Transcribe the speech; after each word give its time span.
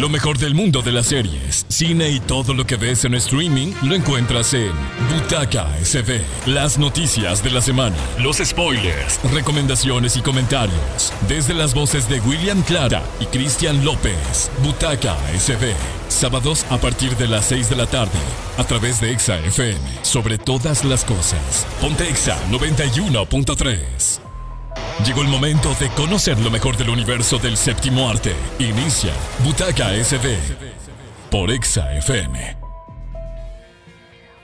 Lo 0.00 0.08
mejor 0.08 0.38
del 0.38 0.54
mundo 0.54 0.80
de 0.80 0.92
las 0.92 1.08
series, 1.08 1.66
cine 1.68 2.08
y 2.08 2.20
todo 2.20 2.54
lo 2.54 2.64
que 2.64 2.76
ves 2.76 3.04
en 3.04 3.12
streaming 3.12 3.74
lo 3.82 3.94
encuentras 3.94 4.54
en 4.54 4.72
Butaca 5.12 5.68
SB. 5.84 6.22
Las 6.46 6.78
noticias 6.78 7.44
de 7.44 7.50
la 7.50 7.60
semana, 7.60 7.98
los 8.18 8.38
spoilers, 8.38 9.20
recomendaciones 9.30 10.16
y 10.16 10.22
comentarios. 10.22 11.12
Desde 11.28 11.52
las 11.52 11.74
voces 11.74 12.08
de 12.08 12.18
William 12.20 12.62
Clara 12.62 13.02
y 13.20 13.26
Cristian 13.26 13.84
López. 13.84 14.50
Butaca 14.64 15.18
SB. 15.38 15.74
Sábados 16.08 16.64
a 16.70 16.78
partir 16.78 17.14
de 17.18 17.28
las 17.28 17.44
6 17.44 17.68
de 17.68 17.76
la 17.76 17.86
tarde. 17.86 18.18
A 18.56 18.64
través 18.64 19.02
de 19.02 19.12
Exa 19.12 19.38
FM. 19.40 19.80
Sobre 20.00 20.38
todas 20.38 20.82
las 20.82 21.04
cosas. 21.04 21.66
Ponte 21.78 22.08
Exa 22.08 22.38
91.3. 22.48 24.29
Llegó 25.04 25.22
el 25.22 25.28
momento 25.28 25.70
de 25.80 25.88
conocer 25.90 26.38
lo 26.40 26.50
mejor 26.50 26.76
del 26.76 26.90
universo 26.90 27.38
del 27.38 27.56
séptimo 27.56 28.10
arte. 28.10 28.34
Inicia 28.58 29.12
Butaca 29.42 29.94
SB 29.94 30.36
por 31.30 31.50
Exa 31.50 31.96
FM. 31.96 32.58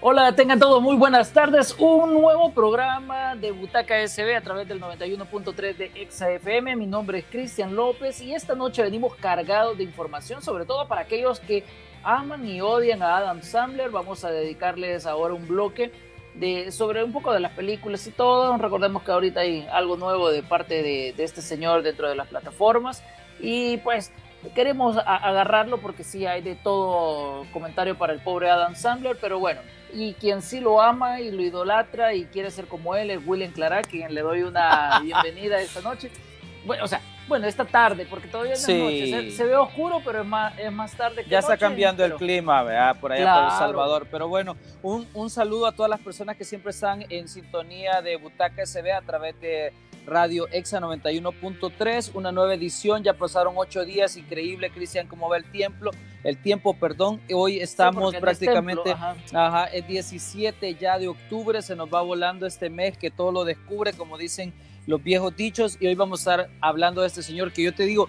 Hola, 0.01 0.35
tengan 0.35 0.59
todos 0.59 0.81
muy 0.81 0.97
buenas 0.97 1.31
tardes. 1.31 1.77
Un 1.79 2.15
nuevo 2.15 2.53
programa 2.53 3.37
de 3.37 3.53
Butaca 3.53 4.07
SB 4.09 4.35
a 4.35 4.41
través 4.41 4.67
del 4.67 4.81
91.3 4.81 5.77
de 5.77 5.91
Exa 5.95 6.31
FM. 6.31 6.75
Mi 6.77 6.87
nombre 6.87 7.19
es 7.19 7.27
Cristian 7.27 7.77
López 7.77 8.23
y 8.23 8.35
esta 8.35 8.55
noche 8.55 8.83
venimos 8.83 9.15
cargados 9.17 9.77
de 9.77 9.85
información, 9.85 10.41
sobre 10.41 10.65
todo 10.65 10.89
para 10.89 11.03
aquellos 11.03 11.39
que 11.39 11.65
aman 12.03 12.49
y 12.49 12.63
odian 12.63 13.03
a 13.03 13.19
Adam 13.19 13.43
Sandler. 13.43 13.91
Vamos 13.91 14.25
a 14.25 14.31
dedicarles 14.31 15.05
ahora 15.05 15.35
un 15.35 15.47
bloque 15.47 15.93
de, 16.39 16.71
sobre 16.71 17.03
un 17.03 17.13
poco 17.13 17.33
de 17.33 17.41
las 17.41 17.53
películas 17.53 18.07
y 18.07 18.11
todo. 18.11 18.57
Recordemos 18.57 19.03
que 19.03 19.11
ahorita 19.11 19.41
hay 19.41 19.67
algo 19.71 19.97
nuevo 19.97 20.31
de 20.31 20.43
parte 20.43 20.83
de, 20.83 21.15
este 21.19 21.43
señor 21.43 21.83
dentro 21.83 22.09
de 22.09 22.15
las 22.15 22.29
plataformas 22.29 23.03
y 23.41 23.79
pues 23.79 24.13
queremos 24.55 24.97
agarrarlo 24.99 25.79
porque 25.79 26.05
sí 26.05 26.27
hay 26.27 26.41
de 26.41 26.55
todo 26.55 27.45
comentario 27.53 27.99
para 27.99 28.13
el 28.13 28.21
pobre 28.21 28.51
Adam 28.51 28.77
Sandler, 28.77 29.17
pero 29.21 29.39
bueno, 29.39 29.61
y 29.93 30.15
quien 30.15 30.43
sí 30.43 30.61
lo 30.61 30.81
ama 30.81 31.21
y 31.21 31.31
lo 31.31 31.43
idolatra 31.43 32.15
y 32.15 32.27
quiere 32.27 32.51
ser 32.51 32.67
como 32.67 32.95
él 32.95 33.11
es 33.11 33.21
William 33.27 33.53
Clara, 33.53 33.83
quien 33.83 34.15
le 34.15 34.21
doy 34.21 34.43
una 34.43 35.01
bienvenida 35.03 35.61
esta 35.61 35.81
noche. 35.81 36.11
Bueno, 36.65 36.85
o 36.85 36.89
sea, 36.89 37.01
bueno, 37.29 37.47
esta 37.47 37.65
tarde, 37.65 38.07
porque 38.09 38.29
todavía 38.29 38.55
no 38.55 38.59
es 38.59 38.69
noche. 38.69 39.31
Se, 39.33 39.45
ve 39.45 39.57
oscuro, 39.57 40.01
pero 40.05 40.21
es 40.23 40.27
más, 40.27 40.59
es 40.59 40.73
más 40.73 40.93
tarde 40.97 41.25
que 41.25 41.31
Ya 41.31 41.41
está 41.41 41.57
cambiando 41.57 42.05
el 42.05 42.15
clima, 42.15 42.63
¿verdad? 42.63 42.99
Por 43.01 43.13
allá 43.13 43.35
por 43.35 43.45
El 43.45 43.59
Salvador. 43.59 44.07
Pero 44.11 44.29
bueno, 44.29 44.57
un, 44.83 45.07
un, 45.15 45.31
saludo 45.31 45.67
a 45.67 45.73
todas 45.73 45.91
las 45.91 46.01
personas 46.01 46.37
que 46.37 46.45
siempre 46.45 46.71
están 46.71 47.05
en 47.11 47.29
sintonía 47.29 48.01
de 48.03 48.17
Butaca 48.17 48.65
SB 48.65 48.93
a 48.93 49.03
través 49.03 49.41
de 49.41 49.73
Radio 50.07 50.47
Exa 50.53 50.81
91.3, 50.81 52.13
una 52.15 52.33
nueva 52.33 52.55
edición. 52.55 53.03
Ya 53.03 53.13
pasaron 53.15 53.55
ocho 53.57 53.85
días, 53.85 54.17
increíble, 54.17 54.71
Cristian, 54.71 55.09
cómo 55.09 55.29
va 55.29 55.37
el 55.37 55.51
tiempo. 55.51 55.91
El 56.23 56.39
tiempo, 56.39 56.75
perdón. 56.75 57.21
Hoy 57.33 57.59
estamos 57.59 58.15
prácticamente, 58.17 58.93
ajá, 59.33 59.65
es 59.67 59.87
17 59.87 60.75
ya 60.77 60.99
de 60.99 61.09
octubre, 61.09 61.61
se 61.63 61.77
nos 61.77 61.93
va 61.93 62.03
volando 62.03 62.47
este 62.47 62.71
mes 62.71 62.97
que 62.97 63.11
todo 63.11 63.33
lo 63.33 63.45
descubre, 63.45 63.93
como 63.93 64.17
dicen 64.17 64.55
los 64.87 65.03
viejos 65.03 65.37
dichos 65.37 65.77
y 65.81 65.87
hoy 65.87 65.95
vamos 65.95 66.27
a 66.27 66.33
estar 66.33 66.51
hablando 66.61 67.03
de 67.03 67.09
este 67.09 67.23
señor 67.23 67.53
que 67.53 67.63
yo 67.63 67.75
te 67.75 67.85
digo, 67.85 68.09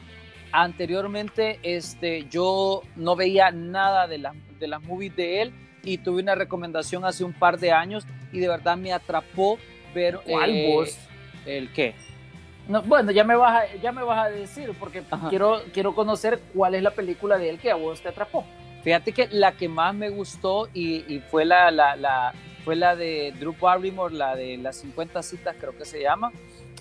anteriormente 0.52 1.59
este, 1.64 2.28
yo 2.30 2.84
no 2.95 3.16
veía 3.16 3.52
nada 3.52 4.08
de, 4.08 4.23
de 4.59 4.67
las 4.67 4.81
movies 4.84 5.16
de 5.16 5.42
él 5.42 5.53
y 5.84 5.97
tuve 5.97 6.22
una 6.22 6.36
recomendación 6.36 7.06
hace 7.06 7.23
un 7.23 7.34
par 7.34 7.59
de 7.59 7.72
años 7.72 8.06
y 8.31 8.39
de 8.39 8.47
verdad 8.47 8.78
me 8.78 8.94
atrapó 8.94 9.58
ver... 9.94 10.19
¿Cuál 10.25 10.50
eh, 10.52 10.86
¿El 11.45 11.72
qué? 11.72 11.95
No, 12.67 12.81
bueno, 12.81 13.12
ya 13.12 13.23
me 13.23 13.36
vas 13.36 13.64
a, 13.64 13.75
ya 13.78 13.94
me 13.94 14.03
vas 14.03 14.25
a 14.25 14.30
decir 14.30 14.73
porque 14.78 15.02
quiero, 15.30 15.62
quiero 15.73 15.95
conocer 15.95 16.41
cuál 16.53 16.75
es 16.75 16.84
la 16.84 16.91
película 16.91 17.38
de 17.38 17.50
él 17.50 17.59
que 17.59 17.72
a 17.72 17.75
vos 17.75 18.02
te 18.02 18.09
atrapó. 18.09 18.45
Fíjate 18.84 19.14
que 19.14 19.28
la 19.31 19.53
que 19.53 19.69
más 19.69 19.95
me 19.95 20.09
gustó 20.09 20.67
y, 20.73 21.22
fue 21.31 21.46
la, 21.46 21.72
la, 21.72 21.96
la, 21.96 22.34
fue 22.66 22.75
la 22.75 22.97
de 22.97 23.34
Drew 23.40 23.56
Barrymore, 23.59 24.13
la 24.13 24.35
de 24.35 24.57
las 24.57 24.78
50 24.78 25.24
citas 25.24 25.56
creo 25.57 25.78
que 25.78 25.85
se 25.85 26.01
llama. 26.01 26.31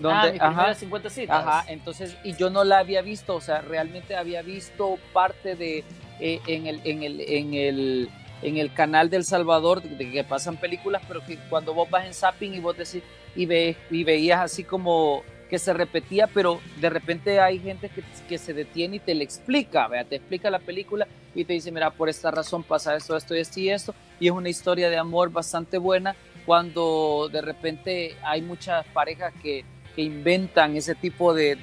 Donde, 0.00 0.38
ah, 0.40 0.48
ajá, 0.48 0.74
50 0.74 1.10
citas. 1.10 1.46
Ajá, 1.46 1.64
entonces, 1.68 2.16
y 2.22 2.34
yo 2.34 2.50
no 2.50 2.64
la 2.64 2.78
había 2.78 3.02
visto, 3.02 3.34
o 3.34 3.40
sea, 3.40 3.62
realmente 3.62 4.16
había 4.16 4.42
visto 4.42 4.98
parte 5.12 5.56
de, 5.56 5.84
eh, 6.20 6.40
en, 6.46 6.66
el, 6.66 6.80
en, 6.84 7.02
el, 7.02 7.20
en, 7.20 7.54
el, 7.54 8.10
en 8.42 8.56
el 8.58 8.72
canal 8.72 9.08
del 9.08 9.24
Salvador, 9.24 9.82
de, 9.82 10.10
que 10.10 10.24
pasan 10.24 10.56
películas, 10.58 11.02
pero 11.08 11.24
que 11.24 11.38
cuando 11.48 11.72
vos 11.72 11.88
vas 11.88 12.04
en 12.06 12.14
zapping 12.14 12.54
y 12.54 12.60
vos 12.60 12.76
decís, 12.76 13.02
y, 13.34 13.46
ve, 13.46 13.76
y 13.90 14.04
veías 14.04 14.40
así 14.40 14.64
como 14.64 15.22
que 15.48 15.58
se 15.58 15.72
repetía, 15.72 16.26
pero 16.26 16.60
de 16.80 16.90
repente 16.90 17.40
hay 17.40 17.58
gente 17.58 17.88
que, 17.88 18.02
que 18.28 18.36
se 18.36 18.52
detiene 18.52 18.96
y 18.96 19.00
te 19.00 19.14
le 19.14 19.24
explica, 19.24 19.86
vea, 19.88 20.04
te 20.04 20.16
explica 20.16 20.50
la 20.50 20.58
película 20.58 21.06
y 21.34 21.44
te 21.44 21.52
dice, 21.52 21.70
mira, 21.70 21.90
por 21.90 22.08
esta 22.08 22.30
razón 22.30 22.64
pasa 22.64 22.96
esto, 22.96 23.16
esto, 23.16 23.34
esto 23.34 23.60
y 23.60 23.70
esto, 23.70 23.94
y 24.18 24.26
es 24.26 24.32
una 24.32 24.48
historia 24.48 24.90
de 24.90 24.98
amor 24.98 25.30
bastante 25.30 25.78
buena 25.78 26.16
cuando 26.44 27.28
de 27.30 27.42
repente 27.42 28.16
hay 28.22 28.42
muchas 28.42 28.86
parejas 28.86 29.32
que 29.42 29.64
que 29.96 30.02
inventan 30.02 30.76
ese 30.76 30.94
tipo 30.94 31.34
de, 31.34 31.56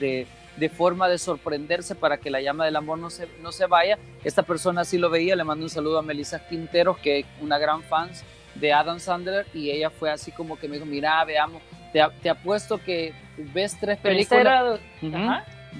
de, 0.58 0.70
forma 0.70 1.08
de 1.08 1.20
sorprenderse 1.20 1.94
para 1.94 2.18
que 2.18 2.32
la 2.32 2.42
llama 2.42 2.66
del 2.66 2.76
amor 2.76 2.98
no 2.98 3.12
se, 3.12 3.28
no 3.42 3.52
se 3.52 3.68
vaya. 3.68 4.00
Esta 4.24 4.42
persona 4.42 4.84
sí 4.84 4.98
lo 4.98 5.12
veía, 5.12 5.36
le 5.36 5.44
mando 5.44 5.64
un 5.64 5.70
saludo 5.70 6.00
a 6.00 6.02
Melissa 6.02 6.46
Quinteros, 6.48 6.98
que 6.98 7.20
es 7.20 7.26
una 7.40 7.60
gran 7.60 7.84
fan 7.84 8.10
de 8.56 8.74
Adam 8.74 9.00
Sandler, 9.00 9.46
y 9.54 9.70
ella 9.70 9.90
fue 9.90 10.12
así 10.12 10.32
como 10.32 10.58
que 10.58 10.68
me 10.68 10.76
dijo, 10.76 10.86
mira, 10.86 11.24
veamos, 11.24 11.62
te, 11.92 12.02
te 12.22 12.30
apuesto 12.30 12.82
que 12.84 13.14
ves 13.38 13.78
tres 13.80 14.00
películas. 14.00 14.80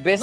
Ves, 0.04 0.22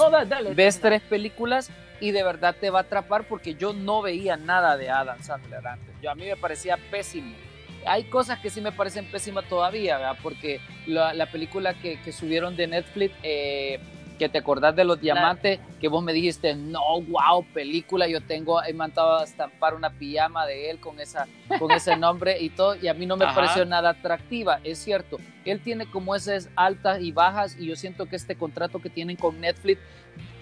ves 0.54 0.80
tres 0.80 1.00
películas 1.02 1.70
y 2.00 2.10
de 2.10 2.24
verdad 2.24 2.56
te 2.58 2.70
va 2.70 2.80
a 2.80 2.82
atrapar 2.82 3.24
porque 3.28 3.54
yo 3.54 3.72
no 3.72 4.02
veía 4.02 4.36
nada 4.36 4.76
de 4.76 4.90
Adam 4.90 5.22
Sandler 5.22 5.64
antes. 5.66 5.94
Yo, 6.02 6.10
a 6.10 6.14
mí 6.14 6.24
me 6.26 6.36
parecía 6.36 6.76
pésimo 6.90 7.36
hay 7.86 8.04
cosas 8.04 8.38
que 8.38 8.50
sí 8.50 8.60
me 8.60 8.72
parecen 8.72 9.10
pésimas 9.10 9.48
todavía, 9.48 9.98
¿verdad? 9.98 10.18
porque 10.22 10.60
la, 10.86 11.26
película 11.26 11.74
que, 11.74 11.98
subieron 12.12 12.56
de 12.56 12.66
Netflix, 12.66 13.14
eh, 13.22 13.80
que 14.20 14.28
te 14.28 14.36
acordás 14.36 14.76
de 14.76 14.84
los 14.84 15.00
diamantes, 15.00 15.60
que 15.80 15.88
vos 15.88 16.04
me 16.04 16.12
dijiste, 16.12 16.54
no, 16.54 17.00
wow, 17.00 17.42
película, 17.54 18.06
yo 18.06 18.20
tengo, 18.20 18.62
he 18.62 18.74
mandado 18.74 19.18
a 19.18 19.24
estampar 19.24 19.74
una 19.74 19.88
pijama 19.88 20.44
de 20.44 20.70
él 20.70 20.78
con, 20.78 21.00
esa, 21.00 21.26
con 21.58 21.70
ese 21.70 21.96
nombre 21.96 22.38
y 22.38 22.50
todo, 22.50 22.74
y 22.74 22.88
a 22.88 22.92
mí 22.94 23.06
no 23.06 23.16
me 23.16 23.24
pareció 23.24 23.64
nada 23.64 23.90
atractiva, 23.90 24.60
es 24.62 24.78
cierto, 24.78 25.16
él 25.46 25.60
tiene 25.60 25.90
como 25.90 26.14
esas 26.14 26.50
altas 26.54 27.00
y 27.00 27.12
bajas, 27.12 27.56
y 27.58 27.66
yo 27.66 27.76
siento 27.76 28.10
que 28.10 28.16
este 28.16 28.36
contrato 28.36 28.78
que 28.78 28.90
tienen 28.90 29.16
con 29.16 29.40
Netflix 29.40 29.80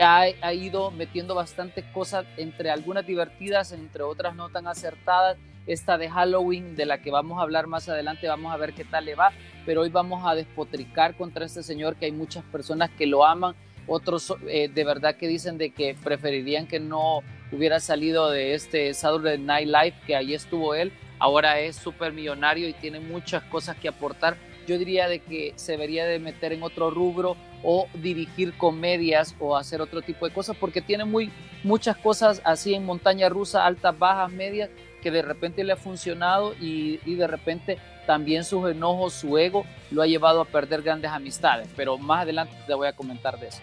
ha, 0.01 0.25
ha 0.43 0.53
ido 0.53 0.91
metiendo 0.91 1.37
bastante 1.37 1.85
cosas, 1.93 2.27
entre 2.37 2.71
algunas 2.71 3.07
divertidas, 3.07 3.71
entre 3.71 4.03
otras 4.03 4.35
no 4.35 4.49
tan 4.49 4.67
acertadas, 4.67 5.37
esta 5.69 5.99
de 5.99 6.11
Halloween, 6.11 6.75
de 6.75 6.87
la 6.87 6.99
que 6.99 7.11
vamos 7.11 7.39
a 7.39 7.43
hablar 7.43 7.67
más 7.67 7.89
adelante, 7.89 8.27
vamos 8.27 8.53
a 8.53 8.57
ver 8.57 8.73
qué 8.73 8.85
tal 8.85 9.05
le 9.05 9.15
va, 9.15 9.33
pero 9.65 9.83
hoy 9.83 9.91
vamos 9.91 10.27
a 10.27 10.35
despotricar 10.35 11.17
contra 11.17 11.45
este 11.45 11.63
señor 11.63 11.97
que 11.97 12.07
hay 12.07 12.13
muchas 12.13 12.43
personas 12.45 12.91
que 12.91 13.07
lo 13.07 13.25
aman, 13.25 13.55
otros 13.87 14.35
eh, 14.49 14.69
de 14.69 14.85
verdad 14.85 15.17
que 15.17 15.29
dicen 15.29 15.59
de 15.59 15.71
que 15.71 15.95
preferirían 16.03 16.67
que 16.67 16.81
no 16.81 17.21
hubiera 17.53 17.81
salido 17.81 18.31
de 18.31 18.55
este 18.55 18.93
Saturday 18.95 19.39
Night 19.39 19.69
Live, 19.69 19.95
que 20.07 20.17
ahí 20.17 20.35
estuvo 20.35 20.75
él, 20.75 20.93
ahora 21.19 21.61
es 21.61 21.77
súper 21.77 22.13
millonario 22.13 22.69
y 22.69 22.73
tiene 22.75 23.01
muchas 23.01 23.43
cosas 23.45 23.77
que 23.77 23.89
aportar. 23.89 24.37
Yo 24.67 24.77
diría 24.77 25.09
de 25.09 25.21
que 25.21 25.55
se 25.57 25.73
debería 25.73 26.05
de 26.05 26.19
meter 26.19 26.53
en 26.53 26.63
otro 26.63 26.91
rubro 26.91 27.37
o 27.63 27.89
dirigir 27.95 28.53
comedias 28.59 29.35
o 29.41 29.57
hacer 29.57 29.81
otro 29.81 30.03
tipo 30.03 30.27
de 30.29 30.35
cosas 30.35 30.57
porque 30.59 30.83
tiene 30.83 31.07
muy, 31.07 31.31
muchas 31.65 31.97
cosas 31.97 32.43
así 32.45 32.75
en 32.75 32.85
montaña 32.85 33.31
rusa, 33.31 33.65
altas, 33.65 33.99
bajas, 33.99 34.31
medias, 34.31 34.69
que 35.03 35.11
de 35.11 35.23
repente 35.23 35.65
le 35.65 35.73
ha 35.73 35.77
funcionado 35.77 36.55
y, 36.61 36.99
de 37.05 37.27
repente 37.27 37.79
también 38.07 38.45
sus 38.45 38.71
enojos, 38.71 39.13
su 39.13 39.37
ego, 39.39 39.65
lo 39.91 40.03
ha 40.03 40.07
llevado 40.07 40.41
a 40.41 40.45
perder 40.45 40.83
grandes 40.83 41.11
amistades. 41.11 41.69
Pero 41.77 41.99
más 41.99 42.23
adelante 42.23 42.55
te 42.67 42.75
voy 42.75 42.89
a 42.89 42.93
comentar 42.93 43.39
de 43.39 43.49
eso. 43.49 43.61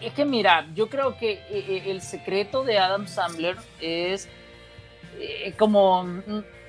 Es 0.00 0.12
que 0.12 0.24
mira, 0.24 0.66
yo 0.74 0.88
creo 0.88 1.16
que 1.16 1.32
eh, 1.32 1.42
eh, 1.50 1.82
el 1.86 2.00
secreto 2.00 2.64
de 2.64 2.78
Adam 2.78 3.06
Sandler 3.06 3.56
es 3.80 4.28
eh, 5.18 5.54
como 5.58 6.06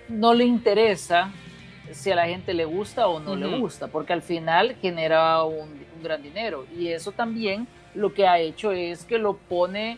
no 0.07 0.33
le 0.33 0.45
interesa 0.45 1.31
si 1.91 2.11
a 2.11 2.15
la 2.15 2.27
gente 2.27 2.53
le 2.53 2.65
gusta 2.65 3.07
o 3.07 3.19
no 3.19 3.35
le 3.35 3.57
gusta, 3.57 3.87
porque 3.87 4.13
al 4.13 4.21
final 4.21 4.75
genera 4.81 5.43
un, 5.43 5.69
un, 5.95 6.03
gran 6.03 6.21
dinero. 6.21 6.65
Y 6.77 6.87
eso 6.87 7.11
también 7.11 7.67
lo 7.93 8.13
que 8.13 8.27
ha 8.27 8.39
hecho 8.39 8.71
es 8.71 9.05
que 9.05 9.19
lo 9.19 9.37
pone 9.37 9.97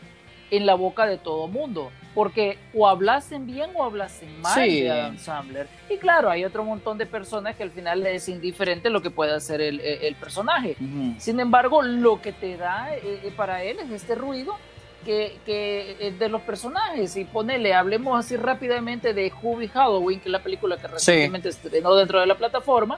en 0.52 0.66
la 0.66 0.76
boca 0.76 1.06
de 1.06 1.18
todo 1.18 1.48
mundo 1.48 1.92
porque 2.18 2.58
o 2.74 2.88
hablasen 2.88 3.46
bien 3.46 3.70
o 3.76 3.84
hablasen 3.84 4.42
mal 4.42 4.60
de 4.60 4.90
Adam 4.90 5.20
Sandler. 5.20 5.68
Y 5.88 5.98
claro, 5.98 6.32
hay 6.32 6.46
otro 6.46 6.64
montón 6.64 6.98
de 6.98 7.06
personas 7.06 7.56
que 7.56 7.62
al 7.62 7.70
final 7.70 8.08
es 8.08 8.28
indiferente 8.28 8.90
lo 8.90 9.04
que 9.04 9.12
puede 9.12 9.36
hacer 9.36 9.62
el, 9.62 9.80
el 9.80 10.16
personaje. 10.16 10.76
Sin 11.20 11.40
embargo, 11.40 11.84
lo 11.84 12.20
que 12.20 12.32
te 12.32 12.58
da 12.58 12.92
eh, 12.96 13.02
eh, 13.04 13.32
para 13.38 13.62
él 13.62 13.78
es 13.82 13.92
este 13.92 14.16
ruido 14.16 14.58
que, 15.06 15.38
que, 15.46 16.12
de 16.18 16.28
los 16.28 16.42
personajes. 16.42 17.16
Y 17.18 17.26
ponele, 17.26 17.76
hablemos 17.76 18.18
así 18.18 18.36
rápidamente 18.36 19.14
de 19.14 19.32
Hubie 19.40 19.68
Halloween, 19.68 20.20
que 20.20 20.30
es 20.30 20.32
la 20.32 20.42
película 20.42 20.76
que 20.78 20.88
recientemente 20.88 21.50
estrenó 21.50 21.94
dentro 21.94 22.20
de 22.20 22.26
la 22.26 22.36
plataforma. 22.36 22.98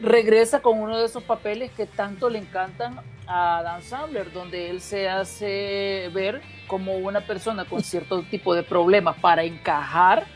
Regresa 0.00 0.60
con 0.60 0.78
uno 0.78 0.98
de 0.98 1.06
esos 1.06 1.22
papeles 1.22 1.70
que 1.72 1.86
tanto 1.86 2.30
le 2.30 2.38
encantan 2.38 3.00
a 3.26 3.62
Dan 3.62 3.82
Sandler, 3.82 4.32
donde 4.32 4.70
él 4.70 4.80
se 4.80 5.08
hace 5.08 6.10
ver 6.12 6.42
como 6.66 6.96
una 6.96 7.20
persona 7.20 7.64
con 7.64 7.82
cierto 7.82 8.22
tipo 8.22 8.54
de 8.54 8.62
problemas 8.62 9.16
para 9.18 9.44
encajar 9.44 10.26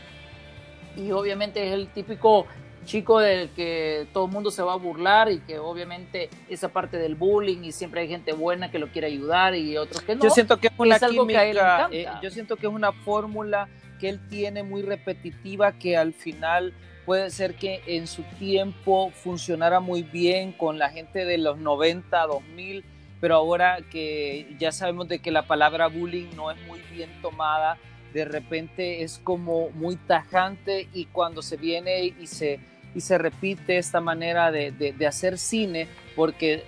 y 0.95 1.11
obviamente 1.11 1.65
es 1.65 1.73
el 1.73 1.87
típico 1.89 2.47
chico 2.85 3.19
del 3.19 3.49
que 3.49 4.07
todo 4.13 4.25
el 4.25 4.31
mundo 4.31 4.49
se 4.49 4.63
va 4.63 4.73
a 4.73 4.77
burlar 4.77 5.29
y 5.29 5.39
que 5.39 5.59
obviamente 5.59 6.29
esa 6.49 6.69
parte 6.69 6.97
del 6.97 7.15
bullying 7.15 7.63
y 7.63 7.71
siempre 7.71 8.01
hay 8.01 8.07
gente 8.07 8.33
buena 8.33 8.71
que 8.71 8.79
lo 8.79 8.87
quiere 8.87 9.07
ayudar 9.07 9.53
y 9.55 9.77
otros 9.77 10.01
que 10.01 10.15
no. 10.15 10.23
Yo 10.23 10.29
siento 10.29 10.57
que 10.57 10.67
es 10.67 10.73
una 10.77 10.97
química, 10.97 11.89
eh, 11.91 12.07
yo 12.23 12.31
siento 12.31 12.55
que 12.55 12.65
es 12.65 12.73
una 12.73 12.91
fórmula 12.91 13.67
que 13.99 14.09
él 14.09 14.19
tiene 14.29 14.63
muy 14.63 14.81
repetitiva 14.81 15.73
que 15.73 15.97
al 15.97 16.13
final 16.13 16.73
puede 17.07 17.29
ser 17.29 17.55
que 17.55 17.81
en 17.87 18.05
su 18.05 18.23
tiempo 18.37 19.11
funcionara 19.11 19.79
muy 19.79 20.03
bien 20.03 20.51
con 20.51 20.77
la 20.77 20.89
gente 20.89 21.23
de 21.23 21.37
los 21.37 21.57
90, 21.57 22.27
2000, 22.27 22.83
pero 23.21 23.35
ahora 23.35 23.77
que 23.89 24.53
ya 24.59 24.73
sabemos 24.73 25.07
de 25.07 25.19
que 25.19 25.31
la 25.31 25.43
palabra 25.43 25.87
bullying 25.87 26.35
no 26.35 26.51
es 26.51 26.57
muy 26.67 26.81
bien 26.91 27.09
tomada, 27.21 27.77
de 28.13 28.25
repente 28.25 29.03
es 29.03 29.21
como 29.23 29.69
muy 29.69 29.95
tajante 29.95 30.89
y 30.93 31.05
cuando 31.05 31.41
se 31.41 31.55
viene 31.55 32.03
y 32.03 32.27
se, 32.27 32.59
y 32.93 32.99
se 32.99 33.17
repite 33.17 33.77
esta 33.77 34.01
manera 34.01 34.51
de, 34.51 34.71
de, 34.71 35.07
hacer 35.07 35.37
cine, 35.37 35.87
porque 36.13 36.65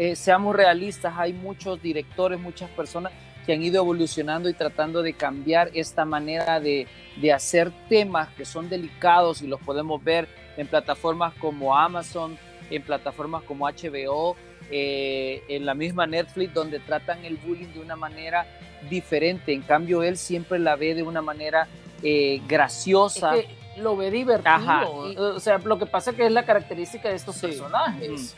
eh, 0.00 0.16
seamos 0.16 0.56
realistas, 0.56 1.14
hay 1.16 1.32
muchos 1.32 1.80
directores, 1.80 2.40
muchas 2.40 2.70
personas 2.70 3.12
que 3.46 3.52
han 3.52 3.62
ido 3.62 3.80
evolucionando 3.80 4.48
y 4.48 4.54
tratando 4.54 5.02
de 5.02 5.12
cambiar 5.12 5.70
esta 5.72 6.04
manera 6.04 6.58
de, 6.58 6.88
de 7.16 7.32
hacer 7.32 7.72
temas 7.88 8.28
que 8.30 8.44
son 8.44 8.68
delicados 8.68 9.40
y 9.40 9.46
los 9.46 9.60
podemos 9.60 10.02
ver 10.02 10.28
en 10.56 10.66
plataformas 10.66 11.32
como 11.34 11.76
Amazon, 11.76 12.36
en 12.70 12.82
plataformas 12.82 13.42
como 13.44 13.66
HBO, 13.66 14.36
eh, 14.70 15.44
en 15.48 15.64
la 15.64 15.74
misma 15.74 16.06
Netflix, 16.06 16.52
donde 16.52 16.80
tratan 16.80 17.24
el 17.24 17.36
bullying 17.36 17.68
de 17.68 17.80
una 17.80 17.94
manera 17.94 18.46
diferente. 18.90 19.52
En 19.52 19.62
cambio, 19.62 20.02
él 20.02 20.16
siempre 20.16 20.58
la 20.58 20.76
ve 20.76 20.94
de 20.94 21.02
una 21.02 21.22
manera 21.22 21.68
eh, 22.02 22.40
graciosa. 22.48 23.34
lo 23.76 23.96
ve 23.96 24.10
divertido. 24.10 25.34
o 25.34 25.40
sea, 25.40 25.58
lo 25.58 25.78
que 25.78 25.86
pasa 25.86 26.12
que 26.14 26.26
es 26.26 26.32
la 26.32 26.44
característica 26.44 27.08
de 27.08 27.14
estos 27.14 27.36
personajes. 27.38 28.34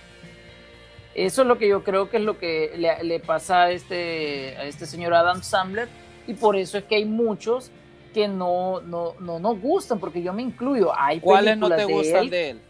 Eso 1.19 1.43
es 1.43 1.49
lo 1.49 1.59
que 1.59 1.67
yo 1.67 1.82
creo 1.82 2.09
que 2.09 2.19
es 2.19 2.23
lo 2.23 2.38
que 2.38 2.73
le, 3.03 3.19
pasa 3.19 3.62
a 3.62 3.70
este, 3.73 4.56
a 4.56 4.65
este 4.67 4.87
señor 4.87 5.15
Adam 5.15 5.43
Sandler 5.43 5.88
y 6.29 6.35
por 6.35 6.55
eso 6.55 6.79
es 6.79 6.85
que 6.85 6.94
hay 6.94 7.06
muchos 7.06 7.73
que 8.15 8.29
no, 8.29 8.81
no, 8.82 9.15
no 9.19 9.41
nos 9.41 9.61
gustan, 9.61 9.99
porque 9.99 10.23
yo 10.23 10.32
me 10.32 10.43
incluyo. 10.43 10.93
Hay 10.97 11.19
¿Cuáles 11.19 11.59
no 11.59 11.69
te 11.70 11.85
gustan 11.87 12.31
de 12.31 12.50
él? 12.50 12.61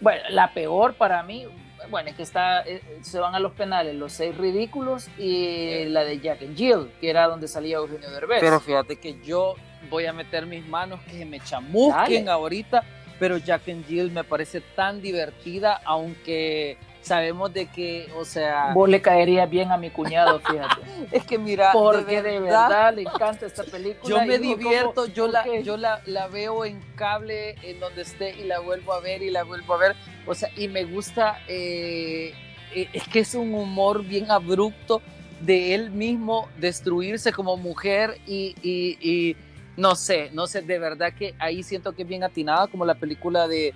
Bueno, 0.00 0.22
la 0.30 0.54
peor 0.54 0.94
para 0.94 1.24
mí, 1.24 1.44
bueno, 1.90 2.10
es 2.10 2.14
que 2.14 2.22
está, 2.22 2.62
eh, 2.62 2.82
se 3.02 3.18
van 3.18 3.34
a 3.34 3.40
los 3.40 3.50
penales 3.52 3.96
Los 3.96 4.12
Seis 4.12 4.36
Ridículos 4.36 5.08
y 5.18 5.86
la 5.86 6.04
de 6.04 6.20
Jack 6.20 6.42
and 6.42 6.56
Jill, 6.56 6.92
que 7.00 7.10
era 7.10 7.26
donde 7.26 7.48
salía 7.48 7.78
Eugenio 7.78 8.12
Derbez. 8.12 8.38
Pero 8.38 8.60
fíjate 8.60 8.94
que 9.00 9.20
yo 9.24 9.56
voy 9.90 10.06
a 10.06 10.12
meter 10.12 10.46
mis 10.46 10.64
manos 10.68 11.00
que 11.10 11.24
me 11.24 11.40
chamusquen 11.40 12.28
ahorita, 12.28 12.84
pero 13.18 13.38
Jack 13.38 13.68
and 13.68 13.84
Jill 13.88 14.12
me 14.12 14.22
parece 14.22 14.60
tan 14.60 15.02
divertida, 15.02 15.80
aunque 15.84 16.78
sabemos 17.02 17.52
de 17.52 17.66
que, 17.66 18.10
o 18.16 18.24
sea... 18.24 18.72
Vos 18.74 18.88
le 18.88 19.00
caerías 19.00 19.48
bien 19.48 19.70
a 19.70 19.76
mi 19.76 19.90
cuñado, 19.90 20.40
fíjate. 20.40 20.80
es 21.10 21.24
que 21.24 21.38
mira... 21.38 21.70
Porque 21.72 22.22
de 22.22 22.40
verdad, 22.40 22.94
le 22.94 23.02
encanta 23.02 23.46
esta 23.46 23.64
película. 23.64 24.08
Yo 24.08 24.26
me 24.26 24.38
divierto, 24.38 25.06
yo, 25.06 25.28
la, 25.28 25.44
yo 25.60 25.76
la, 25.76 26.02
la, 26.06 26.28
veo 26.28 26.64
en 26.64 26.80
cable, 26.96 27.56
en 27.62 27.80
donde 27.80 28.02
esté, 28.02 28.38
y 28.38 28.44
la 28.44 28.60
vuelvo 28.60 28.92
a 28.92 29.00
ver 29.00 29.22
y 29.22 29.30
la 29.30 29.44
vuelvo 29.44 29.74
a 29.74 29.78
ver. 29.78 29.96
O 30.26 30.34
sea, 30.34 30.50
y 30.56 30.68
me 30.68 30.84
gusta, 30.84 31.40
eh, 31.48 32.34
eh, 32.74 32.88
es 32.92 33.08
que 33.08 33.20
es 33.20 33.34
un 33.34 33.54
humor 33.54 34.04
bien 34.04 34.30
abrupto 34.30 35.02
de 35.40 35.74
él 35.74 35.90
mismo 35.90 36.48
destruirse 36.58 37.32
como 37.32 37.56
mujer 37.56 38.18
y, 38.26 38.54
y, 38.62 38.98
y 39.00 39.36
no 39.76 39.94
sé, 39.94 40.30
no 40.32 40.46
sé, 40.46 40.60
de 40.60 40.78
verdad 40.78 41.14
que 41.14 41.34
ahí 41.38 41.62
siento 41.62 41.92
que 41.92 42.02
es 42.02 42.08
bien 42.08 42.22
atinada 42.22 42.66
como 42.66 42.84
la 42.84 42.94
película 42.94 43.48
de 43.48 43.72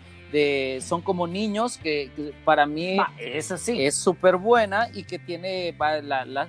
son 0.81 1.03
como 1.03 1.27
niños, 1.27 1.79
que, 1.79 2.11
para 2.45 2.67
mí 2.67 2.97
es 3.19 3.53
así. 3.53 3.85
Es 3.85 3.95
súper 3.95 4.37
buena 4.37 4.89
y 4.93 5.05
que 5.05 5.19
tiene, 5.19 5.75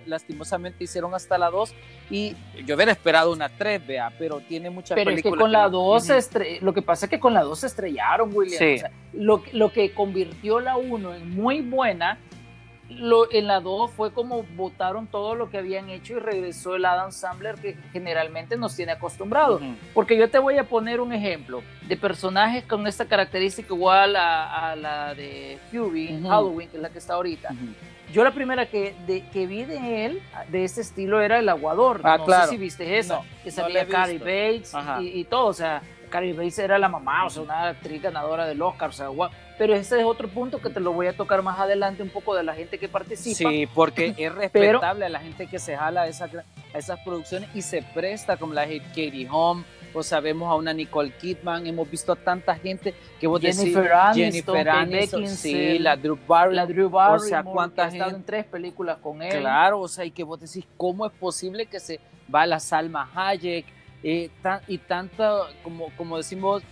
lastimosamente 0.06 0.84
hicieron 0.84 1.14
hasta 1.14 1.38
la 1.38 1.50
2 1.50 1.74
y 2.10 2.36
yo 2.66 2.76
hubiera 2.76 2.92
esperado 2.92 3.32
una 3.32 3.50
3, 3.50 3.86
vea, 3.86 4.12
pero 4.18 4.40
tiene 4.40 4.70
muchas 4.70 4.96
pero 4.96 5.10
películas. 5.10 5.24
Pero 5.24 5.30
es 5.30 5.38
que 5.38 5.42
con 5.42 5.52
la 5.52 5.70
2, 5.70 6.62
lo 6.62 6.74
que 6.74 6.82
pasa 6.82 7.06
es 7.06 7.10
que 7.10 7.20
con 7.20 7.34
la 7.34 7.42
2 7.42 7.64
estrellaron, 7.64 8.32
William. 8.34 8.92
lo, 9.14 9.44
lo 9.54 9.72
que 9.72 9.94
convirtió 9.94 10.60
la 10.60 10.78
1 10.78 11.16
en 11.16 11.30
muy 11.32 11.62
buena 11.62 12.20
lo, 12.90 13.32
en 13.32 13.48
la 13.48 13.60
2 13.60 13.92
fue 13.92 14.12
como 14.12 14.44
votaron 14.56 15.08
todo 15.08 15.36
lo 15.36 15.50
que 15.50 15.58
habían 15.58 15.90
hecho 15.90 16.14
y 16.14 16.20
regresó 16.20 16.76
el 16.76 16.86
Adam 16.86 17.12
Sandler 17.12 17.56
que 17.56 17.76
generalmente 17.92 18.58
nos 18.58 18.76
tiene 18.76 18.94
acostumbrados. 18.94 19.62
Porque 19.94 20.18
yo 20.18 20.30
te 20.30 20.40
voy 20.40 20.58
a 20.58 20.66
poner 20.66 21.02
un 21.02 21.12
ejemplo 21.12 21.64
de 21.88 21.98
personajes 21.98 22.64
con 22.64 22.86
esta 22.88 23.06
característica 23.06 23.74
igual 23.74 24.16
a, 24.16 24.76
la 24.76 25.16
de 25.16 25.58
Fury, 25.72 26.22
Halloween, 26.24 26.70
que 26.70 26.78
es 26.78 26.84
la 26.84 26.90
que 26.90 27.00
está 27.00 27.16
ahorita. 27.16 27.50
Yo 28.14 28.24
la 28.24 28.32
primera 28.32 28.68
que, 28.68 28.94
que 29.34 29.48
vi 29.48 29.66
de 29.66 30.06
él, 30.06 30.22
de 30.50 30.64
este 30.64 30.82
estilo, 30.82 31.22
era 31.22 31.40
El 31.40 31.50
Aguador. 31.50 32.02
Ah, 32.04 32.18
no 32.18 32.26
sé 32.26 32.48
si 32.50 32.58
viste 32.58 32.98
eso. 32.98 33.26
que 33.44 33.52
salía 33.52 33.88
Carrie 33.88 34.20
Bates 34.20 34.74
y, 35.02 35.20
y, 35.20 35.24
todo. 35.24 35.48
O 35.48 35.54
sea, 35.54 35.82
Carrie 36.06 36.34
Bates 36.34 36.60
era 36.60 36.78
la 36.78 36.90
mamá, 36.90 37.26
o 37.26 37.30
sea, 37.30 37.44
una 37.44 37.70
actriz 37.70 38.02
ganadora 38.02 38.46
del 38.46 38.62
Oscar. 38.62 38.90
O 38.90 38.94
sea, 38.94 39.10
pero 39.58 39.74
ese 39.74 40.00
es 40.00 40.06
otro 40.06 40.28
punto 40.28 40.60
que 40.60 40.70
te 40.70 40.80
lo 40.80 40.92
voy 40.94 41.08
a 41.08 41.14
tocar 41.14 41.42
más 41.42 41.60
adelante 41.60 42.04
un 42.04 42.10
poco 42.10 42.36
de 42.36 42.44
la 42.44 42.54
gente 42.54 42.78
que 42.78 42.88
participa. 42.88 43.50
Sí, 43.50 43.68
porque 43.74 44.14
es 44.18 44.34
respetable 44.34 45.06
a 45.06 45.10
la 45.10 45.20
gente 45.20 45.48
que 45.48 45.60
se 45.60 45.78
jala 45.78 46.04
a, 46.04 46.08
esas 46.08 47.00
producciones 47.04 47.50
y 47.54 47.62
se 47.62 47.82
presta, 47.82 48.38
como 48.38 48.54
la 48.54 48.66
de 48.66 48.80
Katie 48.80 49.28
Home, 49.32 49.64
o 49.94 50.04
sabemos 50.04 50.52
a 50.52 50.56
una 50.56 50.74
Nicole 50.74 51.12
Kidman, 51.12 51.66
hemos 51.68 51.90
visto 51.90 52.12
a 52.12 52.16
tanta 52.18 52.56
gente 52.56 52.94
que 53.20 53.28
vos 53.28 53.40
Jennifer 53.40 53.84
decís, 53.84 53.92
Aniston, 53.94 54.56
Jennifer 54.56 54.70
Aniston, 54.70 55.28
sí, 55.30 55.80
la 55.80 55.96
Drew 55.96 56.20
Barrymore, 56.28 56.56
la 56.56 56.66
Drew 56.66 56.90
Barrymore, 56.90 57.24
o 57.24 57.30
sea, 57.30 57.44
cuánta 57.44 57.90
gente, 57.90 58.10
en 58.10 58.24
tres 58.24 58.46
películas 58.46 58.98
con 58.98 59.22
él. 59.22 59.40
Claro, 59.40 59.80
o 59.80 59.88
sea, 59.88 60.04
y 60.04 60.12
que 60.12 60.24
vos 60.24 60.40
decís, 60.40 60.66
¿cómo 60.76 61.06
es 61.06 61.14
posible 61.14 61.66
que 61.68 61.80
se 61.80 62.02
va 62.34 62.42
a 62.42 62.46
la 62.46 62.60
Salma 62.60 63.10
Hayek 63.16 63.66
eh, 64.04 64.30
y 64.68 64.78
tanto, 64.78 65.48
como, 65.64 65.90
como 65.98 66.18
decimos, 66.18 66.64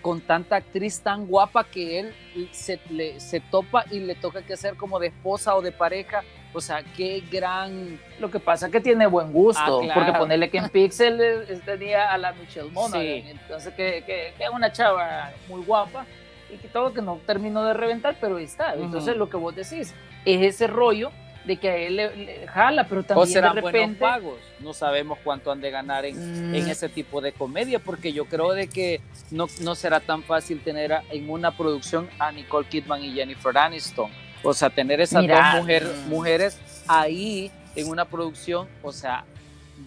con 0.00 0.20
tanta 0.20 0.56
actriz 0.56 1.00
tan 1.00 1.26
guapa 1.26 1.64
que 1.64 2.00
él 2.00 2.14
se, 2.52 2.80
le, 2.90 3.18
se 3.20 3.40
topa 3.40 3.84
y 3.90 4.00
le 4.00 4.14
toca 4.14 4.42
que 4.42 4.56
ser 4.56 4.76
como 4.76 4.98
de 4.98 5.08
esposa 5.08 5.56
o 5.56 5.62
de 5.62 5.72
pareja. 5.72 6.22
O 6.54 6.60
sea, 6.60 6.82
qué 6.96 7.22
gran... 7.30 8.00
Lo 8.20 8.30
que 8.30 8.40
pasa 8.40 8.66
es 8.66 8.72
que 8.72 8.80
tiene 8.80 9.06
buen 9.06 9.32
gusto, 9.32 9.82
ah, 9.82 9.94
porque 9.94 10.12
ponerle 10.12 10.48
que 10.50 10.58
en 10.58 10.68
Pixel 10.68 11.60
tenía 11.64 12.12
a 12.12 12.18
la 12.18 12.32
Michelle 12.32 12.70
Monaghan, 12.70 13.04
entonces 13.04 13.74
que, 13.74 14.02
que, 14.06 14.28
es 14.38 14.50
una 14.50 14.72
chava 14.72 15.30
muy 15.48 15.62
guapa 15.62 16.06
y 16.52 16.56
que 16.56 16.68
todo 16.68 16.94
que 16.94 17.02
no 17.02 17.20
terminó 17.26 17.64
de 17.64 17.74
reventar, 17.74 18.16
pero 18.20 18.36
ahí 18.36 18.44
está. 18.44 18.74
Entonces 18.74 19.16
lo 19.16 19.28
que 19.28 19.36
vos 19.36 19.54
decís 19.54 19.94
es 20.24 20.42
ese 20.42 20.66
rollo 20.66 21.10
de 21.48 21.56
que 21.56 21.68
a 21.70 21.76
él 21.76 21.96
le, 21.96 22.46
jala, 22.46 22.86
pero 22.86 23.02
también 23.02 23.32
de 23.32 23.48
repente... 23.48 23.98
pagos. 23.98 24.38
No 24.60 24.74
sabemos 24.74 25.18
cuánto 25.24 25.50
han 25.50 25.62
de 25.62 25.70
ganar 25.70 26.04
en, 26.04 26.54
en, 26.54 26.64
mm. 26.66 26.68
ese 26.68 26.90
tipo 26.90 27.22
de 27.22 27.32
comedia, 27.32 27.78
porque 27.78 28.12
yo 28.12 28.26
creo 28.26 28.52
de 28.52 28.68
que 28.68 29.00
no, 29.30 29.46
no 29.62 29.74
será 29.74 30.00
tan 30.00 30.22
fácil 30.22 30.60
tener 30.60 30.92
en 31.10 31.30
una 31.30 31.56
producción 31.56 32.10
a 32.18 32.30
Nicole 32.30 32.68
Kidman 32.68 33.02
y 33.02 33.12
Jennifer 33.12 33.56
Aniston. 33.56 34.10
O 34.42 34.52
sea, 34.52 34.68
tener 34.68 35.00
esas 35.00 35.26
dos 35.26 36.06
mujeres 36.06 36.60
ahí 36.86 37.50
en 37.74 37.88
una 37.88 38.04
producción, 38.04 38.68
o 38.82 38.92
sea, 38.92 39.24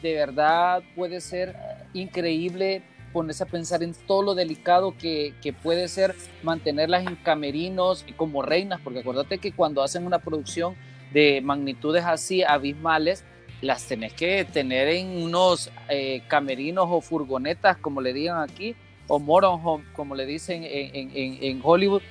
de 0.02 0.16
verdad 0.16 0.82
puede 0.96 1.22
ser 1.22 1.56
increíble 1.94 2.82
ponerse 3.14 3.44
a 3.44 3.46
pensar 3.46 3.84
en 3.84 3.94
todo 3.94 4.24
lo 4.24 4.36
delicado 4.36 4.96
que, 4.98 5.36
que, 5.42 5.54
puede 5.54 5.88
ser 5.90 6.16
mantenerlas 6.42 7.06
en 7.06 7.16
camerinos 7.18 8.04
y 8.08 8.14
como 8.14 8.42
reinas, 8.42 8.80
porque 8.84 9.02
acuérdate 9.02 9.38
que 9.38 9.52
cuando 9.52 9.84
hacen 9.84 10.06
una 10.06 10.20
producción 10.20 10.76
de 11.12 11.42
magnitudes 11.42 12.06
así 12.06 12.44
abismales, 12.44 13.24
las 13.62 13.88
tenés 13.88 14.14
que 14.14 14.44
tener 14.46 14.88
en 14.88 15.24
unos 15.24 15.72
eh, 15.90 16.24
camerinos 16.28 16.88
o 16.90 17.02
furgonetas, 17.02 17.78
como 17.78 18.02
le 18.02 18.14
digan 18.14 18.42
aquí, 18.42 18.76
o 19.08 19.20
motorhome, 19.20 19.84
como 19.94 20.16
le 20.16 20.26
dicen 20.26 20.64
en, 20.64 21.12
en, 21.14 21.60
Hollywood, 21.64 22.02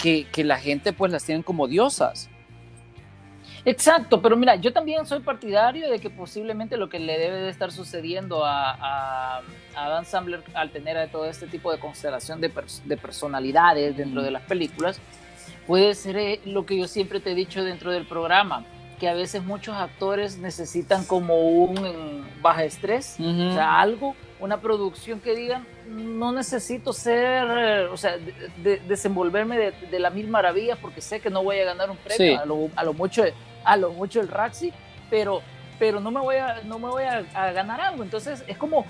que, 0.00 0.26
que, 0.30 0.44
la 0.44 0.58
gente 0.58 0.92
pues 0.92 1.10
las 1.10 1.24
tienen 1.24 1.42
como 1.42 1.66
diosas. 1.66 2.28
Exacto, 3.64 4.22
pero 4.22 4.36
mira, 4.36 4.56
yo 4.56 4.72
también 4.72 5.04
soy 5.04 5.20
partidario 5.20 5.90
de 5.90 5.98
que 5.98 6.08
posiblemente 6.08 6.76
lo 6.78 6.88
que 6.88 6.98
le 6.98 7.18
debe 7.18 7.36
de 7.40 7.50
estar 7.50 7.72
sucediendo 7.72 8.44
a, 8.44 8.70
a, 8.70 9.42
a 9.76 9.88
Dan 9.88 10.06
Sandler 10.06 10.42
al 10.54 10.70
tener 10.70 11.10
todo 11.10 11.26
este 11.26 11.46
tipo 11.46 11.70
de 11.70 11.78
constelación 11.78 12.40
de, 12.40 12.50
de 12.84 12.96
personalidades 12.96 13.96
dentro 13.96 14.22
de 14.22 14.30
las 14.30 14.42
películas, 14.42 14.98
Puede 15.66 15.94
ser 15.94 16.16
eh, 16.16 16.40
lo 16.44 16.66
que 16.66 16.78
yo 16.78 16.88
siempre 16.88 17.20
te 17.20 17.32
he 17.32 17.34
dicho 17.34 17.62
dentro 17.62 17.90
del 17.90 18.06
programa, 18.06 18.64
que 18.98 19.08
a 19.08 19.14
veces 19.14 19.42
muchos 19.42 19.74
actores 19.76 20.38
necesitan 20.38 21.04
como 21.04 21.36
un 21.40 22.26
baja 22.42 22.64
estrés, 22.64 23.16
o 23.18 23.52
sea, 23.54 23.80
algo, 23.80 24.14
una 24.40 24.60
producción 24.60 25.20
que 25.20 25.34
digan, 25.34 25.66
no 25.88 26.32
necesito 26.32 26.92
ser, 26.92 27.88
o 27.88 27.96
sea, 27.96 28.16
desenvolverme 28.86 29.72
de, 29.90 29.98
la 29.98 30.10
mil 30.10 30.28
maravillas 30.28 30.78
porque 30.78 31.00
sé 31.00 31.20
que 31.20 31.30
no 31.30 31.42
voy 31.42 31.58
a 31.60 31.64
ganar 31.64 31.90
un 31.90 31.96
premio, 31.96 32.40
a, 32.40 32.44
lo, 32.44 32.68
a, 32.76 32.84
lo, 32.84 32.92
mucho, 32.92 33.24
a 33.64 33.76
lo 33.76 33.92
mucho 33.92 34.20
el 34.20 34.28
Raxi, 34.28 34.70
pero, 35.08 35.40
pero 35.80 35.98
no 35.98 36.10
me 36.10 36.20
voy 36.20 36.36
a, 36.36 36.60
no 36.64 36.78
me 36.78 36.88
voy 36.88 37.04
a, 37.04 37.22
ganar 37.52 37.80
algo. 37.80 38.04
Entonces 38.04 38.44
es 38.46 38.58
como 38.58 38.84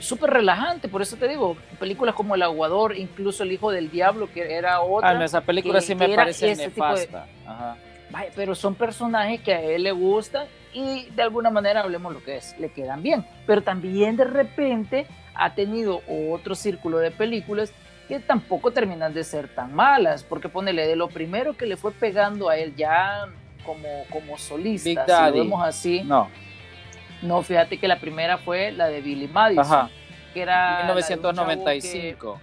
súper 0.00 0.30
relajante, 0.30 0.88
por 0.88 1.00
eso 1.00 1.16
te 1.16 1.28
digo, 1.28 1.56
películas 1.78 2.14
como 2.16 2.34
El 2.34 2.42
Aguador, 2.42 2.96
incluso 2.96 3.44
El 3.44 3.52
Hijo 3.52 3.70
del 3.70 3.90
Diablo, 3.90 4.28
que 4.30 4.52
era 4.52 4.80
otra. 4.80 5.10
Ah, 5.10 5.24
esa 5.24 5.40
película 5.40 5.80
sí 5.80 5.94
me 5.94 6.08
parece 6.10 6.56
nefasta. 6.56 7.26
pero 8.34 8.56
son 8.56 8.74
personajes 8.74 9.40
que 9.40 9.54
a 9.54 9.62
él 9.62 9.84
le 9.84 9.92
gustan 9.92 10.48
y 10.74 11.08
de 11.10 11.22
alguna 11.22 11.48
manera 11.48 11.82
hablemos 11.82 12.12
lo 12.12 12.22
que 12.22 12.38
es, 12.38 12.58
le 12.58 12.70
quedan 12.70 13.02
bien. 13.02 13.24
Pero 13.46 13.62
también 13.62 14.16
de 14.16 14.24
repente 14.24 15.06
ha 15.32 15.54
tenido 15.54 16.02
otro 16.32 16.56
círculo 16.56 16.98
de 16.98 17.12
películas 17.12 17.72
que 18.08 18.18
tampoco 18.18 18.72
terminan 18.72 19.14
de 19.14 19.22
ser 19.22 19.48
tan 19.48 19.72
malas, 19.72 20.24
porque 20.24 20.48
ponele 20.48 20.88
de 20.88 20.96
lo 20.96 21.08
primero 21.08 21.56
que 21.56 21.66
le 21.66 21.76
fue 21.76 21.92
pegando 21.92 22.48
a 22.48 22.56
él 22.56 22.74
ya 22.76 23.28
como, 23.66 24.04
como 24.10 24.38
solista, 24.38 25.04
si 25.04 25.12
lo 25.12 25.32
vemos 25.32 25.62
así. 25.62 26.02
No. 26.04 26.28
No, 27.22 27.42
fíjate 27.42 27.78
que 27.78 27.88
la 27.88 27.98
primera 27.98 28.38
fue 28.38 28.72
la 28.72 28.88
de 28.88 29.00
Billy 29.00 29.26
Madison, 29.26 29.88
que 30.32 30.42
era 30.42 30.84
1995. 30.84 32.40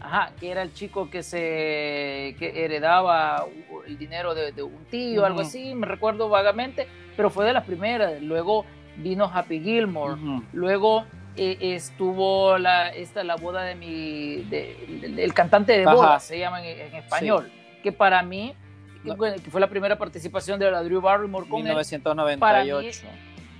ajá, 0.00 0.32
que 0.38 0.50
era 0.50 0.62
el 0.62 0.74
chico 0.74 1.08
que 1.10 1.22
se 1.22 2.36
que 2.38 2.52
heredaba 2.64 3.46
el 3.86 3.98
dinero 3.98 4.34
de, 4.34 4.62
un 4.62 4.84
tío, 4.86 5.24
algo 5.24 5.40
así, 5.40 5.74
me 5.74 5.86
recuerdo 5.86 6.28
vagamente, 6.28 6.86
pero 7.16 7.30
fue 7.30 7.44
de 7.46 7.52
las 7.52 7.64
primeras. 7.64 8.20
Luego 8.20 8.64
vino 8.96 9.30
Happy 9.32 9.60
Gilmore, 9.60 10.16
luego 10.52 11.04
eh, 11.36 11.58
estuvo 11.60 12.58
la, 12.58 12.90
esta, 12.90 13.24
la 13.24 13.36
boda 13.36 13.62
de 13.62 13.74
mi, 13.74 14.42
de, 14.44 15.14
el 15.18 15.34
cantante 15.34 15.78
de 15.78 15.84
boda, 15.84 16.20
se 16.20 16.38
llama 16.38 16.64
en, 16.64 16.94
español, 16.94 17.50
que 17.82 17.90
para 17.90 18.22
mí 18.22 18.54
que 19.04 19.50
fue 19.50 19.60
la 19.60 19.68
primera 19.68 19.96
participación 19.96 20.58
de 20.58 20.70
la 20.70 20.82
Drew 20.82 21.00
Barrymore 21.00 21.48
con 21.48 21.62
1998. 21.62 23.06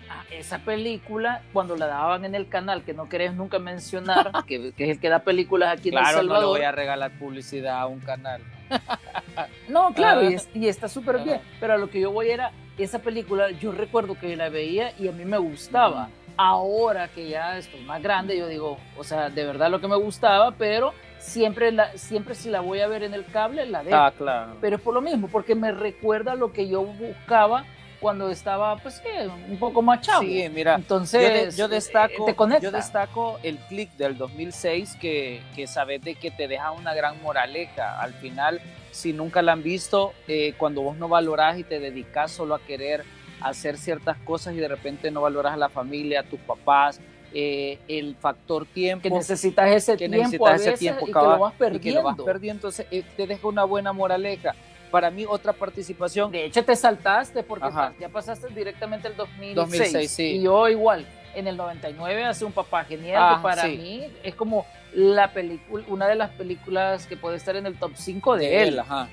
Ah, 0.09 0.23
esa 0.31 0.59
película, 0.59 1.43
cuando 1.53 1.77
la 1.77 1.87
daban 1.87 2.25
en 2.25 2.35
el 2.35 2.49
canal, 2.49 2.83
que 2.83 2.93
no 2.93 3.09
querés 3.09 3.35
nunca 3.35 3.59
mencionar, 3.59 4.31
que, 4.47 4.69
es 4.77 4.89
el 4.89 5.01
que 5.01 5.09
da 5.09 5.21
películas 5.21 5.79
aquí 5.79 5.89
en 5.89 5.99
El 5.99 6.05
Salvador. 6.05 6.29
no 6.29 6.41
le 6.41 6.47
voy 6.47 6.63
a 6.63 6.73
regalar 6.73 7.19
publicidad 7.19 7.81
a 7.81 7.87
un 7.87 8.01
canal. 8.01 8.43
no, 9.69 9.93
claro, 9.93 10.23
y, 10.55 10.69
está 10.69 10.89
súper 10.89 11.23
bien, 11.23 11.41
pero 11.61 11.75
a 11.75 11.77
lo 11.79 11.89
que 11.89 12.01
yo 12.01 12.11
voy 12.11 12.31
era, 12.31 12.53
esa 12.79 12.99
película, 12.99 13.51
yo 13.51 13.73
recuerdo 13.73 14.15
que 14.19 14.37
la 14.37 14.49
veía 14.49 14.93
y 14.99 15.09
a 15.09 15.13
mí 15.13 15.25
me 15.25 15.39
gustaba. 15.39 16.09
Ahora 16.37 17.09
que 17.09 17.29
ya 17.29 17.59
estoy 17.59 17.81
más 17.83 18.03
grande, 18.03 18.37
yo 18.37 18.49
digo, 18.49 18.79
o 18.99 19.05
sea, 19.05 19.31
de 19.31 19.45
verdad 19.45 19.71
lo 19.71 19.81
que 19.81 19.87
me 19.87 19.97
gustaba, 19.97 20.51
pero 20.53 20.93
siempre, 21.25 21.73
la, 21.73 21.97
siempre 21.97 22.35
si 22.35 22.51
la 22.51 22.61
voy 22.61 22.81
a 22.81 22.87
ver 22.87 23.03
en 23.03 23.15
el 23.15 23.25
cable, 23.25 23.67
la 23.67 23.83
veo. 23.83 23.97
Ah, 23.97 24.13
claro. 24.17 24.57
Pero 24.61 24.77
es 24.77 24.83
por 24.83 24.95
lo 24.95 25.01
mismo, 25.01 25.29
porque 25.29 25.55
me 25.55 25.73
recuerda 25.73 26.35
lo 26.35 26.53
que 26.53 26.69
yo 26.69 26.83
buscaba 26.83 27.65
cuando 28.01 28.29
estaba, 28.29 28.77
pues, 28.77 29.03
un 29.49 29.59
poco 29.59 29.81
más 29.81 30.03
chavo. 30.03 30.23
Sí, 30.23 30.47
mira, 30.53 30.75
entonces 30.75 31.57
yo, 31.57 31.69
destaco, 31.69 32.29
eh, 32.29 32.59
yo 32.61 32.71
destaco 32.71 33.39
el 33.43 33.57
click 33.57 33.91
del 33.97 34.19
2006 34.19 34.97
que, 35.01 35.41
que 35.57 35.67
sabes 35.67 36.03
de 36.03 36.15
que 36.15 36.31
te 36.31 36.47
deja 36.47 36.71
una 36.73 36.93
gran 36.93 37.21
moraleja. 37.23 37.99
Al 37.99 38.13
final, 38.13 38.61
si 38.91 39.15
nunca 39.15 39.41
la 39.41 39.53
han 39.53 39.63
visto, 39.63 40.13
eh, 40.29 40.53
cuando 40.59 40.83
vos 40.83 40.99
no 40.99 41.09
valorás 41.09 41.59
y 41.59 41.65
te 41.65 41.81
dedicas 41.81 42.31
solo 42.31 42.55
a 42.55 42.61
querer 42.61 43.05
hacer 43.41 43.79
ciertas 43.79 44.19
cosas 44.19 44.55
y 44.55 44.59
de 44.59 44.69
repente 44.69 45.11
no 45.11 45.23
valoras 45.23 45.55
a 45.55 45.57
la 45.57 45.71
familia, 45.71 46.21
a 46.21 46.25
tus 46.25 46.41
papás, 46.41 47.01
eh, 47.35 47.79
el 47.89 48.15
factor 48.15 48.65
tiempo. 48.65 49.03
Que 49.03 49.11
necesitas 49.11 49.69
ese 49.71 49.97
tiempo, 49.97 50.17
necesitas 50.17 50.61
ese 50.61 50.73
tiempo 50.79 51.09
y 51.09 51.13
que 51.13 51.19
lo 51.19 51.39
vas 51.39 51.55
perdiendo. 51.55 51.83
que 51.83 51.93
lo 51.93 52.03
vas 52.05 52.17
perdiendo. 52.25 52.59
Entonces 52.59 52.87
eh, 52.91 53.03
te 53.17 53.27
deja 53.27 53.49
una 53.49 53.65
buena 53.65 53.93
moraleja. 53.93 54.55
Para 54.93 55.11
mí, 55.11 55.27
otra 55.29 55.53
participación. 55.53 56.31
De 56.31 56.45
hecho, 56.45 56.65
te 56.65 56.77
saltaste 56.77 57.43
porque 57.43 57.69
ya 57.99 58.09
pasaste 58.09 58.47
directamente 58.55 59.09
el 59.09 59.17
2006. 59.17 59.57
2006 59.57 60.11
sí. 60.11 60.23
Y 60.37 60.43
yo 60.43 60.69
igual. 60.69 61.05
En 61.35 61.49
el 61.49 61.57
99 61.57 62.23
hace 62.23 62.45
un 62.45 62.53
papá 62.53 62.85
genial 62.85 63.35
que 63.35 63.43
para 63.43 63.67
mí 63.67 64.07
es 64.23 64.37
como 64.37 64.65
la 64.93 65.33
película, 65.33 65.85
una 65.89 66.07
de 66.07 66.15
las 66.15 66.31
películas 66.31 67.09
que 67.09 67.17
puede 67.17 67.39
estar 67.39 67.57
en 67.57 67.67
el 67.67 67.77
top 67.77 67.91
5 67.97 68.37
de, 68.37 68.63
él. 68.63 68.79
Ajá. 68.79 69.09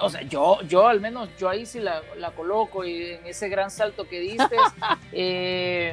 O 0.00 0.08
sea, 0.08 0.22
yo, 0.22 0.60
yo 0.62 0.88
al 0.88 1.00
menos, 1.00 1.28
yo 1.38 1.50
ahí 1.50 1.66
sí 1.66 1.80
la, 1.80 2.00
la 2.16 2.30
coloco 2.30 2.84
y 2.84 3.12
en 3.12 3.26
ese 3.26 3.50
gran 3.50 3.70
salto 3.70 4.08
que 4.08 4.20
diste, 4.20 4.56
eh, 5.12 5.92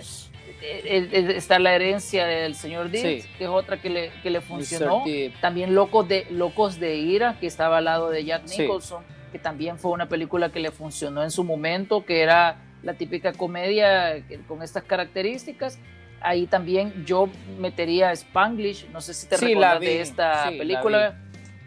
está 0.61 1.59
la 1.59 1.75
herencia 1.75 2.25
del 2.25 2.55
señor 2.55 2.89
Deeds, 2.89 3.25
que 3.37 3.43
es 3.43 3.49
otra 3.49 3.81
que 3.81 3.89
le, 3.89 4.11
que 4.23 4.29
le 4.29 4.41
funcionó. 4.41 5.03
También 5.41 5.75
Locos 5.75 6.07
de, 6.07 6.25
Locos 6.29 6.79
de 6.79 6.95
Ira, 6.95 7.37
que 7.39 7.47
estaba 7.47 7.77
al 7.77 7.85
lado 7.85 8.09
de 8.09 8.25
Jack 8.25 8.43
Nicholson, 8.57 9.03
que 9.31 9.39
también 9.39 9.77
fue 9.77 9.91
una 9.91 10.07
película 10.07 10.51
que 10.51 10.59
le 10.59 10.71
funcionó 10.71 11.23
en 11.23 11.31
su 11.31 11.43
momento, 11.43 12.05
que 12.05 12.21
era 12.21 12.57
la 12.81 12.93
típica 12.93 13.33
comedia 13.33 14.23
con 14.47 14.63
estas 14.63 14.83
características. 14.83 15.79
Ahí 16.21 16.47
también 16.47 17.05
yo 17.05 17.29
metería 17.57 18.11
Spanglish, 18.11 18.87
no 18.89 18.99
sé 18.99 19.13
si 19.13 19.27
te 19.27 19.37
recuerdas 19.37 19.79
de 19.79 20.01
esta 20.01 20.49
película, 20.49 21.17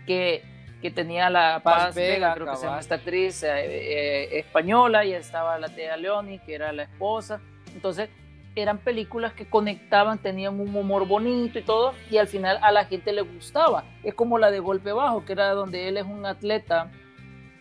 que, 0.07 0.43
que 0.83 0.91
tenía 0.91 1.31
la 1.31 1.61
Paz, 1.63 1.95
Vega, 1.95 2.35
creo 2.35 2.51
que 2.51 2.57
se 2.57 2.67
llama 2.67 2.81
esta 2.81 2.97
actriz 2.97 3.43
eh, 3.45 3.49
eh, 3.55 4.39
española, 4.41 5.05
y 5.07 5.15
estaba 5.15 5.59
la 5.59 5.69
Tea 5.69 5.97
Leoni, 5.97 6.39
que 6.41 6.55
era 6.55 6.73
la 6.73 6.83
esposa. 6.83 7.41
Entonces, 7.75 8.11
eran 8.55 8.79
películas 8.79 9.33
que 9.33 9.49
conectaban, 9.49 10.19
tenían 10.19 10.59
un 10.61 10.75
humor 10.75 11.07
bonito 11.07 11.59
y 11.59 11.63
todo, 11.63 11.95
y 12.11 12.19
al 12.19 12.29
final 12.29 12.59
a 12.63 12.73
la 12.73 12.85
gente 12.85 13.13
le 13.13 13.23
gustaba. 13.23 13.85
Es 14.03 14.15
como 14.15 14.39
la 14.39 14.51
de 14.51 14.61
Golpe 14.61 14.93
Bajo, 14.93 15.25
que 15.25 15.33
era 15.33 15.53
donde 15.53 15.89
él 15.89 15.97
es 15.97 16.05
un 16.05 16.27
atleta 16.27 16.91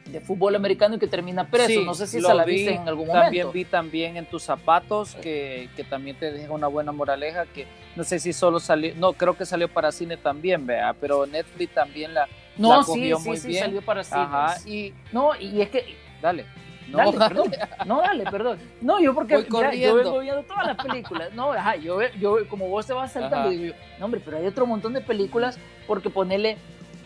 de 0.06 0.20
fútbol 0.20 0.56
americano 0.56 0.96
y 0.96 1.00
que 1.00 1.08
termina 1.08 1.50
preso. 1.50 1.82
no 1.82 1.94
sé 1.94 2.08
si 2.08 2.22
se 2.22 2.34
la 2.34 2.44
viste 2.44 2.74
en 2.74 2.88
algún 2.88 3.08
momento. 3.08 3.26
También 3.26 3.52
vi 3.52 3.66
también 3.66 4.18
en 4.18 4.26
tus 4.26 4.44
zapatos, 4.44 5.16
que, 5.16 5.70
que, 5.76 5.84
también 5.84 6.18
te 6.18 6.32
deja 6.32 6.52
una 6.52 6.68
buena 6.68 6.92
moraleja, 6.92 7.46
que 7.46 7.66
no 7.96 8.04
sé 8.04 8.20
si 8.20 8.34
solo 8.34 8.60
salió, 8.60 8.94
no, 8.96 9.14
creo 9.14 9.38
que 9.38 9.46
salió 9.46 9.70
para 9.70 9.92
cine 9.92 10.18
también, 10.18 10.66
vea, 10.66 10.94
pero 11.00 11.26
Netflix 11.26 11.74
también 11.74 12.14
la, 12.14 12.28
no, 12.58 12.84
cogió 12.84 13.18
sí, 13.20 13.30
muy 13.30 13.38
sí, 13.38 13.48
bien. 13.48 13.60
Sí, 13.60 13.66
salió 13.66 13.82
para 13.82 14.04
cine. 14.04 14.26
y, 14.66 14.94
no, 15.12 15.36
y 15.40 15.62
es 15.62 15.70
que, 15.70 15.96
dale. 16.22 16.46
No, 16.92 16.98
dale, 16.98 17.18
perdón. 17.20 17.52
No, 17.86 18.02
dale, 18.02 18.24
perdón. 18.26 18.60
No, 18.82 19.00
yo 19.00 19.14
porque 19.14 19.46
yo 19.50 19.96
vengo 19.96 20.20
viendo 20.20 20.44
todas 20.44 20.68
las 20.68 20.78
películas. 20.78 21.34
No, 21.34 21.52
ajá, 21.52 21.76
yo, 21.76 22.00
yo 22.20 22.48
como 22.50 22.68
vos 22.68 22.86
te 22.86 22.94
vas 22.94 23.12
saltando, 23.12 23.50
digo 23.50 23.66
yo, 23.66 23.74
no, 24.00 24.06
hombre, 24.06 24.22
pero 24.24 24.38
hay 24.38 24.46
otro 24.46 24.66
montón 24.66 24.94
de 24.94 25.02
películas 25.02 25.58
porque 25.88 26.10
ponele 26.10 26.58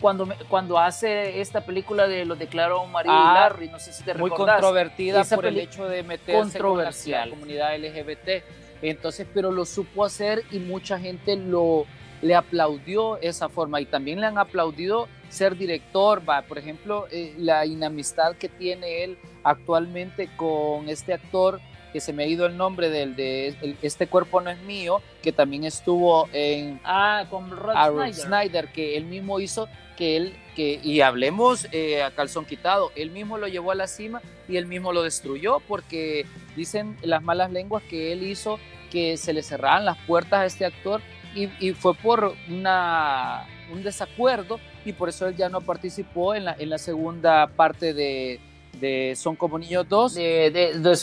cuando, 0.01 0.27
cuando 0.49 0.77
hace 0.77 1.39
esta 1.41 1.61
película 1.61 2.07
de 2.07 2.25
Lo 2.25 2.35
declaró 2.35 2.85
María 2.85 3.11
y 3.11 3.15
ah, 3.15 3.33
Larry, 3.33 3.69
no 3.69 3.79
sé 3.79 3.93
si 3.93 4.03
te 4.03 4.13
Muy 4.13 4.29
controvertida 4.29 5.23
por 5.23 5.45
el 5.45 5.59
hecho 5.59 5.87
de 5.87 6.03
meterse 6.03 6.59
con 6.59 6.77
la 6.77 7.29
comunidad 7.29 7.77
LGBT. 7.77 8.43
Entonces, 8.81 9.25
pero 9.33 9.51
lo 9.51 9.65
supo 9.65 10.03
hacer 10.03 10.43
y 10.51 10.59
mucha 10.59 10.99
gente 10.99 11.35
lo 11.35 11.85
le 12.21 12.33
aplaudió 12.33 13.17
esa 13.17 13.49
forma 13.49 13.81
y 13.81 13.85
también 13.85 14.19
le 14.19 14.27
han 14.27 14.37
aplaudido 14.37 15.07
ser 15.29 15.57
director, 15.57 16.27
va, 16.27 16.41
por 16.43 16.57
ejemplo, 16.57 17.07
eh, 17.11 17.35
la 17.37 17.65
inamistad 17.65 18.35
que 18.35 18.49
tiene 18.49 19.03
él 19.03 19.17
actualmente 19.45 20.29
con 20.35 20.89
este 20.89 21.13
actor 21.13 21.61
que 21.93 22.01
se 22.01 22.11
me 22.11 22.23
ha 22.23 22.27
ido 22.27 22.45
el 22.45 22.57
nombre 22.57 22.89
del 22.89 23.15
de 23.15 23.77
Este 23.81 24.07
cuerpo 24.07 24.41
no 24.41 24.49
es 24.49 24.59
mío, 24.63 25.01
que 25.23 25.31
también 25.31 25.63
estuvo 25.63 26.27
en 26.33 26.81
ah 26.83 27.25
con 27.29 27.49
Rod, 27.51 28.11
Snyder. 28.11 28.67
que 28.73 28.97
él 28.97 29.05
mismo 29.05 29.39
hizo 29.39 29.69
que 29.95 30.17
él 30.17 30.33
que 30.57 30.81
y 30.83 30.99
hablemos 30.99 31.69
eh, 31.71 32.03
a 32.03 32.11
calzón 32.11 32.43
quitado, 32.43 32.91
él 32.95 33.11
mismo 33.11 33.37
lo 33.37 33.47
llevó 33.47 33.71
a 33.71 33.75
la 33.75 33.87
cima 33.87 34.21
y 34.49 34.57
él 34.57 34.65
mismo 34.65 34.91
lo 34.91 35.03
destruyó 35.03 35.61
porque 35.69 36.25
dicen 36.57 36.97
las 37.01 37.23
malas 37.23 37.51
lenguas 37.51 37.81
que 37.83 38.11
él 38.11 38.23
hizo 38.23 38.59
que 38.91 39.15
se 39.15 39.31
le 39.31 39.41
cerraran 39.41 39.85
las 39.85 39.97
puertas 39.99 40.39
a 40.41 40.45
este 40.45 40.65
actor 40.65 41.01
y, 41.33 41.49
y 41.65 41.71
fue 41.73 41.93
por 41.93 42.35
una 42.49 43.47
un 43.71 43.83
desacuerdo 43.83 44.59
y 44.83 44.93
por 44.93 45.09
eso 45.09 45.27
él 45.27 45.35
ya 45.35 45.49
no 45.49 45.61
participó 45.61 46.35
en 46.35 46.45
la, 46.45 46.55
en 46.59 46.69
la 46.69 46.77
segunda 46.77 47.47
parte 47.47 47.93
de, 47.93 48.39
de 48.79 49.13
Son 49.15 49.36
como 49.36 49.58
niños 49.60 49.88
2. 49.88 50.15
De, 50.15 51.00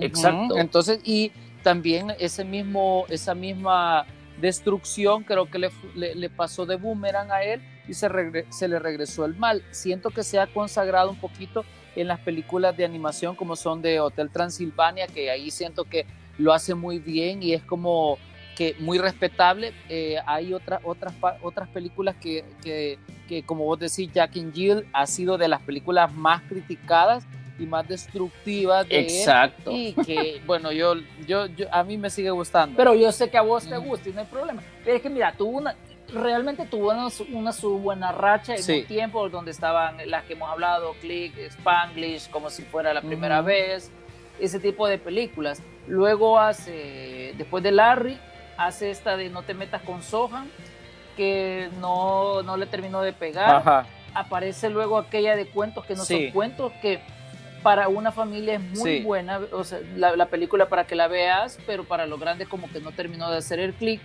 exacto. 0.00 0.56
Entonces, 0.56 1.00
y 1.04 1.32
también 1.62 2.12
ese 2.18 2.44
mismo, 2.44 3.04
esa 3.08 3.34
misma 3.34 4.06
destrucción 4.40 5.22
creo 5.22 5.50
que 5.50 5.58
le, 5.58 5.70
le, 5.94 6.30
pasó 6.30 6.64
de 6.64 6.76
boomerang 6.76 7.30
a 7.30 7.42
él 7.42 7.60
y 7.86 7.94
se, 7.94 8.08
se 8.48 8.68
le 8.68 8.78
regresó 8.78 9.24
el 9.24 9.36
mal. 9.36 9.62
Siento 9.70 10.10
que 10.10 10.22
se 10.22 10.38
ha 10.38 10.46
consagrado 10.46 11.10
un 11.10 11.20
poquito 11.20 11.64
en 11.96 12.08
las 12.08 12.20
películas 12.20 12.76
de 12.76 12.84
animación 12.84 13.34
como 13.36 13.56
son 13.56 13.82
de 13.82 14.00
Hotel 14.00 14.30
Transilvania, 14.30 15.06
que 15.06 15.30
ahí 15.30 15.50
siento 15.50 15.84
que 15.84 16.06
lo 16.38 16.52
hace 16.52 16.74
muy 16.74 16.98
bien 16.98 17.42
y 17.42 17.52
es 17.52 17.62
como 17.62 18.18
que 18.56 18.76
muy 18.78 18.98
respetable. 18.98 19.72
Eh, 19.88 20.16
hay 20.26 20.52
otras 20.54 20.80
otras, 20.84 21.14
otras 21.42 21.68
películas 21.68 22.16
que, 22.20 22.44
que, 22.62 22.98
que, 23.30 23.44
como 23.44 23.64
vos 23.64 23.78
decís, 23.78 24.10
Jack 24.12 24.36
and 24.36 24.52
Jill 24.52 24.84
ha 24.92 25.06
sido 25.06 25.38
de 25.38 25.46
las 25.46 25.62
películas 25.62 26.12
más 26.12 26.42
criticadas 26.48 27.24
y 27.60 27.64
más 27.64 27.86
destructiva 27.86 28.82
de 28.82 28.98
Exacto. 28.98 29.70
y 29.70 29.92
que 29.92 30.42
bueno 30.46 30.72
yo, 30.72 30.94
yo, 31.28 31.44
a 31.70 31.84
mí 31.84 31.96
me 31.96 32.10
sigue 32.10 32.30
gustando. 32.30 32.76
Pero 32.76 32.92
yo 32.96 33.12
sé 33.12 33.30
que 33.30 33.38
a 33.38 33.42
vos 33.42 33.68
te 33.68 33.76
gusta 33.76 34.08
y 34.08 34.12
no 34.12 34.20
hay 34.20 34.26
problema. 34.26 34.62
Pero 34.84 34.96
es 34.96 35.02
que 35.02 35.08
mira 35.08 35.32
tuvo 35.32 35.58
una 35.58 35.76
realmente 36.12 36.66
tuvo 36.66 36.90
una, 36.90 37.06
una 37.32 37.52
su 37.52 37.78
buena 37.78 38.10
racha 38.10 38.56
en 38.56 38.80
un 38.80 38.86
tiempo 38.86 39.28
donde 39.28 39.52
estaban 39.52 39.98
las 40.10 40.24
que 40.24 40.32
hemos 40.32 40.50
hablado 40.50 40.94
Click 41.00 41.38
Spanglish 41.38 42.30
como 42.30 42.50
si 42.50 42.62
fuera 42.64 42.92
la 42.92 43.00
primera 43.00 43.42
vez 43.42 43.92
ese 44.40 44.58
tipo 44.58 44.88
de 44.88 44.98
películas. 44.98 45.62
Luego 45.86 46.40
hace 46.40 47.32
después 47.38 47.62
de 47.62 47.70
Larry 47.70 48.18
hace 48.56 48.90
esta 48.90 49.16
de 49.16 49.30
No 49.30 49.42
te 49.42 49.54
metas 49.54 49.82
con 49.82 50.02
Sohan 50.02 50.50
que 51.16 51.68
no, 51.80 52.42
no 52.42 52.56
le 52.56 52.66
terminó 52.66 53.00
de 53.02 53.12
pegar 53.12 53.56
Ajá. 53.56 53.86
aparece 54.14 54.70
luego 54.70 54.98
aquella 54.98 55.36
de 55.36 55.46
cuentos 55.46 55.84
que 55.86 55.94
no 55.94 56.04
son 56.04 56.30
cuentos 56.30 56.72
que 56.82 57.00
para 57.62 57.88
una 57.88 58.12
familia 58.12 58.54
es 58.54 58.78
muy 58.78 59.00
buena, 59.02 59.40
o 59.52 59.64
sea, 59.64 59.80
la, 59.96 60.26
película 60.26 60.68
para 60.68 60.86
que 60.86 60.94
la 60.94 61.08
veas, 61.08 61.58
pero 61.66 61.84
para 61.84 62.06
los 62.06 62.18
grandes 62.18 62.48
como 62.48 62.70
que 62.70 62.80
no 62.80 62.92
terminó 62.92 63.30
de 63.30 63.38
hacer 63.38 63.60
el 63.60 63.74
clic. 63.74 64.00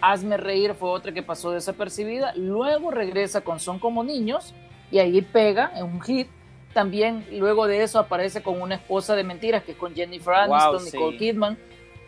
Hazme 0.00 0.36
reír 0.36 0.74
fue 0.74 0.90
otra 0.90 1.12
que 1.12 1.22
pasó 1.22 1.50
desapercibida. 1.50 2.32
Luego 2.34 2.90
regresa 2.90 3.42
con 3.42 3.60
Son 3.60 3.78
como 3.78 4.02
niños 4.02 4.54
y 4.90 4.98
ahí 4.98 5.20
pega, 5.22 5.72
es 5.76 5.82
un 5.82 6.00
hit. 6.00 6.28
También 6.72 7.26
luego 7.32 7.66
de 7.66 7.82
eso 7.82 7.98
aparece 7.98 8.42
con 8.42 8.62
una 8.62 8.76
esposa 8.76 9.16
de 9.16 9.24
mentiras 9.24 9.64
que 9.64 9.72
es 9.72 9.78
con 9.78 9.94
Jennifer 9.94 10.34
Aniston, 10.34 10.84
Nicole 10.84 11.18
Kidman, 11.18 11.58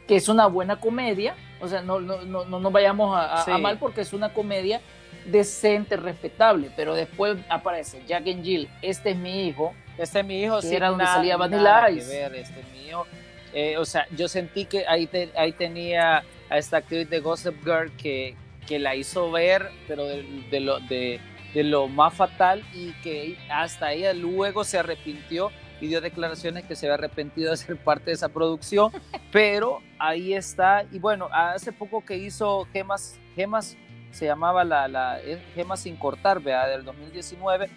que 0.07 0.17
es 0.17 0.29
una 0.29 0.47
buena 0.47 0.79
comedia. 0.79 1.35
O 1.63 1.69
sea, 1.69 1.81
no, 1.81 2.01
no, 2.01 2.23
no, 2.23 2.45
no 2.45 2.59
nos 2.61 2.73
vayamos 2.73 3.17
a, 3.17 3.43
a, 3.43 3.59
mal 3.59 3.79
porque 3.79 4.01
es 4.01 4.13
una 4.13 4.35
comedia 4.35 4.81
decente, 5.27 5.97
respetable. 5.97 6.71
Pero 6.75 6.95
después 6.95 7.39
aparece 7.49 8.03
Jack 8.07 8.27
and 8.27 8.45
Jill, 8.45 8.69
este 8.83 9.11
es 9.11 9.17
mi 9.17 9.47
hijo, 9.47 9.73
este 9.97 10.21
es 10.21 10.27
mi 10.27 10.43
hijo, 10.43 10.61
sí, 10.61 10.75
era 10.75 10.89
donde 10.89 11.07
salía 11.07 11.37
Vanilla 11.37 11.89
Ice. 11.91 12.09
Ver, 12.09 12.35
este 12.35 12.61
es 12.61 12.69
mío. 12.73 13.07
Eh, 13.55 13.77
o 13.79 13.85
sea, 13.85 14.07
yo 14.11 14.29
sentí 14.29 14.65
que 14.65 14.87
ahí, 14.89 15.09
ahí 15.37 15.53
tenía 15.53 16.25
a 16.51 16.59
esta 16.59 16.79
actriz 16.79 17.09
de 17.09 17.21
Gossip 17.21 17.55
Girl 17.65 17.93
que, 17.97 18.35
que 18.67 18.79
la 18.79 18.97
hizo 18.97 19.31
ver, 19.31 19.71
pero 19.87 20.07
de, 20.07 20.61
lo, 20.61 20.81
de, 20.81 21.21
de, 21.55 21.63
lo 21.63 21.87
más 21.87 22.13
fatal 22.15 22.65
y 22.75 22.93
que 23.03 23.37
hasta 23.51 23.93
ella 23.93 24.13
luego 24.15 24.65
se 24.65 24.79
arrepintió 24.79 25.53
y 25.83 25.89
dio 25.89 26.01
declaraciones 26.01 26.65
que 26.65 26.77
se 26.77 26.87
había 26.87 26.95
arrepentido 26.95 27.51
de 27.51 27.59
ser 27.59 27.77
parte 27.77 28.07
de 28.07 28.13
esa 28.13 28.29
producción, 28.31 28.91
pero 29.33 29.81
ahí 29.99 30.33
está. 30.33 30.85
Y 30.91 30.99
bueno, 30.99 31.29
hace 31.33 31.73
poco 31.73 32.05
que 32.05 32.17
hizo 32.17 32.67
Gemas, 32.73 33.19
Gemas 33.35 33.77
se 34.13 34.27
llamaba 34.27 34.65
la, 34.65 34.89
la 34.89 35.19
Gemas 35.55 35.81
sin 35.81 35.97
cortar, 35.97 36.41
vea, 36.41 36.67
del 36.69 36.85
2019 36.85 37.69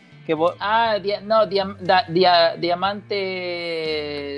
Ah, 0.59 0.97
no, 1.23 1.45
diamante, 2.57 3.13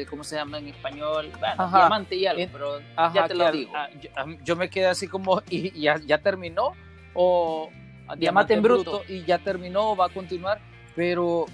¿cómo 0.09 0.23
se 0.23 0.35
llama 0.35 0.57
en 0.57 0.67
español? 0.67 1.31
Bueno, 1.39 1.69
diamante 1.69 2.15
y 2.15 2.25
algo, 2.25 2.45
pero 2.51 2.79
ya 3.13 3.25
te 3.27 3.33
lo 3.33 3.49
digo. 3.51 3.71
Ah, 3.73 3.87
yo, 4.43 4.55
me 4.57 4.69
quedé 4.69 4.87
así 4.87 5.07
como, 5.07 5.41
¿y 5.49 5.79
ya, 5.79 5.97
ya 6.05 6.17
terminó? 6.17 6.73
¿O 7.13 7.69
Diamante, 8.17 8.53
en 8.53 8.61
bruto. 8.61 9.01
Y 9.07 9.23
ya 9.23 9.37
terminó 9.39 9.91
o 9.91 9.95
va 9.95 10.05
a 10.05 10.09
continuar, 10.09 10.59
pero 10.95 11.45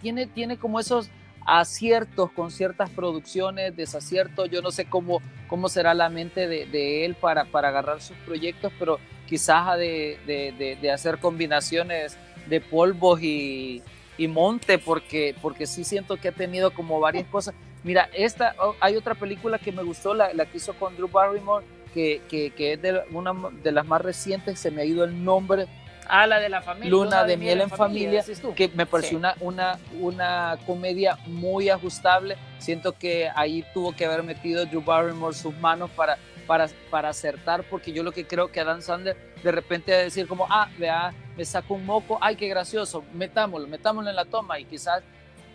tiene, 0.00 0.26
tiene 0.26 0.56
como 0.56 0.80
esos 0.80 1.10
aciertos 1.44 2.32
con 2.32 2.50
ciertas 2.50 2.90
producciones, 2.90 3.76
desaciertos, 3.76 4.50
yo 4.50 4.62
no 4.62 4.70
sé 4.70 4.86
cómo, 4.86 5.20
cómo 5.48 5.68
será 5.68 5.94
la 5.94 6.08
mente 6.08 6.48
de, 6.48 7.04
él 7.04 7.14
para, 7.14 7.44
para 7.44 7.68
agarrar 7.68 8.00
sus 8.00 8.16
proyectos, 8.18 8.72
pero 8.78 8.98
quizás 9.26 9.78
de, 9.78 10.18
de, 10.26 10.76
de 10.80 10.90
hacer 10.90 11.18
combinaciones 11.18 12.18
de 12.48 12.60
polvos 12.60 13.20
y, 13.22 13.82
monte, 14.28 14.78
porque, 14.78 15.34
porque 15.42 15.66
sí 15.66 15.84
siento 15.84 16.16
que 16.16 16.28
ha 16.28 16.32
tenido 16.32 16.72
como 16.72 17.00
varias 17.00 17.26
cosas. 17.26 17.54
Mira, 17.84 18.08
esta, 18.14 18.54
oh, 18.58 18.74
hay 18.80 18.96
otra 18.96 19.14
película 19.14 19.58
que 19.58 19.72
me 19.72 19.82
gustó, 19.82 20.14
la, 20.14 20.32
la 20.32 20.46
que 20.46 20.56
hizo 20.56 20.74
con 20.74 20.96
Drew 20.96 21.08
Barrymore, 21.08 21.64
que, 21.92 22.22
que, 22.28 22.72
es 22.72 22.82
de 22.82 23.02
una 23.12 23.32
de 23.62 23.72
las 23.72 23.86
más 23.86 24.00
recientes, 24.00 24.58
se 24.58 24.70
me 24.70 24.82
ha 24.82 24.84
ido 24.84 25.04
el 25.04 25.24
nombre. 25.24 25.66
Ah, 26.08 26.26
la 26.26 26.38
de 26.40 26.48
la 26.48 26.62
familia. 26.62 26.90
Luna, 26.90 27.24
de, 27.24 27.36
miel 27.36 27.60
en 27.60 27.70
familia, 27.70 28.24
que 28.54 28.68
me 28.68 28.86
pareció 28.86 29.18
una, 29.18 29.34
una, 29.40 29.78
una 30.00 30.58
comedia 30.66 31.18
muy 31.26 31.68
ajustable. 31.68 32.36
Siento 32.58 32.92
que 32.92 33.30
ahí 33.34 33.64
tuvo 33.74 33.94
que 33.94 34.06
haber 34.06 34.22
metido 34.22 34.64
Drew 34.66 34.82
Barrymore 34.82 35.34
sus 35.34 35.54
manos 35.58 35.90
para, 35.90 36.18
para, 36.46 36.68
para 36.90 37.08
acertar, 37.10 37.64
porque 37.64 37.92
yo 37.92 38.02
lo 38.02 38.12
que 38.12 38.26
creo 38.26 38.48
que 38.50 38.60
Adam 38.60 38.80
Sandler 38.80 39.16
de 39.42 39.52
repente 39.52 39.94
a 39.94 39.98
decir 39.98 40.26
como, 40.26 40.46
ah, 40.50 40.68
vea, 40.78 41.12
me 41.36 41.44
saco 41.44 41.74
un 41.74 41.84
moco, 41.84 42.18
ay, 42.20 42.36
qué 42.36 42.48
gracioso, 42.48 43.04
metámoslo, 43.12 43.68
metámoslo 43.68 44.10
en 44.10 44.16
la 44.16 44.24
toma 44.24 44.58
y 44.58 44.64
quizás 44.64 45.02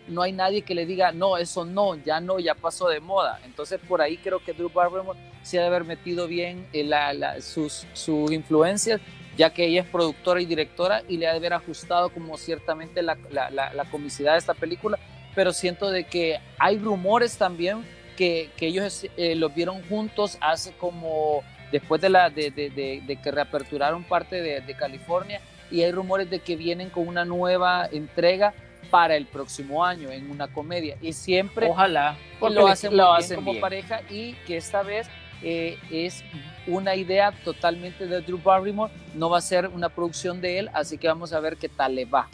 no 0.07 0.21
hay 0.21 0.31
nadie 0.31 0.61
que 0.61 0.75
le 0.75 0.85
diga, 0.85 1.11
no, 1.11 1.37
eso 1.37 1.65
no, 1.65 1.95
ya 1.95 2.19
no, 2.19 2.39
ya 2.39 2.55
pasó 2.55 2.87
de 2.87 2.99
moda. 2.99 3.39
Entonces 3.45 3.79
por 3.87 4.01
ahí 4.01 4.17
creo 4.17 4.43
que 4.43 4.53
Drew 4.53 4.69
Barrymore 4.69 5.19
se 5.41 5.57
ha 5.57 5.61
de 5.61 5.67
haber 5.67 5.85
metido 5.85 6.27
bien 6.27 6.67
en 6.73 6.89
la, 6.89 7.41
sus, 7.41 7.85
sus 7.93 8.31
influencias, 8.31 9.01
ya 9.37 9.51
que 9.51 9.65
ella 9.65 9.81
es 9.81 9.87
productora 9.87 10.41
y 10.41 10.45
directora 10.45 11.03
y 11.07 11.17
le 11.17 11.27
ha 11.27 11.31
de 11.31 11.37
haber 11.37 11.53
ajustado 11.53 12.09
como 12.09 12.37
ciertamente 12.37 13.01
la, 13.01 13.17
la 13.29 13.85
comicidad 13.91 14.33
de 14.33 14.39
esta 14.39 14.53
película, 14.53 14.99
pero 15.35 15.53
siento 15.53 15.89
de 15.89 16.03
que 16.03 16.39
hay 16.59 16.77
rumores 16.77 17.37
también 17.37 17.83
que, 18.15 18.49
que 18.57 18.67
ellos 18.67 19.07
eh, 19.17 19.35
los 19.35 19.53
vieron 19.53 19.81
juntos 19.83 20.37
hace 20.41 20.73
como 20.73 21.43
después 21.71 22.01
de, 22.01 22.09
la, 22.09 22.29
de, 22.29 22.51
de, 22.51 22.69
de, 22.69 23.15
que 23.15 23.31
reaperturaron 23.31 24.03
parte 24.03 24.41
de, 24.41 24.75
California 24.75 25.41
y 25.71 25.81
hay 25.83 25.91
rumores 25.91 26.29
de 26.29 26.39
que 26.39 26.55
vienen 26.55 26.89
con 26.89 27.07
una 27.07 27.23
nueva 27.23 27.87
entrega 27.91 28.53
para 28.89 29.15
el 29.15 29.25
próximo 29.25 29.85
año 29.85 30.11
en 30.11 30.29
una 30.29 30.49
comedia. 30.49 30.97
Y 31.01 31.13
siempre 31.13 31.67
ojalá 31.69 32.17
lo 32.41 32.67
hacen, 32.67 32.95
lo 32.95 33.13
hacen 33.13 33.37
como 33.37 33.59
pareja 33.59 34.01
y 34.09 34.33
que 34.45 34.57
esta 34.57 34.83
vez 34.83 35.07
eh, 35.41 35.77
es 35.89 36.23
una 36.67 36.95
idea 36.95 37.31
totalmente 37.43 38.05
de 38.05 38.21
Drew 38.21 38.37
Barrymore 38.37 38.91
no 39.15 39.29
va 39.29 39.39
a 39.39 39.41
ser 39.41 39.67
una 39.67 39.89
producción 39.89 40.41
de 40.41 40.59
él 40.59 40.69
así 40.73 40.97
que 40.97 41.07
vamos 41.07 41.33
a 41.33 41.39
ver 41.39 41.57
qué 41.57 41.69
tal 41.69 41.95
le 41.95 42.05
va 42.05 42.29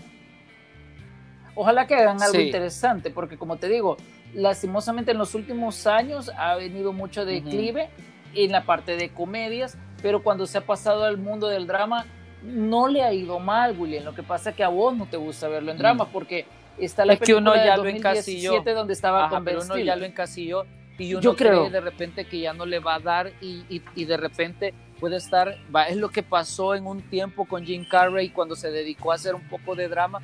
ojalá 1.56 1.88
que 1.88 1.96
hagan 1.96 2.22
algo 2.22 2.40
interesante 2.40 3.10
porque 3.10 3.38
como 3.38 3.58
te 3.58 3.70
digo 3.70 3.98
lastimosamente 4.34 5.12
en 5.12 5.18
los 5.18 5.36
últimos 5.36 5.88
años 5.88 6.32
ha 6.38 6.56
venido 6.56 6.94
mucho 6.94 7.26
declive 7.26 7.90
en 8.36 8.52
la 8.52 8.64
parte 8.64 8.96
de 8.96 9.10
comedias, 9.10 9.78
pero 10.02 10.22
cuando 10.24 10.46
se 10.46 10.58
ha 10.58 10.66
pasado 10.66 11.06
al 11.06 11.18
mundo 11.18 11.48
del 11.48 11.68
drama, 11.68 12.06
no 12.44 12.88
le 12.88 13.04
ha 13.04 13.12
ido 13.14 13.40
mal, 13.40 13.76
William. 13.78 14.04
Lo 14.04 14.14
que 14.14 14.24
pasa 14.24 14.52
es 14.52 14.56
que 14.56 14.64
a 14.64 14.68
vos 14.68 14.96
no 14.96 15.08
te 15.08 15.18
gusta 15.18 15.48
verlo 15.48 15.72
en 15.72 15.78
drama, 15.78 16.06
mm. 16.06 16.12
porque 16.12 16.46
está 16.78 17.06
la 17.06 17.14
es 17.14 17.20
que 17.20 17.34
uno 17.34 17.56
ya 17.56 17.78
lo 17.78 17.88
encasilló. 17.88 18.62
donde 18.62 18.94
estaba 18.94 19.30
con 19.30 19.44
pero 19.44 19.64
uno 19.64 19.78
ya 19.78 19.96
lo 19.96 20.06
encasilló 20.06 20.66
y 20.98 21.14
uno 21.14 21.22
Yo 21.22 21.36
creo. 21.36 21.70
de 21.70 21.80
repente 21.80 22.26
que 22.26 22.40
ya 22.40 22.54
no 22.54 22.66
le 22.66 22.80
va 22.80 22.96
a 22.96 23.00
dar 23.00 23.32
y, 23.42 23.64
y, 23.70 23.82
y 23.96 24.06
de 24.06 24.18
repente 24.18 24.74
puede 25.00 25.18
estar, 25.18 25.58
va, 25.74 25.88
es 25.88 25.98
lo 25.98 26.10
que 26.10 26.24
pasó 26.24 26.76
en 26.76 26.88
un 26.88 27.02
tiempo 27.02 27.46
con 27.46 27.66
Jim 27.66 27.86
Carrey 27.88 28.30
cuando 28.30 28.56
se 28.56 28.72
dedicó 28.72 29.12
a 29.12 29.16
hacer 29.16 29.36
un 29.36 29.48
poco 29.48 29.76
de 29.76 29.88
drama, 29.88 30.22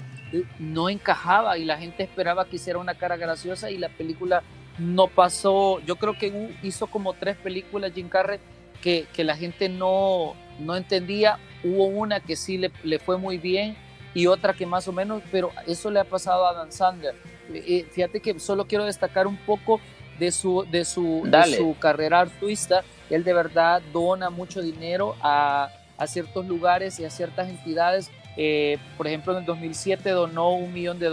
no 0.60 0.90
encajaba 0.90 1.58
y 1.58 1.66
la 1.66 1.78
gente 1.78 2.04
esperaba 2.04 2.46
que 2.46 2.56
hiciera 2.56 2.80
una 2.80 2.96
cara 2.96 3.18
graciosa 3.18 3.70
y 3.70 3.78
la 3.78 3.90
película 3.90 4.42
no 4.80 5.08
pasó, 5.08 5.80
yo 5.82 5.98
creo 5.98 6.18
que 6.18 6.56
hizo 6.64 6.88
como 6.88 7.14
tres 7.14 7.38
películas 7.38 7.92
Jim 7.94 8.10
Carrey 8.10 8.40
que, 8.82 9.06
que 9.14 9.24
la 9.24 9.38
gente 9.38 9.70
no, 9.70 10.34
no 10.60 10.76
entendía, 10.76 11.38
hubo 11.64 11.86
una 11.86 12.20
que 12.20 12.36
sí 12.36 12.58
le, 12.58 12.72
le, 12.84 13.00
fue 13.00 13.18
muy 13.18 13.38
bien 13.38 13.78
y 14.16 14.28
otra 14.28 14.54
que 14.54 14.66
más 14.66 14.88
o 14.88 14.92
menos, 14.92 15.22
pero 15.32 15.52
eso 15.68 15.90
le 15.90 16.00
ha 16.00 16.04
pasado 16.04 16.48
a 16.48 16.54
Dan 16.54 16.72
Sandler. 16.72 17.16
Eh, 17.54 17.64
eh, 17.68 17.88
fíjate 17.92 18.20
que 18.20 18.40
solo 18.40 18.66
quiero 18.66 18.86
destacar 18.86 19.28
un 19.28 19.38
poco 19.38 19.80
de 20.20 20.32
su, 20.32 20.66
de 20.70 20.86
su, 20.86 21.24
de 21.26 21.56
su 21.58 21.76
carrera 21.80 22.22
artista, 22.22 22.84
él 23.10 23.24
de 23.24 23.34
verdad 23.34 23.82
dona 23.92 24.30
mucho 24.30 24.62
dinero 24.62 25.16
a, 25.22 25.70
a 25.98 26.08
ciertos 26.08 26.46
lugares 26.46 27.00
y 27.00 27.06
a 27.06 27.10
ciertas 27.10 27.50
entidades. 27.50 28.12
Eh, 28.38 28.78
por 28.98 29.08
ejemplo, 29.08 29.34
en 29.34 29.40
el 29.40 29.46
2007 29.46 30.10
donó 30.10 30.52
un 30.52 30.74
millón 30.74 31.00
de 31.00 31.10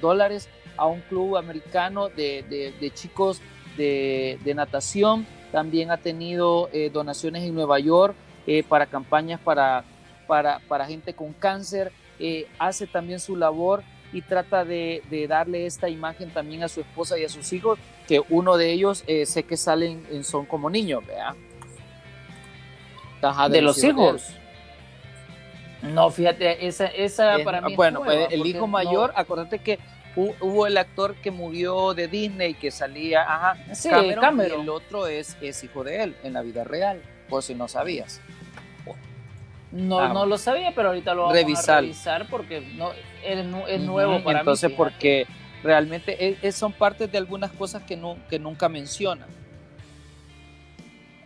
dólares 0.00 0.48
a 0.76 0.86
un 0.86 1.00
club 1.02 1.36
americano 1.36 2.08
de, 2.08 2.72
de, 2.80 2.90
chicos 2.90 3.40
de, 3.76 4.38
de, 4.44 4.54
natación. 4.54 5.26
También 5.52 5.90
ha 5.90 5.98
tenido 5.98 6.68
eh, 6.72 6.90
donaciones 6.92 7.44
en 7.44 7.54
Nueva 7.54 7.78
York 7.78 8.14
eh, 8.46 8.62
para 8.62 8.86
campañas 8.86 9.40
para, 9.40 9.84
para, 10.26 10.58
para, 10.68 10.86
gente 10.86 11.14
con 11.14 11.32
cáncer. 11.32 11.92
Eh, 12.18 12.46
hace 12.58 12.86
también 12.86 13.20
su 13.20 13.36
labor 13.36 13.82
y 14.14 14.22
trata 14.22 14.64
de, 14.64 15.02
darle 15.28 15.66
esta 15.66 15.90
imagen 15.90 16.30
también 16.30 16.62
a 16.62 16.68
su 16.68 16.80
esposa 16.80 17.18
y 17.18 17.24
a 17.24 17.28
sus 17.28 17.52
hijos, 17.52 17.78
que 18.08 18.22
uno 18.30 18.56
de 18.56 18.72
ellos 18.72 19.04
sé 19.26 19.42
que 19.42 19.56
salen 19.56 20.06
en 20.10 20.24
Son 20.24 20.46
como 20.46 20.70
niños, 20.70 21.04
¿vea? 21.06 21.34
de, 23.50 23.62
los 23.62 23.82
hijos. 23.82 24.34
No, 25.82 26.10
fíjate, 26.10 26.66
esa, 26.66 26.86
esa 26.86 27.38
para 27.44 27.60
mí. 27.60 27.74
Bueno, 27.76 28.02
pues, 28.04 28.28
el 28.30 28.46
hijo 28.46 28.66
mayor, 28.66 29.12
acuérdate 29.16 29.58
que 29.58 29.78
hubo 30.16 30.66
el 30.66 30.76
actor 30.76 31.16
que 31.16 31.30
murió 31.30 31.92
de 31.92 32.08
Disney 32.08 32.54
que 32.54 32.70
salía, 32.70 33.22
ajá, 33.22 33.74
sí, 33.74 33.88
Cameron, 34.20 34.60
y 34.60 34.62
el 34.62 34.68
otro 34.68 35.06
es, 35.06 35.36
es 35.40 35.64
hijo 35.64 35.82
de 35.82 36.04
él 36.04 36.16
en 36.22 36.34
la 36.34 36.42
vida 36.42 36.64
real, 36.64 37.02
por 37.28 37.42
si 37.42 37.54
no 37.54 37.68
sabías. 37.68 38.20
No, 39.74 39.98
ah, 39.98 40.08
no 40.08 40.24
lo 40.24 40.38
sabía, 40.38 40.72
pero 40.74 40.88
ahorita 40.88 41.14
lo 41.14 41.22
vamos 41.22 41.68
a 41.68 41.80
revisar 41.80 42.26
porque 42.28 42.60
no, 42.60 42.92
es, 43.24 43.80
nuevo 43.80 44.22
para 44.22 44.38
Entonces, 44.40 44.70
mí. 44.70 44.76
porque 44.76 45.26
realmente 45.62 46.38
es, 46.42 46.54
son 46.54 46.72
partes 46.72 47.10
de 47.10 47.18
algunas 47.18 47.50
cosas 47.50 47.82
que, 47.82 47.96
no, 47.96 48.16
que 48.30 48.38
nunca 48.38 48.68
mencionan. 48.68 49.28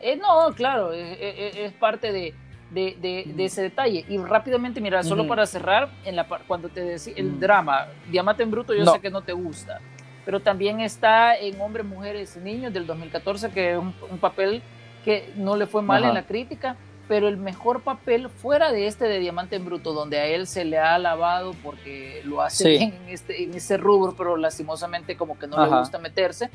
Eh, 0.00 0.16
no, 0.16 0.54
claro, 0.54 0.92
es 0.92 1.72
parte 1.74 2.10
de, 2.12 2.34
de, 2.70 3.34
ese 3.38 3.62
detalle. 3.62 4.04
Y 4.08 4.18
rápidamente, 4.18 4.80
mira, 4.80 5.02
solo 5.02 5.26
para 5.26 5.46
cerrar, 5.46 5.88
en 6.04 6.16
la, 6.16 6.24
cuando 6.24 6.68
te 6.68 6.80
decía 6.80 7.14
el 7.16 7.38
drama, 7.40 7.88
Diamante 8.10 8.42
en 8.42 8.50
Bruto, 8.50 8.74
yo 8.74 8.86
sé 8.86 9.00
que 9.00 9.10
no 9.10 9.22
te 9.22 9.32
gusta, 9.32 9.80
pero 10.24 10.40
también 10.40 10.80
está 10.80 11.36
en 11.36 11.60
Hombres, 11.60 11.86
Mujeres 11.86 12.36
y 12.36 12.40
Niños 12.40 12.72
del 12.72 12.86
2014, 12.86 13.50
que 13.50 13.72
es 13.72 13.78
un, 13.78 14.18
papel 14.20 14.62
que 15.04 15.32
no 15.36 15.56
le 15.56 15.66
fue 15.66 15.82
mal 15.82 16.04
en 16.04 16.14
la 16.14 16.24
crítica, 16.24 16.76
pero 17.08 17.26
el 17.26 17.38
mejor 17.38 17.80
papel 17.80 18.28
fuera 18.28 18.70
de 18.70 18.86
este 18.86 19.06
de 19.06 19.18
Diamante 19.18 19.56
en 19.56 19.64
Bruto, 19.64 19.94
donde 19.94 20.18
a 20.18 20.26
él 20.26 20.46
se 20.46 20.64
le 20.64 20.78
ha 20.78 20.94
alabado 20.94 21.54
porque 21.62 22.20
lo 22.24 22.42
hace 22.42 22.68
bien 22.68 22.94
en, 23.02 23.08
este, 23.08 23.42
en 23.42 23.54
ese 23.54 23.78
rubro, 23.78 24.14
pero 24.16 24.36
lastimosamente 24.36 25.16
como 25.16 25.38
que 25.38 25.46
no 25.46 25.64
le 25.64 25.76
gusta 25.76 25.98
meterse, 25.98 26.50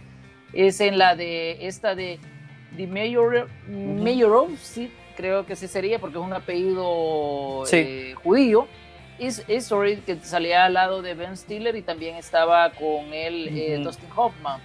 es 0.54 0.80
en 0.80 1.00
la 1.00 1.16
de 1.16 1.66
esta 1.68 1.96
de 1.96 2.20
The 2.78 2.88
Mayor, 2.88 3.50
Mayor 3.68 4.32
of, 4.34 4.60
sí, 4.62 4.92
creo 5.16 5.46
que 5.46 5.56
sí 5.56 5.68
sería 5.68 6.00
porque 6.00 6.18
es 6.18 6.24
un 6.24 6.34
apellido 6.34 7.64
eh, 7.72 8.14
judío. 8.24 8.68
Es 9.20 9.44
Story 9.48 9.98
que 9.98 10.18
salía 10.18 10.66
al 10.66 10.74
lado 10.74 11.02
de 11.02 11.14
Ben 11.14 11.38
Stiller 11.38 11.76
y 11.76 11.82
también 11.82 12.16
estaba 12.16 12.72
con 12.72 13.14
él 13.14 13.48
eh, 13.50 13.80
Dustin 13.82 14.10
Hoffman, 14.16 14.60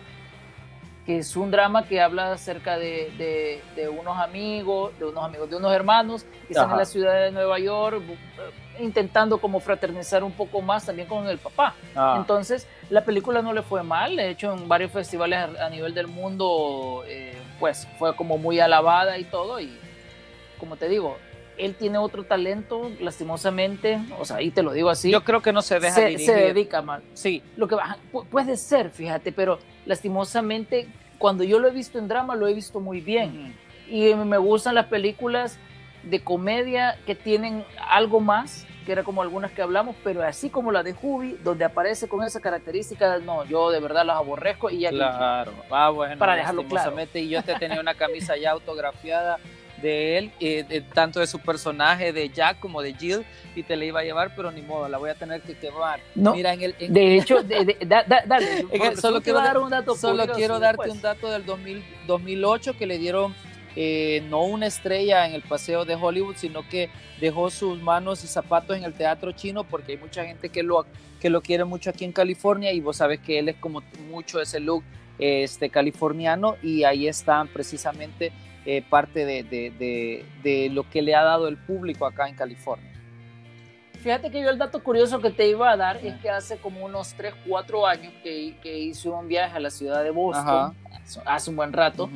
que 1.08 1.16
es 1.16 1.36
un 1.36 1.50
drama 1.50 1.86
que 1.86 2.02
habla 2.02 2.32
acerca 2.32 2.76
de, 2.76 3.62
de, 3.74 3.88
unos 3.88 4.18
amigos, 4.18 4.92
de 4.98 5.06
unos 5.06 5.24
amigos, 5.24 5.48
de 5.48 5.56
unos 5.56 5.72
hermanos 5.72 6.26
que 6.46 6.52
están 6.52 6.70
en 6.70 6.76
la 6.76 6.84
ciudad 6.84 7.18
de 7.22 7.30
Nueva 7.30 7.58
York 7.58 8.02
eh, 8.06 8.82
intentando 8.84 9.38
como 9.38 9.58
fraternizar 9.58 10.22
un 10.22 10.32
poco 10.32 10.60
más 10.60 10.84
también 10.84 11.08
con 11.08 11.26
el 11.26 11.38
papá. 11.38 11.74
Ah. 11.96 12.16
Entonces, 12.18 12.68
la 12.90 13.06
película 13.06 13.40
no 13.40 13.54
le 13.54 13.62
fue 13.62 13.82
mal, 13.82 14.16
de 14.16 14.28
hecho 14.28 14.52
en 14.52 14.68
varios 14.68 14.92
festivales 14.92 15.48
a, 15.58 15.70
nivel 15.70 15.94
del 15.94 16.08
mundo, 16.08 17.02
pues 17.58 17.88
fue 17.98 18.14
como 18.14 18.36
muy 18.36 18.60
alabada 18.60 19.16
y 19.16 19.24
todo, 19.24 19.60
y 19.60 19.78
como 20.58 20.76
te 20.76 20.90
digo, 20.90 21.16
él 21.56 21.74
tiene 21.74 21.96
otro 21.96 22.24
talento, 22.24 22.90
lastimosamente, 23.00 23.98
o 24.18 24.26
sea, 24.26 24.36
ahí 24.36 24.50
te 24.50 24.62
lo 24.62 24.72
digo 24.72 24.90
así. 24.90 25.10
Yo 25.10 25.24
creo 25.24 25.40
que 25.40 25.54
no 25.54 25.62
se 25.62 25.80
deja 25.80 25.94
se, 25.94 26.18
se 26.18 26.34
dedica 26.34 26.82
mal. 26.82 27.02
Sí. 27.14 27.42
Lo 27.56 27.66
que 27.66 27.76
puede 28.30 28.58
ser, 28.58 28.90
fíjate, 28.90 29.32
pero 29.32 29.58
lastimosamente 29.88 30.86
cuando 31.18 31.42
yo 31.42 31.58
lo 31.58 31.66
he 31.66 31.72
visto 31.72 31.98
en 31.98 32.06
drama 32.06 32.36
lo 32.36 32.46
he 32.46 32.54
visto 32.54 32.78
muy 32.78 33.00
bien. 33.00 33.56
Y 33.88 34.14
me 34.14 34.38
gustan 34.38 34.74
las 34.74 34.86
películas 34.86 35.58
de 36.04 36.22
comedia 36.22 36.96
que 37.06 37.14
tienen 37.14 37.64
algo 37.90 38.20
más, 38.20 38.66
que 38.86 38.92
era 38.92 39.02
como 39.02 39.22
algunas 39.22 39.50
que 39.50 39.62
hablamos, 39.62 39.96
pero 40.04 40.22
así 40.22 40.50
como 40.50 40.70
la 40.70 40.82
de 40.82 40.94
Hubi, 41.00 41.38
donde 41.42 41.64
aparece 41.64 42.06
con 42.06 42.22
esa 42.22 42.40
característica, 42.40 43.18
no, 43.18 43.44
yo 43.46 43.70
de 43.70 43.80
verdad 43.80 44.04
las 44.04 44.18
aborrezco 44.18 44.70
y 44.70 44.80
ya 44.80 44.90
Claro, 44.90 45.52
ah, 45.70 45.90
bueno, 45.90 46.18
para 46.18 46.36
dejarlo 46.36 46.64
claro. 46.64 46.94
Y 47.14 47.28
yo 47.28 47.42
te 47.42 47.54
tenía 47.54 47.80
una 47.80 47.94
camisa 47.94 48.36
ya 48.36 48.52
autografiada 48.52 49.38
de 49.82 50.18
él, 50.18 50.32
eh, 50.40 50.82
tanto 50.94 51.20
de 51.20 51.26
su 51.26 51.38
personaje 51.38 52.12
de 52.12 52.28
Jack 52.28 52.58
como 52.60 52.82
de 52.82 52.94
Jill, 52.94 53.24
y 53.54 53.62
te 53.62 53.76
la 53.76 53.84
iba 53.84 54.00
a 54.00 54.04
llevar, 54.04 54.34
pero 54.34 54.50
ni 54.50 54.62
modo, 54.62 54.88
la 54.88 54.98
voy 54.98 55.10
a 55.10 55.14
tener 55.14 55.40
que 55.42 55.54
quemar. 55.54 56.00
No, 56.14 56.34
Mira, 56.34 56.52
en 56.54 56.62
el, 56.62 56.74
de 56.78 57.16
hecho, 57.16 57.42
dale, 57.42 57.76
solo 59.00 59.20
quiero, 59.20 59.40
dar 59.40 59.58
un 59.58 59.70
dato 59.70 59.94
solo 59.96 60.26
quiero 60.34 60.58
darte 60.58 60.90
un 60.90 61.00
dato 61.00 61.30
del 61.30 61.44
2000, 61.44 61.82
2008 62.06 62.76
que 62.76 62.86
le 62.86 62.98
dieron 62.98 63.34
eh, 63.76 64.24
no 64.28 64.42
una 64.42 64.66
estrella 64.66 65.26
en 65.26 65.34
el 65.34 65.42
paseo 65.42 65.84
de 65.84 65.94
Hollywood, 65.94 66.34
sino 66.36 66.68
que 66.68 66.90
dejó 67.20 67.50
sus 67.50 67.80
manos 67.80 68.24
y 68.24 68.26
zapatos 68.26 68.76
en 68.76 68.84
el 68.84 68.92
teatro 68.92 69.32
chino 69.32 69.64
porque 69.64 69.92
hay 69.92 69.98
mucha 69.98 70.24
gente 70.24 70.48
que 70.48 70.62
lo, 70.62 70.84
que 71.20 71.30
lo 71.30 71.42
quiere 71.42 71.64
mucho 71.64 71.90
aquí 71.90 72.04
en 72.04 72.12
California 72.12 72.72
y 72.72 72.80
vos 72.80 72.96
sabes 72.96 73.20
que 73.20 73.38
él 73.38 73.48
es 73.48 73.56
como 73.56 73.82
mucho 74.10 74.40
ese 74.40 74.58
look 74.58 74.82
este, 75.18 75.70
californiano 75.70 76.56
y 76.62 76.84
ahí 76.84 77.06
están 77.06 77.48
precisamente 77.48 78.32
eh, 78.70 78.82
parte 78.82 79.24
de, 79.24 80.68
lo 80.70 80.90
que 80.90 81.00
le 81.00 81.14
ha 81.14 81.22
dado 81.22 81.48
el 81.48 81.56
público 81.56 82.04
acá 82.04 82.28
en 82.28 82.34
California. 82.34 82.92
Fíjate 83.94 84.30
que 84.30 84.42
yo 84.42 84.50
el 84.50 84.58
dato 84.58 84.84
curioso 84.84 85.22
que 85.22 85.30
te 85.30 85.48
iba 85.48 85.70
a 85.70 85.76
dar 85.78 85.96
es 86.04 86.14
que 86.20 86.28
hace 86.28 86.58
como 86.58 86.84
unos 86.84 87.14
3, 87.14 87.32
4 87.48 87.86
años 87.86 88.12
que, 88.22 88.58
que 88.62 88.78
hice 88.78 89.08
un 89.08 89.26
viaje 89.26 89.56
a 89.56 89.60
la 89.60 89.70
ciudad 89.70 90.04
de 90.04 90.10
Boston, 90.10 90.76
hace 91.24 91.48
un 91.48 91.56
buen 91.56 91.72
rato, 91.72 92.10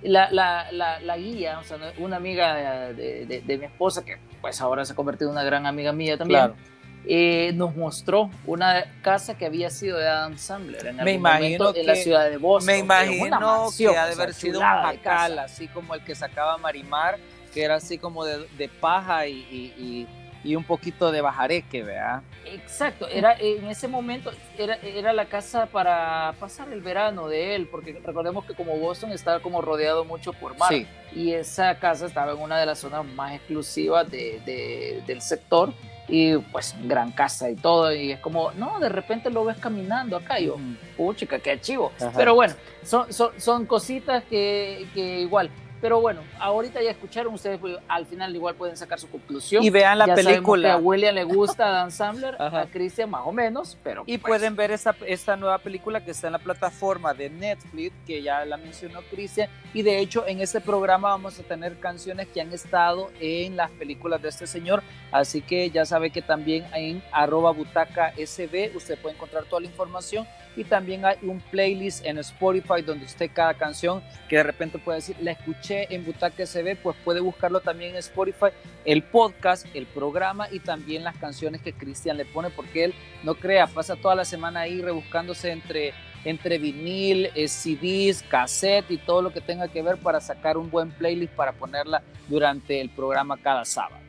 la, 0.00 0.30
la, 0.30 0.70
la, 0.70 1.16
guía, 1.16 1.58
o 1.58 1.64
sea, 1.64 1.76
una 1.98 2.18
amiga 2.18 2.92
de, 2.92 3.42
de, 3.44 3.58
mi 3.58 3.64
esposa, 3.64 4.04
que 4.04 4.16
pues 4.40 4.60
ahora 4.60 4.84
se 4.84 4.92
ha 4.92 4.96
convertido 4.96 5.30
en 5.30 5.32
una 5.32 5.42
gran 5.42 5.66
amiga 5.66 5.92
mía 5.92 6.16
también, 6.16 6.38
claro 6.38 6.75
eh, 7.08 7.52
nos 7.54 7.76
mostró 7.76 8.30
una 8.46 8.84
casa 9.00 9.38
que 9.38 9.46
había 9.46 9.70
sido 9.70 9.96
de 9.96 10.08
Adam 10.08 10.36
Sandler 10.36 10.88
en, 10.88 10.96
me 10.96 11.12
imagino 11.12 11.72
en 11.72 11.86
la 11.86 11.94
ciudad 11.94 12.28
de 12.28 12.36
Boston. 12.36 12.66
Me 12.66 12.78
imagino 12.78 13.68
que 13.76 13.88
ha 13.96 14.06
de 14.06 14.12
haber 14.14 14.34
sido 14.34 14.58
un 14.58 14.66
jacal, 14.66 15.38
así 15.38 15.68
como 15.68 15.94
el 15.94 16.02
que 16.02 16.16
sacaba 16.16 16.58
Marimar, 16.58 17.18
que 17.54 17.62
era 17.62 17.76
así 17.76 17.98
como 17.98 18.24
de, 18.24 18.48
de 18.58 18.68
paja 18.68 19.28
y, 19.28 19.34
y, 19.34 20.08
y, 20.42 20.56
un 20.56 20.64
poquito 20.64 21.12
de 21.12 21.20
bajareque, 21.20 21.84
¿verdad? 21.84 22.22
Exacto, 22.44 23.08
era 23.08 23.36
en 23.38 23.66
ese 23.68 23.88
momento 23.88 24.32
era, 24.58 24.74
era 24.76 25.12
la 25.12 25.26
casa 25.26 25.66
para 25.66 26.34
pasar 26.40 26.72
el 26.72 26.80
verano 26.80 27.28
de 27.28 27.54
él, 27.54 27.68
porque 27.68 28.00
recordemos 28.04 28.44
que 28.46 28.54
como 28.54 28.76
Boston 28.78 29.12
estaba 29.12 29.40
como 29.40 29.60
rodeado 29.60 30.04
mucho 30.04 30.32
por 30.32 30.56
mar, 30.58 30.72
y 31.14 31.32
esa 31.32 31.78
casa 31.78 32.06
estaba 32.06 32.32
en 32.32 32.38
una 32.38 32.58
de 32.58 32.66
las 32.66 32.80
zonas 32.80 33.04
más 33.04 33.34
exclusivas 33.34 34.10
de, 34.10 34.40
de, 34.44 35.02
del 35.06 35.22
sector 35.22 35.72
y 36.08 36.36
pues 36.36 36.74
gran 36.84 37.12
casa 37.12 37.50
y 37.50 37.56
todo, 37.56 37.94
y 37.94 38.12
es 38.12 38.20
como, 38.20 38.52
no, 38.52 38.78
de 38.78 38.88
repente 38.88 39.30
lo 39.30 39.44
ves 39.44 39.56
caminando 39.58 40.16
acá, 40.16 40.38
y 40.38 40.46
yo, 40.46 40.56
puchica, 40.96 41.38
qué 41.38 41.60
chivo. 41.60 41.92
Pero 42.16 42.34
bueno, 42.34 42.54
son, 42.84 43.12
son, 43.12 43.30
son 43.40 43.66
cositas 43.66 44.24
que, 44.24 44.86
que 44.94 45.20
igual, 45.20 45.50
pero 45.80 46.00
bueno, 46.00 46.20
ahorita 46.38 46.82
ya 46.82 46.90
escucharon 46.90 47.34
ustedes, 47.34 47.58
pues, 47.58 47.76
al 47.88 48.06
final 48.06 48.34
igual 48.34 48.54
pueden 48.54 48.76
sacar 48.76 48.98
su 48.98 49.08
conclusión. 49.08 49.62
Y 49.62 49.70
vean 49.70 49.98
la 49.98 50.14
película. 50.14 50.68
Que 50.68 50.72
a 50.72 50.76
William 50.78 51.14
le 51.14 51.24
gusta 51.24 51.68
a 51.68 51.70
Dan 51.72 51.90
Sandler, 51.90 52.36
a 52.40 52.66
Christian 52.72 53.10
más 53.10 53.22
o 53.24 53.32
menos, 53.32 53.76
pero. 53.82 54.04
Y 54.06 54.18
pues 54.18 54.30
pueden 54.30 54.56
ver 54.56 54.70
esta, 54.70 54.94
esta 55.06 55.36
nueva 55.36 55.58
película 55.58 56.04
que 56.04 56.12
está 56.12 56.28
en 56.28 56.34
la 56.34 56.38
plataforma 56.38 57.14
de 57.14 57.30
Netflix, 57.30 57.94
que 58.06 58.22
ya 58.22 58.44
la 58.44 58.56
mencionó 58.56 59.00
Christian. 59.10 59.48
Y 59.74 59.82
de 59.82 59.98
hecho, 59.98 60.26
en 60.26 60.40
este 60.40 60.60
programa 60.60 61.10
vamos 61.10 61.38
a 61.38 61.42
tener 61.42 61.78
canciones 61.78 62.28
que 62.28 62.40
han 62.40 62.52
estado 62.52 63.10
en 63.20 63.56
las 63.56 63.70
películas 63.72 64.22
de 64.22 64.28
este 64.30 64.46
señor. 64.46 64.82
Así 65.12 65.42
que 65.42 65.70
ya 65.70 65.84
sabe 65.84 66.10
que 66.10 66.22
también 66.22 66.64
en 66.74 67.02
arroba 67.12 67.52
butaca 67.52 68.12
sb 68.16 68.74
usted 68.74 68.98
puede 68.98 69.14
encontrar 69.14 69.44
toda 69.44 69.60
la 69.60 69.66
información 69.66 70.26
y 70.56 70.64
también 70.64 71.04
hay 71.04 71.16
un 71.22 71.40
playlist 71.40 72.04
en 72.04 72.18
Spotify 72.18 72.82
donde 72.84 73.04
usted 73.04 73.30
cada 73.32 73.54
canción 73.54 74.02
que 74.28 74.36
de 74.36 74.42
repente 74.42 74.78
puede 74.78 74.98
decir, 74.98 75.16
la 75.20 75.32
escuché 75.32 75.94
en 75.94 76.04
Butaque 76.04 76.46
SB, 76.46 76.76
pues 76.82 76.96
puede 77.04 77.20
buscarlo 77.20 77.60
también 77.60 77.90
en 77.90 77.96
Spotify, 77.98 78.46
el 78.84 79.02
podcast, 79.02 79.66
el 79.74 79.86
programa 79.86 80.48
y 80.50 80.60
también 80.60 81.04
las 81.04 81.16
canciones 81.16 81.60
que 81.60 81.74
Cristian 81.74 82.16
le 82.16 82.24
pone, 82.24 82.50
porque 82.50 82.84
él 82.84 82.94
no 83.22 83.34
crea, 83.34 83.66
pasa 83.66 83.96
toda 83.96 84.14
la 84.14 84.24
semana 84.24 84.60
ahí 84.60 84.80
rebuscándose 84.80 85.50
entre, 85.50 85.92
entre 86.24 86.58
vinil, 86.58 87.30
eh, 87.34 87.48
CDs, 87.48 88.22
cassette 88.22 88.90
y 88.90 88.96
todo 88.96 89.20
lo 89.20 89.32
que 89.32 89.42
tenga 89.42 89.68
que 89.68 89.82
ver 89.82 89.98
para 89.98 90.20
sacar 90.20 90.56
un 90.56 90.70
buen 90.70 90.90
playlist 90.90 91.34
para 91.34 91.52
ponerla 91.52 92.02
durante 92.28 92.80
el 92.80 92.88
programa 92.88 93.36
cada 93.36 93.64
sábado. 93.64 94.04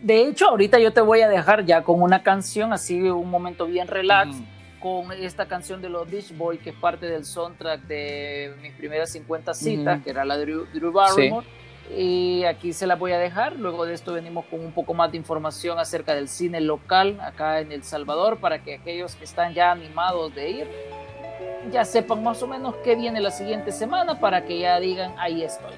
De 0.00 0.26
hecho, 0.26 0.48
ahorita 0.48 0.78
yo 0.78 0.92
te 0.92 1.02
voy 1.02 1.20
a 1.20 1.28
dejar 1.28 1.66
ya 1.66 1.82
con 1.82 2.00
una 2.00 2.22
canción, 2.22 2.72
así 2.72 3.02
un 3.02 3.28
momento 3.28 3.66
bien 3.66 3.86
relax 3.86 4.36
con 4.80 5.12
esta 5.12 5.46
canción 5.46 5.80
de 5.82 5.88
los 5.88 6.10
Beach 6.10 6.36
Boys, 6.36 6.60
que 6.60 6.70
es 6.70 6.76
parte 6.76 7.06
del 7.06 7.24
soundtrack 7.24 7.82
de 7.82 8.54
mis 8.62 8.72
primeras 8.72 9.10
50 9.10 9.54
citas, 9.54 10.02
que 10.02 10.10
era 10.10 10.24
la 10.24 10.36
de 10.36 10.46
Drew, 10.46 10.92
Barrymore. 10.92 11.46
Y 11.96 12.44
aquí 12.44 12.72
se 12.72 12.86
la 12.86 12.94
voy 12.94 13.12
a 13.12 13.18
dejar. 13.18 13.56
Luego 13.56 13.84
de 13.84 13.94
esto 13.94 14.12
venimos 14.12 14.44
con 14.46 14.60
un 14.60 14.72
poco 14.72 14.94
más 14.94 15.10
de 15.10 15.18
información 15.18 15.78
acerca 15.78 16.14
del 16.14 16.28
cine 16.28 16.60
local 16.60 17.20
acá 17.20 17.60
en 17.60 17.72
El 17.72 17.82
Salvador 17.82 18.38
para 18.38 18.62
que 18.62 18.74
aquellos 18.74 19.16
que 19.16 19.24
están 19.24 19.54
ya 19.54 19.72
animados 19.72 20.34
de 20.34 20.50
ir 20.50 20.68
ya 21.70 21.84
sepan 21.84 22.22
más 22.22 22.42
o 22.42 22.46
menos 22.46 22.74
qué 22.84 22.94
viene 22.94 23.20
la 23.20 23.30
siguiente 23.30 23.72
semana 23.72 24.18
para 24.18 24.44
que 24.44 24.60
ya 24.60 24.78
digan 24.80 25.14
ahí 25.18 25.42
estoy. 25.42 25.74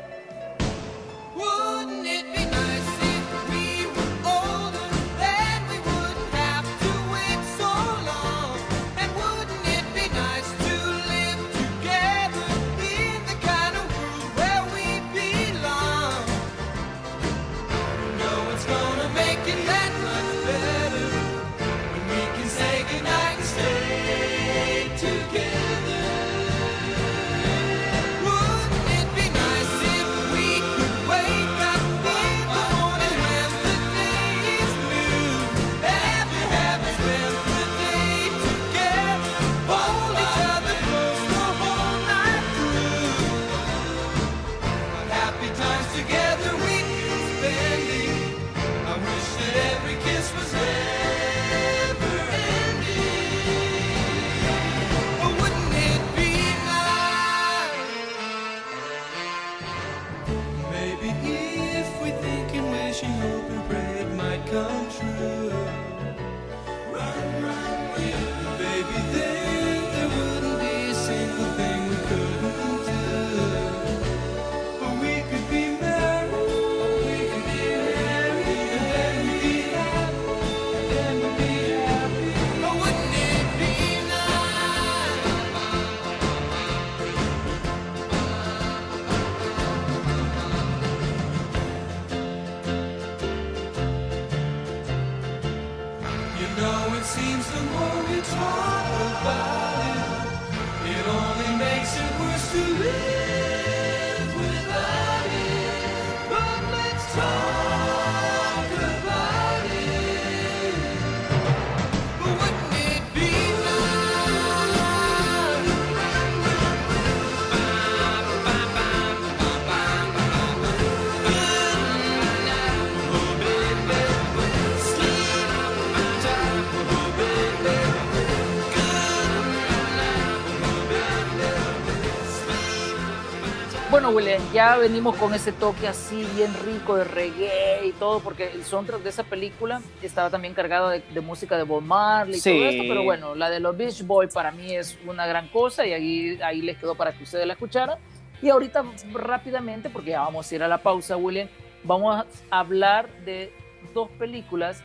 William, 134.13 134.43
ya 134.53 134.77
venimos 134.77 135.17
con 135.17 135.33
ese 135.33 135.53
toque 135.53 135.89
así 135.89 136.27
bien 136.37 136.53
rico 136.67 136.97
de 136.97 137.05
reggae 137.05 137.87
y 137.87 137.93
todo, 137.93 138.21
porque 138.21 138.51
el 138.51 138.63
soundtrack 138.63 139.03
de 139.03 139.09
esa 139.09 139.25
película 139.25 139.81
estaba 140.03 140.29
también 140.29 140.53
cargado 140.53 140.91
de, 140.91 141.03
música 141.23 141.57
de 141.57 141.63
Bob 141.63 141.83
Marley 141.83 142.39
y 142.39 142.43
todo 142.43 142.69
esto, 142.69 142.83
pero 142.87 143.05
bueno, 143.05 143.35
la 143.35 143.49
de 143.49 143.61
los 143.61 143.75
Beach 143.75 144.03
Boys 144.05 144.35
para 144.35 144.51
mí 144.51 144.75
es 144.75 144.99
una 145.07 145.27
gran 145.27 145.49
cosa 145.49 145.87
y 145.87 145.95
ahí, 145.95 146.39
ahí 146.45 146.61
les 146.61 146.77
quedó 146.77 146.95
para 146.95 147.13
que 147.13 147.23
ustedes 147.23 147.47
la 147.47 147.55
escucharan. 147.55 147.99
Y 148.43 148.51
ahorita 148.51 148.85
rápidamente, 149.13 149.89
porque 149.89 150.11
ya 150.11 150.21
vamos 150.21 150.51
a 150.51 150.55
ir 150.55 150.63
a 150.63 150.69
la 150.69 150.79
pausa, 150.79 151.17
William, 151.17 151.49
vamos 151.85 152.27
a 152.51 152.59
hablar 152.59 153.09
de 153.25 153.51
dos 153.95 154.11
películas 154.11 154.83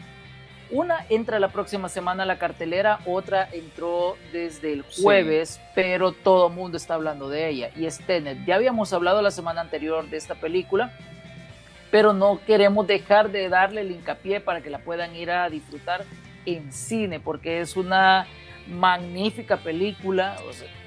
una 0.69 1.06
entra 1.10 1.39
la 1.39 1.49
próxima 1.49 1.89
semana 1.89 2.23
a 2.23 2.25
la 2.25 2.38
cartelera, 2.38 2.99
otra 3.06 3.47
entró 3.51 4.17
desde 4.32 4.73
el 4.73 4.84
jueves, 4.84 5.62
pero 5.73 6.12
todo 6.12 6.47
el 6.47 6.53
mundo 6.53 6.77
está 6.77 6.95
hablando 6.95 7.30
de 7.30 7.47
ella 7.49 7.71
y 7.75 7.86
es 7.86 7.99
Tenet. 7.99 8.45
Ya 8.45 8.56
habíamos 8.56 8.91
hablado 8.93 9.21
la 9.21 9.32
semana 9.32 9.62
anterior 9.62 10.10
de 10.10 10.17
esta 10.17 10.36
película, 10.36 10.91
pero 11.89 12.13
no 12.13 12.39
queremos 12.45 12.86
dejar 12.86 13.32
de 13.32 13.49
darle 13.49 13.82
el 13.82 13.91
hincapié 13.91 14.41
para 14.41 14.62
que 14.62 14.69
la 14.69 14.80
puedan 14.80 15.15
ir 15.15 15.32
a 15.32 15.49
disfrutar 15.49 16.03
en 16.45 16.71
cine, 16.71 17.19
porque 17.19 17.62
es 17.62 17.75
una 17.77 18.27
magnífica 18.67 19.58
película 19.58 20.36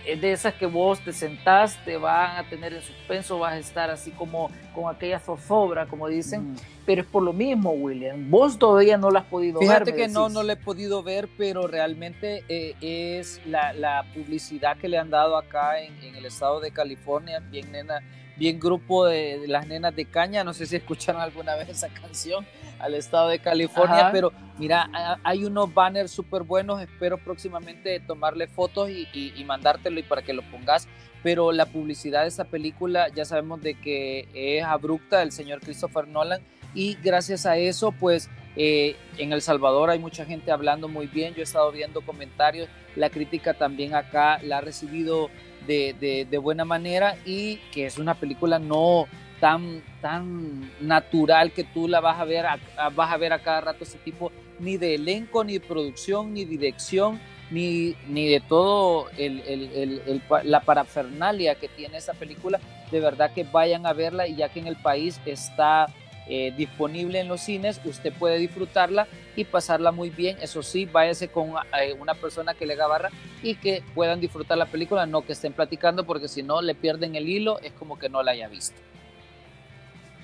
es 0.06 0.20
de 0.20 0.32
esas 0.32 0.54
que 0.54 0.66
vos 0.66 1.00
te 1.00 1.12
sentás, 1.12 1.82
te 1.84 1.96
van 1.96 2.36
a 2.36 2.48
tener 2.48 2.72
en 2.72 2.82
suspenso, 2.82 3.38
vas 3.38 3.52
a 3.54 3.58
estar 3.58 3.90
así 3.90 4.10
como 4.10 4.50
con 4.74 4.94
aquella 4.94 5.18
zozobra, 5.18 5.86
como 5.86 6.08
dicen, 6.08 6.56
pero 6.86 7.02
es 7.02 7.06
por 7.06 7.22
lo 7.22 7.32
mismo, 7.32 7.70
William. 7.70 8.30
Vos 8.30 8.58
todavía 8.58 8.96
no 8.96 9.10
la 9.10 9.20
has 9.20 9.26
podido 9.26 9.60
ver. 9.60 9.68
Fíjate 9.68 9.94
que 9.94 10.08
no, 10.08 10.28
no 10.28 10.42
la 10.42 10.54
he 10.54 10.56
podido 10.56 11.02
ver, 11.02 11.28
pero 11.36 11.66
realmente 11.66 12.44
eh, 12.48 12.74
es 12.80 13.40
la, 13.46 14.04
publicidad 14.14 14.76
que 14.76 14.88
le 14.88 14.98
han 14.98 15.10
dado 15.10 15.36
acá 15.36 15.80
en, 15.80 16.14
el 16.14 16.26
estado 16.26 16.60
de 16.60 16.70
California, 16.70 17.40
bien 17.40 17.70
nena, 17.72 18.00
bien 18.36 18.58
grupo 18.58 19.06
de, 19.06 19.46
las 19.46 19.66
nenas 19.66 19.94
de 19.94 20.04
caña, 20.06 20.44
no 20.44 20.52
sé 20.52 20.66
si 20.66 20.76
escucharon 20.76 21.20
alguna 21.20 21.54
vez 21.56 21.68
esa 21.68 21.88
canción 21.88 22.46
al 22.78 22.94
estado 22.94 23.28
de 23.28 23.38
California, 23.38 24.10
pero 24.10 24.32
mira, 24.58 24.88
hay 25.22 25.44
unos 25.44 25.72
banners 25.72 26.10
súper 26.10 26.42
buenos, 26.42 26.80
espero 26.80 27.18
próximamente 27.18 28.00
tomarle 28.00 28.46
fotos 28.46 28.90
y, 28.90 29.08
y, 29.12 29.44
mandártelo 29.44 29.89
y 29.98 30.02
para 30.02 30.22
que 30.22 30.32
lo 30.32 30.42
pongas, 30.42 30.86
pero 31.22 31.52
la 31.52 31.66
publicidad 31.66 32.22
de 32.22 32.28
esa 32.28 32.44
película 32.44 33.08
ya 33.08 33.24
sabemos 33.24 33.60
de 33.62 33.74
que 33.74 34.28
es 34.34 34.64
abrupta 34.64 35.18
del 35.18 35.32
señor 35.32 35.60
Christopher 35.60 36.06
Nolan 36.06 36.40
y 36.74 36.96
gracias 37.02 37.46
a 37.46 37.56
eso 37.56 37.92
pues 37.92 38.30
eh, 38.56 38.96
en 39.18 39.32
El 39.32 39.42
Salvador 39.42 39.90
hay 39.90 39.98
mucha 39.98 40.24
gente 40.24 40.50
hablando 40.50 40.88
muy 40.88 41.06
bien, 41.06 41.34
yo 41.34 41.40
he 41.40 41.44
estado 41.44 41.70
viendo 41.72 42.00
comentarios, 42.00 42.68
la 42.96 43.10
crítica 43.10 43.54
también 43.54 43.94
acá 43.94 44.40
la 44.42 44.58
ha 44.58 44.60
recibido 44.60 45.30
de, 45.66 46.26
de, 46.28 46.38
buena 46.38 46.64
manera 46.64 47.16
y 47.24 47.56
que 47.72 47.86
es 47.86 47.98
una 47.98 48.14
película 48.14 48.58
no 48.58 49.06
tan, 49.40 49.82
tan 50.00 50.70
natural 50.80 51.52
que 51.52 51.64
tú 51.64 51.86
la 51.86 52.00
vas 52.00 52.18
a 52.18 52.24
ver 52.24 52.46
a, 52.46 52.58
vas 52.94 53.12
a 53.12 53.16
ver 53.16 53.32
a 53.32 53.38
cada 53.40 53.60
rato 53.60 53.84
ese 53.84 53.98
tipo 53.98 54.32
ni 54.58 54.76
de 54.76 54.96
elenco, 54.96 55.44
ni 55.44 55.54
de 55.54 55.60
producción, 55.60 56.34
ni 56.34 56.44
dirección, 56.44 57.20
ni, 57.50 57.96
ni 58.08 58.28
de 58.28 58.40
todo 58.40 59.08
el, 59.16 59.40
el, 59.40 60.02
el, 60.06 60.22
la 60.44 60.60
parafernalia 60.60 61.54
que 61.56 61.68
tiene 61.68 61.98
esa 61.98 62.14
película. 62.14 62.60
De 62.90 63.00
verdad 63.00 63.32
que 63.32 63.44
vayan 63.44 63.86
a 63.86 63.92
verla 63.92 64.26
y 64.26 64.36
ya 64.36 64.48
que 64.48 64.60
en 64.60 64.66
el 64.66 64.76
país 64.76 65.20
está 65.26 65.86
eh, 66.28 66.52
disponible 66.56 67.18
en 67.18 67.26
los 67.26 67.40
cines, 67.40 67.80
usted 67.84 68.12
puede 68.12 68.38
disfrutarla 68.38 69.08
y 69.34 69.44
pasarla 69.44 69.90
muy 69.90 70.10
bien. 70.10 70.36
Eso 70.40 70.62
sí, 70.62 70.86
váyase 70.86 71.28
con 71.28 71.54
eh, 71.80 71.94
una 71.98 72.14
persona 72.14 72.54
que 72.54 72.66
le 72.66 72.74
haga 72.74 73.10
y 73.42 73.56
que 73.56 73.82
puedan 73.94 74.20
disfrutar 74.20 74.56
la 74.56 74.66
película, 74.66 75.06
no 75.06 75.22
que 75.22 75.32
estén 75.32 75.52
platicando, 75.52 76.04
porque 76.04 76.28
si 76.28 76.42
no 76.42 76.62
le 76.62 76.74
pierden 76.74 77.16
el 77.16 77.28
hilo, 77.28 77.58
es 77.60 77.72
como 77.72 77.98
que 77.98 78.08
no 78.08 78.22
la 78.22 78.32
haya 78.32 78.48
visto. 78.48 78.80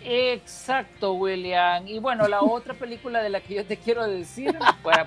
Exacto, 0.08 1.14
William. 1.14 1.84
Y 1.88 1.98
bueno, 1.98 2.28
la 2.28 2.40
otra 2.40 2.74
película 2.74 3.20
de 3.22 3.28
la 3.28 3.40
que 3.40 3.54
yo 3.54 3.66
te 3.66 3.76
quiero 3.76 4.06
decir, 4.06 4.56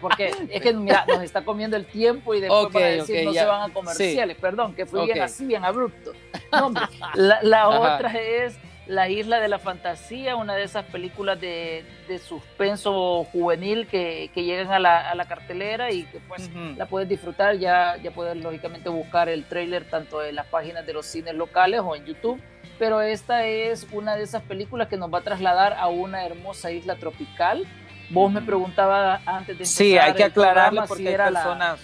porque 0.01 0.33
es 0.49 0.61
que 0.61 0.73
mira, 0.73 1.05
nos 1.07 1.21
está 1.21 1.45
comiendo 1.45 1.77
el 1.77 1.85
tiempo 1.85 2.35
y 2.35 2.41
después 2.41 2.65
okay, 2.65 2.97
decir 2.97 3.23
no 3.23 3.33
se 3.33 3.45
van 3.45 3.71
a 3.71 3.73
comerciales. 3.73 4.35
Perdón, 4.37 4.73
que 4.75 4.85
fue 4.85 5.05
bien 5.05 5.21
así, 5.21 5.45
bien 5.45 5.63
abrupto. 5.63 6.11
la, 7.15 7.69
otra 7.69 8.11
es 8.11 8.57
la 8.89 9.07
Isla 9.07 9.39
de 9.39 9.47
la 9.47 9.59
Fantasía, 9.59 10.35
una 10.35 10.55
de 10.55 10.63
esas 10.63 10.83
películas 10.85 11.39
de, 11.39 11.85
suspenso 12.27 13.23
juvenil 13.31 13.85
que, 13.85 14.31
llegan 14.33 14.71
a 14.71 14.79
la, 14.79 15.25
cartelera 15.25 15.91
y 15.91 16.05
que 16.05 16.19
pues 16.19 16.49
la 16.75 16.87
puedes 16.87 17.07
disfrutar, 17.07 17.57
ya, 17.59 17.97
ya 17.97 18.09
puedes 18.09 18.35
lógicamente 18.37 18.89
buscar 18.89 19.29
el 19.29 19.45
trailer 19.45 19.87
tanto 19.87 20.23
en 20.23 20.33
las 20.33 20.47
páginas 20.47 20.87
de 20.87 20.93
los 20.93 21.05
cines 21.05 21.35
locales 21.35 21.81
o 21.83 21.95
en 21.95 22.03
YouTube, 22.03 22.41
pero 22.79 22.99
esta 23.01 23.45
es 23.45 23.85
una 23.91 24.15
de 24.15 24.23
esas 24.23 24.41
películas 24.41 24.87
que 24.87 24.97
nos 24.97 25.13
va 25.13 25.19
a 25.19 25.23
trasladar 25.23 25.73
a 25.73 25.87
una 25.87 26.25
hermosa 26.25 26.71
isla 26.71 26.95
tropical. 26.95 27.67
Vos 28.09 28.31
me 28.31 28.41
preguntabas 28.41 29.21
antes 29.27 29.49
de 29.49 29.63
empezar 29.65 29.85
Sí, 29.85 29.97
hay 29.99 30.13
que 30.13 30.23
aclararle 30.23 30.81
porque 30.87 31.09
hay 31.09 31.15
personas 31.15 31.79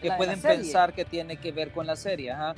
que 0.00 0.10
pueden 0.12 0.40
pensar 0.40 0.94
que 0.94 1.04
tiene 1.04 1.36
que 1.36 1.52
ver 1.52 1.72
con 1.72 1.86
la 1.86 1.94
serie. 1.94 2.30
Ajá. 2.30 2.54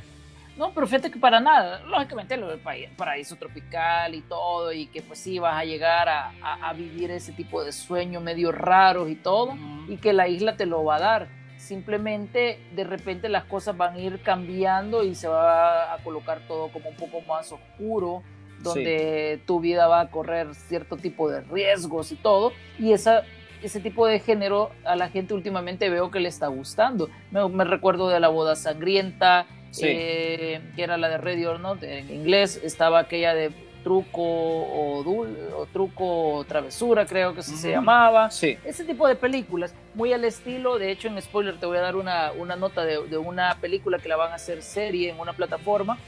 No, 0.57 0.73
pero 0.73 0.87
fíjate 0.87 1.11
que 1.11 1.19
para 1.19 1.41
nada, 1.41 1.81
lógicamente 1.81 2.37
lo 2.37 2.49
del 2.49 2.61
paraíso 2.97 3.37
tropical 3.37 4.15
y 4.15 4.21
todo, 4.21 4.73
y 4.73 4.87
que 4.87 5.03
pues 5.03 5.19
sí 5.19 5.39
vas 5.41 5.57
a 5.57 5.65
llegar 5.65 6.09
a, 6.09 6.33
a, 6.43 6.73
vivir 6.73 7.11
ese 7.11 7.33
tipo 7.33 7.65
de 7.65 7.73
sueños 7.73 8.23
medio 8.23 8.53
raros 8.53 9.11
y 9.11 9.17
todo, 9.17 9.55
y 9.89 9.97
que 9.97 10.13
la 10.13 10.29
isla 10.29 10.57
te 10.57 10.67
lo 10.67 10.85
va 10.85 10.97
a 10.97 11.01
dar. 11.01 11.29
Simplemente 11.57 12.61
de 12.75 12.85
repente 12.85 13.29
las 13.29 13.45
cosas 13.45 13.77
van 13.77 13.95
a 13.95 13.99
ir 13.99 14.21
cambiando 14.23 15.03
y 15.03 15.15
se 15.15 15.27
va 15.27 15.93
a 15.93 15.99
colocar 16.05 16.41
todo 16.47 16.69
como 16.69 16.91
un 16.91 16.97
poco 16.97 17.21
más 17.23 17.51
oscuro, 17.51 18.23
donde 18.61 19.41
tu 19.47 19.61
vida 19.61 19.89
va 19.89 20.01
a 20.01 20.11
correr 20.11 20.55
cierto 20.55 20.97
tipo 20.97 21.29
de 21.29 21.41
riesgos 21.41 22.13
y 22.13 22.17
todo, 22.17 22.53
y 22.79 22.93
esa, 22.93 23.25
ese 23.61 23.81
tipo 23.81 24.07
de 24.07 24.21
género 24.21 24.71
a 24.85 24.95
la 24.95 25.09
gente 25.09 25.35
últimamente 25.35 25.91
veo 25.91 26.13
que 26.13 26.21
le 26.21 26.29
está 26.29 26.47
gustando. 26.47 27.09
Me, 27.33 27.47
me 27.49 27.65
recuerdo 27.65 28.09
de 28.09 28.21
la 28.21 28.29
boda 28.29 28.55
sangrienta, 28.55 29.47
eh, 29.83 30.61
que 30.77 30.83
era 30.83 30.97
la 30.97 31.09
de 31.09 31.19
Ready 31.19 31.45
or 31.45 31.61
Not 31.61 31.83
en 31.83 32.11
inglés, 32.11 32.61
estaba 32.63 33.01
aquella 33.01 33.35
de 33.35 33.53
truco 33.83 34.23
o, 34.23 35.03
dul, 35.05 35.37
o 35.57 35.67
truco 35.67 36.37
o 36.37 36.45
travesura, 36.45 37.05
creo 37.05 37.35
que 37.35 37.43
se 37.43 37.71
llamaba. 37.71 38.29
Ese 38.65 38.85
tipo 38.85 39.07
de 39.07 39.15
películas, 39.15 39.75
muy 39.95 40.13
al 40.13 40.25
estilo, 40.25 40.79
de 40.79 40.91
hecho 40.91 41.09
en 41.09 41.21
spoiler 41.21 41.61
te 41.61 41.67
voy 41.67 41.77
a 41.77 41.83
dar 41.83 41.95
una, 41.95 42.33
una 42.33 42.57
nota 42.57 42.85
de, 42.85 43.07
de, 43.07 43.19
una 43.19 43.57
película 43.61 43.99
que 43.99 44.09
la 44.09 44.17
van 44.17 44.33
a 44.33 44.37
hacer 44.37 44.63
serie 44.63 45.11
en 45.11 45.21
una 45.21 45.35
plataforma 45.35 45.99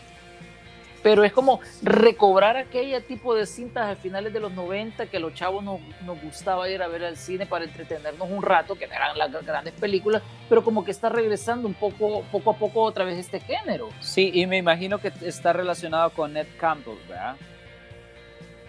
pero 1.02 1.24
es 1.24 1.32
como 1.32 1.60
recobrar 1.82 2.56
aquella 2.56 3.00
tipo 3.00 3.34
de 3.34 3.46
cintas 3.46 3.86
a 3.86 3.96
finales 3.96 4.32
de 4.32 4.40
los 4.40 4.52
90 4.52 5.06
que 5.06 5.18
los 5.18 5.34
chavos 5.34 5.62
nos, 5.64 5.80
nos, 6.04 6.20
gustaba 6.20 6.68
ir 6.68 6.82
a 6.82 6.88
ver 6.88 7.04
al 7.04 7.16
cine 7.16 7.46
para 7.46 7.64
entretenernos 7.64 8.28
un 8.30 8.42
rato, 8.42 8.74
que 8.74 8.84
eran 8.84 9.16
las 9.16 9.30
grandes 9.44 9.74
películas, 9.74 10.22
pero 10.48 10.64
como 10.64 10.84
que 10.84 10.90
está 10.90 11.08
regresando 11.08 11.68
un 11.68 11.74
poco, 11.74 12.22
poco 12.32 12.50
a 12.50 12.56
poco 12.56 12.82
otra 12.82 13.04
vez 13.04 13.18
este 13.18 13.40
género. 13.40 13.88
Sí, 14.00 14.30
y 14.34 14.46
me 14.46 14.56
imagino 14.56 14.98
que 14.98 15.12
está 15.22 15.52
relacionado 15.52 16.10
con 16.10 16.32
Ned 16.32 16.46
Campbell, 16.58 16.98
¿verdad? 17.08 17.36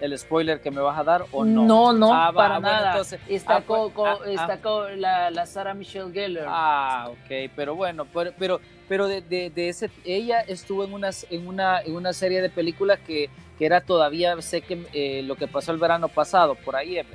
El 0.01 0.17
spoiler 0.17 0.61
que 0.61 0.71
me 0.71 0.81
vas 0.81 0.97
a 0.97 1.03
dar 1.03 1.25
o 1.31 1.43
no? 1.43 1.65
No, 1.65 1.93
no, 1.93 2.13
ah, 2.13 2.31
para 2.33 2.59
nada. 2.59 3.01
está 3.27 3.57
ah, 3.57 3.61
con, 3.61 3.91
ah, 4.05 4.17
está 4.25 4.61
con 4.61 4.99
la, 4.99 5.31
la, 5.31 5.45
Sarah 5.45 5.73
Michelle 5.73 6.11
Gellar. 6.11 6.45
Ah, 6.47 7.09
ok, 7.09 7.51
pero 7.55 7.75
bueno, 7.75 8.05
pero, 8.37 8.59
pero 8.87 9.07
de, 9.07 9.21
de, 9.21 9.69
ese, 9.69 9.89
ella 10.05 10.41
estuvo 10.41 10.83
en 10.83 10.93
una, 10.93 11.09
en 11.29 11.47
una, 11.47 11.81
en 11.81 11.95
una 11.95 12.13
serie 12.13 12.41
de 12.41 12.49
películas 12.49 12.99
que, 13.05 13.29
que 13.57 13.65
era 13.65 13.81
todavía, 13.81 14.39
sé 14.41 14.61
que 14.61 14.85
eh, 14.93 15.23
lo 15.23 15.35
que 15.35 15.47
pasó 15.47 15.71
el 15.71 15.77
verano 15.77 16.07
pasado, 16.07 16.55
por 16.55 16.75
ahí 16.75 16.97
es, 16.97 17.05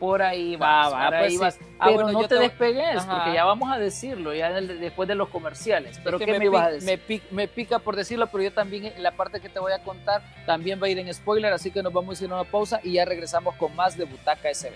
Por 0.00 0.22
ahí 0.22 0.56
va, 0.56 0.88
va, 0.88 1.04
por 1.06 1.14
ahí 1.14 1.36
pues 1.36 1.40
vas. 1.40 1.54
sí. 1.54 1.60
Ah, 1.78 1.84
Pero 1.84 1.94
bueno, 1.96 2.12
no 2.12 2.22
yo 2.22 2.28
te 2.28 2.34
te- 2.36 2.40
despegues, 2.40 2.96
Ajá. 2.96 3.16
porque 3.16 3.34
ya 3.34 3.44
vamos 3.44 3.70
a 3.70 3.78
decirlo, 3.78 4.34
ya 4.34 4.48
el- 4.48 4.80
después 4.80 5.06
de 5.08 5.14
los 5.14 5.28
comerciales. 5.28 6.00
Pero 6.02 6.16
Es 6.16 6.24
que 6.24 6.32
¿qué 6.32 6.38
me, 6.38 6.44
ibas 6.46 6.66
a 6.66 6.70
decir? 6.70 6.86
Me, 6.88 6.98
pi- 6.98 7.22
me 7.30 7.46
pica 7.48 7.78
por 7.78 7.94
decirlo, 7.96 8.26
pero 8.28 8.42
yo 8.42 8.52
también, 8.52 8.86
en 8.86 9.02
la 9.02 9.12
parte 9.12 9.40
que 9.40 9.48
te 9.50 9.60
voy 9.60 9.72
a 9.72 9.78
contar, 9.84 10.22
también 10.46 10.80
va 10.82 10.86
a 10.86 10.88
ir 10.90 10.98
en 10.98 11.12
spoiler, 11.14 11.52
así 11.52 11.70
que 11.70 11.82
nos 11.82 11.92
vamos 11.92 12.20
a 12.20 12.24
ir 12.24 12.30
a 12.32 12.34
una 12.36 12.44
pausa 12.50 12.80
y 12.82 12.92
ya 12.94 13.04
regresamos 13.04 13.54
con 13.56 13.76
más 13.76 13.96
de 13.96 14.04
Butaca 14.06 14.48
SB. 14.52 14.72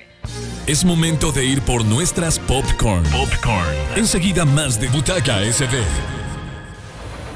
Es 0.66 0.84
momento 0.84 1.32
de 1.32 1.44
ir 1.44 1.62
por 1.62 1.84
nuestras 1.84 2.38
popcorn. 2.38 3.02
Popcorn. 3.04 3.74
Enseguida 3.96 4.44
más 4.44 4.78
de 4.80 4.88
Butaca 4.88 5.40
SB. 5.50 5.74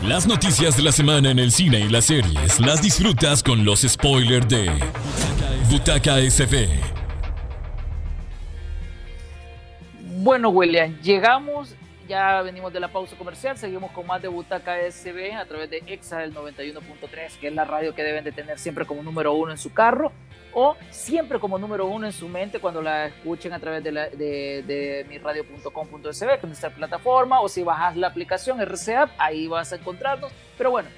Las 0.03 0.27
noticias 0.27 0.77
de 0.77 0.83
la 0.85 0.93
semana 0.93 1.31
en 1.31 1.39
el 1.41 1.51
cine 1.51 1.81
y 1.81 1.89
las 1.89 2.05
series 2.05 2.61
las 2.61 2.81
disfrutas 2.83 3.43
con 3.43 3.65
los 3.65 3.81
spoilers 3.81 4.47
de 4.49 4.71
Butaca 5.69 6.19
SB. 6.21 6.69
Bueno, 10.29 10.51
William, 10.51 10.95
llegamos, 11.01 11.75
ya 12.07 12.43
venimos 12.43 12.71
de 12.71 12.81
la 12.81 12.89
pausa 12.89 13.17
comercial, 13.17 13.57
seguimos 13.57 13.91
con 13.93 14.07
más 14.07 14.21
de 14.21 14.29
Butaca 14.29 14.77
SB 14.77 15.33
a 15.33 15.47
través 15.47 15.71
de 15.71 15.83
EXA 15.87 16.19
del 16.19 16.35
91.3, 16.35 17.39
que 17.41 17.49
es 17.49 17.55
la 17.55 17.65
radio 17.65 17.95
que 17.95 18.03
deben 18.03 18.25
de 18.25 18.33
tener 18.33 18.59
siempre 18.59 18.85
como 18.85 19.03
número 19.03 19.33
uno 19.33 19.53
en 19.53 19.57
su 19.57 19.73
carro 19.73 20.13
o 20.53 20.77
siempre 20.91 21.41
como 21.41 21.59
número 21.59 21.87
uno 21.87 22.05
en 22.05 22.13
su 22.13 22.29
mente 22.29 22.59
cuando 22.61 22.83
la 22.83 23.07
escuchen 23.07 23.55
a 23.55 23.59
través 23.59 23.83
de, 23.83 23.91
la, 23.91 24.11
de, 24.11 24.63
de 24.67 25.07
miradio.com.sb, 25.09 26.29
que 26.29 26.35
es 26.35 26.45
nuestra 26.45 26.69
plataforma, 26.69 27.41
o 27.41 27.49
si 27.49 27.63
bajas 27.63 27.97
la 27.97 28.09
aplicación 28.09 28.61
RCA, 28.61 29.11
ahí 29.17 29.47
vas 29.47 29.73
a 29.73 29.77
encontrarnos. 29.77 30.31
Pero 30.59 30.71
bueno, 30.71 30.91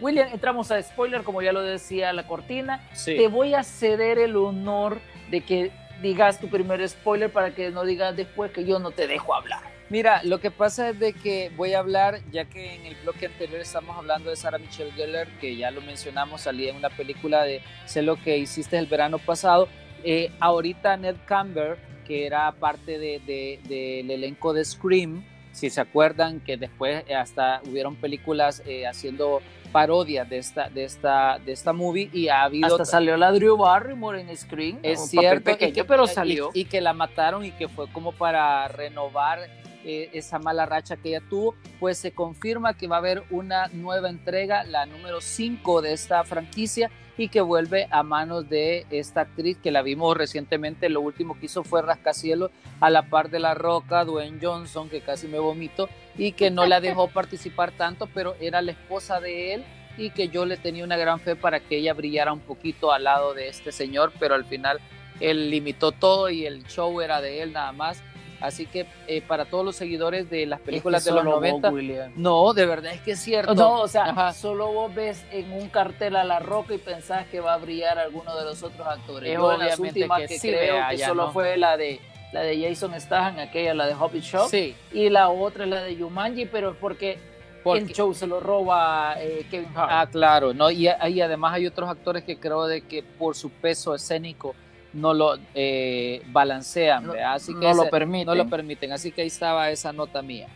William, 0.00 0.28
entramos 0.32 0.70
a 0.70 0.80
spoiler, 0.80 1.24
como 1.24 1.42
ya 1.42 1.52
lo 1.52 1.62
decía 1.62 2.12
la 2.12 2.28
cortina. 2.28 2.88
Sí. 2.92 3.16
Te 3.16 3.26
voy 3.26 3.54
a 3.54 3.64
ceder 3.64 4.20
el 4.20 4.36
honor 4.36 5.00
de 5.32 5.40
que 5.40 5.72
digas 6.02 6.40
tu 6.40 6.48
primer 6.48 6.86
spoiler 6.88 7.30
para 7.30 7.54
que 7.54 7.70
no 7.70 7.84
digas 7.84 8.16
después 8.16 8.50
que 8.50 8.64
yo 8.64 8.78
no 8.78 8.90
te 8.90 9.06
dejo 9.06 9.34
hablar. 9.34 9.60
Mira, 9.88 10.22
lo 10.24 10.40
que 10.40 10.50
pasa 10.50 10.88
es 10.88 10.98
de 10.98 11.12
que 11.12 11.50
voy 11.56 11.74
a 11.74 11.78
hablar, 11.78 12.20
ya 12.30 12.46
que 12.46 12.74
en 12.74 12.86
el 12.86 12.96
bloque 13.02 13.26
anterior 13.26 13.60
estamos 13.60 13.96
hablando 13.96 14.30
de 14.30 14.36
Sarah 14.36 14.58
Michelle 14.58 14.90
Gellar, 14.92 15.28
que 15.38 15.56
ya 15.56 15.70
lo 15.70 15.82
mencionamos, 15.82 16.42
salía 16.42 16.70
en 16.70 16.76
una 16.76 16.90
película 16.90 17.44
de 17.44 17.60
Sé 17.84 18.02
lo 18.02 18.16
que 18.16 18.38
hiciste 18.38 18.78
el 18.78 18.86
verano 18.86 19.18
pasado. 19.18 19.68
Eh, 20.02 20.32
ahorita 20.40 20.96
Ned 20.96 21.16
Camber, 21.26 21.78
que 22.06 22.26
era 22.26 22.50
parte 22.52 22.98
del 22.98 23.24
de, 23.26 23.60
del 23.64 24.10
elenco 24.10 24.52
de 24.52 24.64
Scream, 24.64 25.24
si 25.52 25.68
se 25.68 25.80
acuerdan 25.80 26.40
que 26.40 26.56
después 26.56 27.04
hasta 27.14 27.60
hubieron 27.68 27.94
películas 27.94 28.62
eh, 28.66 28.86
haciendo 28.86 29.42
parodias 29.72 30.28
de 30.28 30.38
esta, 30.38 30.68
de, 30.68 30.84
esta, 30.84 31.38
de 31.44 31.52
esta 31.52 31.72
movie 31.72 32.10
y 32.12 32.28
ha 32.28 32.42
habido... 32.42 32.66
Hasta 32.66 32.84
salió 32.84 33.16
la 33.16 33.32
Drew 33.32 33.56
Barrymore 33.56 34.20
en 34.20 34.36
Screen. 34.36 34.78
Es 34.82 35.00
un 35.00 35.08
cierto, 35.08 35.28
papel 35.40 35.42
pequeño, 35.42 35.70
y 35.70 35.72
que, 35.72 35.84
pero 35.84 36.04
y- 36.04 36.08
salió. 36.08 36.50
Y, 36.54 36.66
que 36.66 36.80
la 36.80 36.92
mataron 36.92 37.44
y 37.44 37.50
que 37.50 37.68
fue 37.68 37.88
como 37.88 38.12
para 38.12 38.68
renovar 38.68 39.40
eh, 39.84 40.10
esa 40.12 40.38
mala 40.38 40.66
racha 40.66 40.96
que 40.96 41.10
ella 41.10 41.22
tuvo, 41.28 41.54
pues 41.80 41.98
se 41.98 42.12
confirma 42.12 42.74
que 42.74 42.86
va 42.86 42.96
a 42.96 42.98
haber 43.00 43.24
una 43.30 43.68
nueva 43.68 44.08
entrega, 44.08 44.64
la 44.64 44.86
número 44.86 45.20
5 45.20 45.82
de 45.82 45.92
esta 45.92 46.24
franquicia 46.24 46.90
y 47.18 47.28
que 47.28 47.40
vuelve 47.40 47.88
a 47.90 48.02
manos 48.02 48.48
de 48.48 48.86
esta 48.90 49.22
actriz 49.22 49.58
que 49.58 49.70
la 49.70 49.82
vimos 49.82 50.16
recientemente, 50.16 50.88
lo 50.88 51.00
último 51.00 51.38
que 51.38 51.46
hizo 51.46 51.62
fue 51.62 51.82
Rascacielos 51.82 52.50
a 52.80 52.90
la 52.90 53.02
par 53.08 53.30
de 53.30 53.38
La 53.38 53.54
Roca, 53.54 54.04
Dwayne 54.04 54.38
Johnson, 54.40 54.88
que 54.88 55.00
casi 55.00 55.28
me 55.28 55.38
vomito, 55.38 55.88
y 56.16 56.32
que 56.32 56.50
no 56.50 56.66
la 56.66 56.80
dejó 56.80 57.08
participar 57.12 57.72
tanto, 57.72 58.08
pero 58.14 58.34
era 58.40 58.62
la 58.62 58.72
esposa 58.72 59.20
de 59.20 59.54
él 59.54 59.64
y 59.98 60.10
que 60.10 60.28
yo 60.28 60.46
le 60.46 60.56
tenía 60.56 60.84
una 60.84 60.96
gran 60.96 61.20
fe 61.20 61.36
para 61.36 61.60
que 61.60 61.78
ella 61.78 61.92
brillara 61.92 62.32
un 62.32 62.40
poquito 62.40 62.92
al 62.92 63.04
lado 63.04 63.34
de 63.34 63.48
este 63.48 63.72
señor, 63.72 64.12
pero 64.18 64.34
al 64.34 64.44
final 64.44 64.80
él 65.20 65.50
limitó 65.50 65.92
todo 65.92 66.30
y 66.30 66.46
el 66.46 66.64
show 66.66 67.00
era 67.00 67.20
de 67.20 67.42
él 67.42 67.52
nada 67.52 67.72
más. 67.72 68.02
Así 68.42 68.66
que 68.66 68.86
eh, 69.06 69.22
para 69.22 69.44
todos 69.44 69.64
los 69.64 69.76
seguidores 69.76 70.28
de 70.28 70.46
las 70.46 70.60
películas 70.60 71.02
Es 71.02 71.04
que 71.08 71.10
de 71.10 71.14
los 71.16 71.24
solo 71.24 71.36
vos, 71.36 71.40
90, 71.62 71.70
William. 71.70 72.12
no, 72.16 72.52
de 72.52 72.66
verdad 72.66 72.92
es 72.92 73.00
que 73.00 73.12
es 73.12 73.20
cierto. 73.20 73.54
No, 73.54 73.80
o 73.82 73.88
sea, 73.88 74.04
Ajá. 74.06 74.32
solo 74.32 74.72
vos 74.72 74.94
ves 74.94 75.24
en 75.30 75.52
un 75.52 75.68
cartel 75.68 76.16
a 76.16 76.24
La 76.24 76.38
Roca 76.40 76.74
y 76.74 76.78
pensás 76.78 77.26
que 77.28 77.40
va 77.40 77.54
a 77.54 77.58
brillar 77.58 77.98
alguno 77.98 78.36
de 78.36 78.44
los 78.44 78.62
otros 78.62 78.86
actores. 78.86 79.30
Es 79.30 79.36
Yo 79.38 79.52
en 79.52 79.58
las 79.60 79.78
obviamente 79.78 80.00
últimas 80.00 80.20
que 80.22 80.26
que, 80.26 80.38
sí, 80.38 80.48
creo 80.48 80.74
vea, 80.74 80.88
que 80.90 80.98
solo 80.98 81.26
no. 81.26 81.32
fue 81.32 81.56
la 81.56 81.76
de 81.76 82.00
la 82.32 82.40
de 82.40 82.66
Jason 82.66 82.98
Statham, 82.98 83.38
aquella, 83.40 83.74
la 83.74 83.86
de 83.86 83.94
Hobbit 83.94 84.22
Show, 84.22 84.48
Sí, 84.48 84.74
y 84.92 85.10
la 85.10 85.28
otra 85.28 85.64
es 85.64 85.70
la 85.70 85.82
de 85.82 85.94
Jumanji, 85.96 86.46
pero 86.46 86.70
es 86.70 86.76
porque, 86.78 87.18
porque, 87.62 87.82
el 87.82 87.92
show 87.92 88.14
se 88.14 88.26
lo 88.26 88.40
roba 88.40 89.16
eh, 89.18 89.46
Kevin 89.50 89.68
Hart. 89.76 89.90
ah, 89.92 90.08
claro, 90.10 90.54
no, 90.54 90.70
y, 90.70 90.88
y 90.88 91.20
además 91.20 91.52
hay 91.52 91.66
otros 91.66 91.90
actores 91.90 92.24
que 92.24 92.38
creo 92.38 92.66
de 92.66 92.80
que 92.80 93.02
por 93.02 93.36
su 93.36 93.50
peso 93.50 93.94
escénico 93.94 94.54
no 94.92 95.14
lo 95.14 95.36
eh, 95.54 96.22
balancean, 96.26 97.06
No- 97.06 97.12
¿verdad? 97.12 97.34
así 97.34 97.52
que 97.54 97.66
no 97.68 97.74
lo 97.74 97.90
permiten. 97.90 98.26
no 98.26 98.34
lo 98.34 98.48
permiten, 98.48 98.92
así 98.92 99.10
que 99.12 99.22
ahí 99.22 99.28
estaba 99.28 99.70
esa 99.70 99.92
nota 99.92 100.22
mía. 100.22 100.48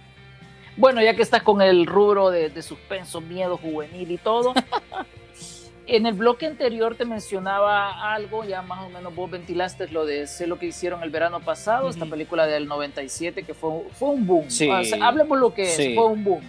Bueno, 0.76 1.02
ya 1.02 1.14
que 1.14 1.22
estás 1.22 1.42
con 1.42 1.62
el 1.62 1.86
rubro 1.86 2.30
de, 2.30 2.50
de 2.50 2.62
suspenso, 2.62 3.20
miedo 3.22 3.56
juvenil 3.56 4.10
y 4.10 4.18
todo, 4.18 4.52
en 5.86 6.04
el 6.04 6.14
bloque 6.14 6.46
anterior 6.46 6.96
te 6.96 7.04
mencionaba 7.04 8.12
algo, 8.12 8.44
ya 8.44 8.60
más 8.62 8.84
o 8.84 8.90
menos 8.90 9.14
vos 9.14 9.30
ventilaste 9.30 9.88
lo 9.88 10.04
de 10.04 10.26
sé 10.26 10.46
lo 10.46 10.58
que 10.58 10.66
hicieron 10.66 11.02
el 11.02 11.10
verano 11.10 11.40
pasado, 11.40 11.88
esta 11.88 12.04
película 12.06 12.46
del 12.46 12.66
97 12.66 13.42
que 13.44 13.54
fue, 13.54 13.70
fue 13.92 14.08
un 14.10 14.26
boom. 14.26 14.50
Sí. 14.50 14.68
O 14.68 14.84
sea, 14.84 15.06
hablemos 15.06 15.38
lo 15.38 15.54
que 15.54 15.62
es, 15.62 15.94
fue 15.94 16.06
un 16.06 16.24
boom. 16.24 16.42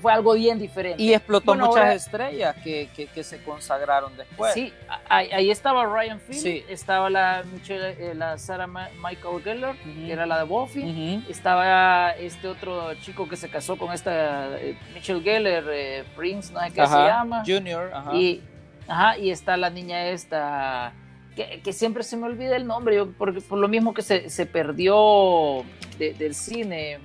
Fue 0.00 0.12
algo 0.12 0.34
bien 0.34 0.58
diferente. 0.58 1.02
Y 1.02 1.12
explotó 1.14 1.46
Bueno, 1.52 1.66
muchas 1.66 1.82
ahora- 1.82 1.94
estrellas 1.94 2.56
que, 2.62 2.88
que, 2.94 3.06
que 3.06 3.22
se 3.24 3.42
consagraron 3.42 4.16
después. 4.16 4.54
Sí, 4.54 4.72
ahí, 5.08 5.30
ahí 5.32 5.50
estaba 5.50 5.84
Ryan 5.86 6.18
Phillips, 6.20 6.42
Sí. 6.42 6.64
estaba 6.68 7.10
la, 7.10 7.42
Michelle, 7.52 7.90
eh, 7.98 8.14
la 8.14 8.38
Sarah 8.38 8.66
Ma- 8.66 8.88
Michael 9.02 9.42
Gellar, 9.42 9.74
Ujú. 9.74 10.06
que 10.06 10.12
era 10.12 10.26
la 10.26 10.38
de 10.38 10.44
Buffy. 10.44 11.24
Estaba 11.28 12.12
este 12.12 12.48
otro 12.48 12.94
chico 12.96 13.28
que 13.28 13.36
se 13.36 13.48
casó 13.48 13.76
con 13.76 13.92
esta 13.92 14.58
eh, 14.60 14.76
Michelle 14.94 15.20
Geller, 15.22 15.64
eh, 15.70 16.04
Prince, 16.16 16.52
no 16.52 16.60
sé 16.60 16.66
qué 16.72 16.86
se 16.86 16.94
llama. 16.96 17.42
Junior, 17.46 17.90
ajá. 17.92 18.14
Y, 18.14 18.42
ajá, 18.88 19.18
y 19.18 19.30
está 19.30 19.56
la 19.56 19.70
niña 19.70 20.06
esta, 20.08 20.92
que, 21.34 21.60
que 21.62 21.72
siempre 21.72 22.02
se 22.02 22.16
me 22.16 22.24
olvida 22.26 22.56
el 22.56 22.66
nombre, 22.66 22.96
yo, 22.96 23.12
porque 23.12 23.40
por 23.40 23.58
lo 23.58 23.68
mismo 23.68 23.92
que 23.94 24.02
se, 24.02 24.30
se 24.30 24.46
perdió 24.46 25.64
de- 25.98 26.14
del 26.14 26.34
cine, 26.34 26.98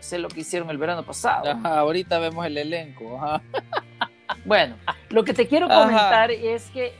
sé 0.00 0.18
lo 0.18 0.28
que 0.28 0.40
hicieron 0.40 0.70
el 0.70 0.78
verano 0.78 1.02
pasado. 1.04 1.50
Ajá, 1.50 1.78
ahorita 1.80 2.18
vemos 2.18 2.44
el 2.46 2.56
elenco. 2.58 3.16
ajá. 3.22 3.42
Bueno, 4.44 4.76
lo 5.10 5.24
que 5.24 5.34
te 5.34 5.46
quiero 5.46 5.66
Ajá. 5.66 5.82
comentar 5.84 6.30
es 6.30 6.70
que 6.70 6.92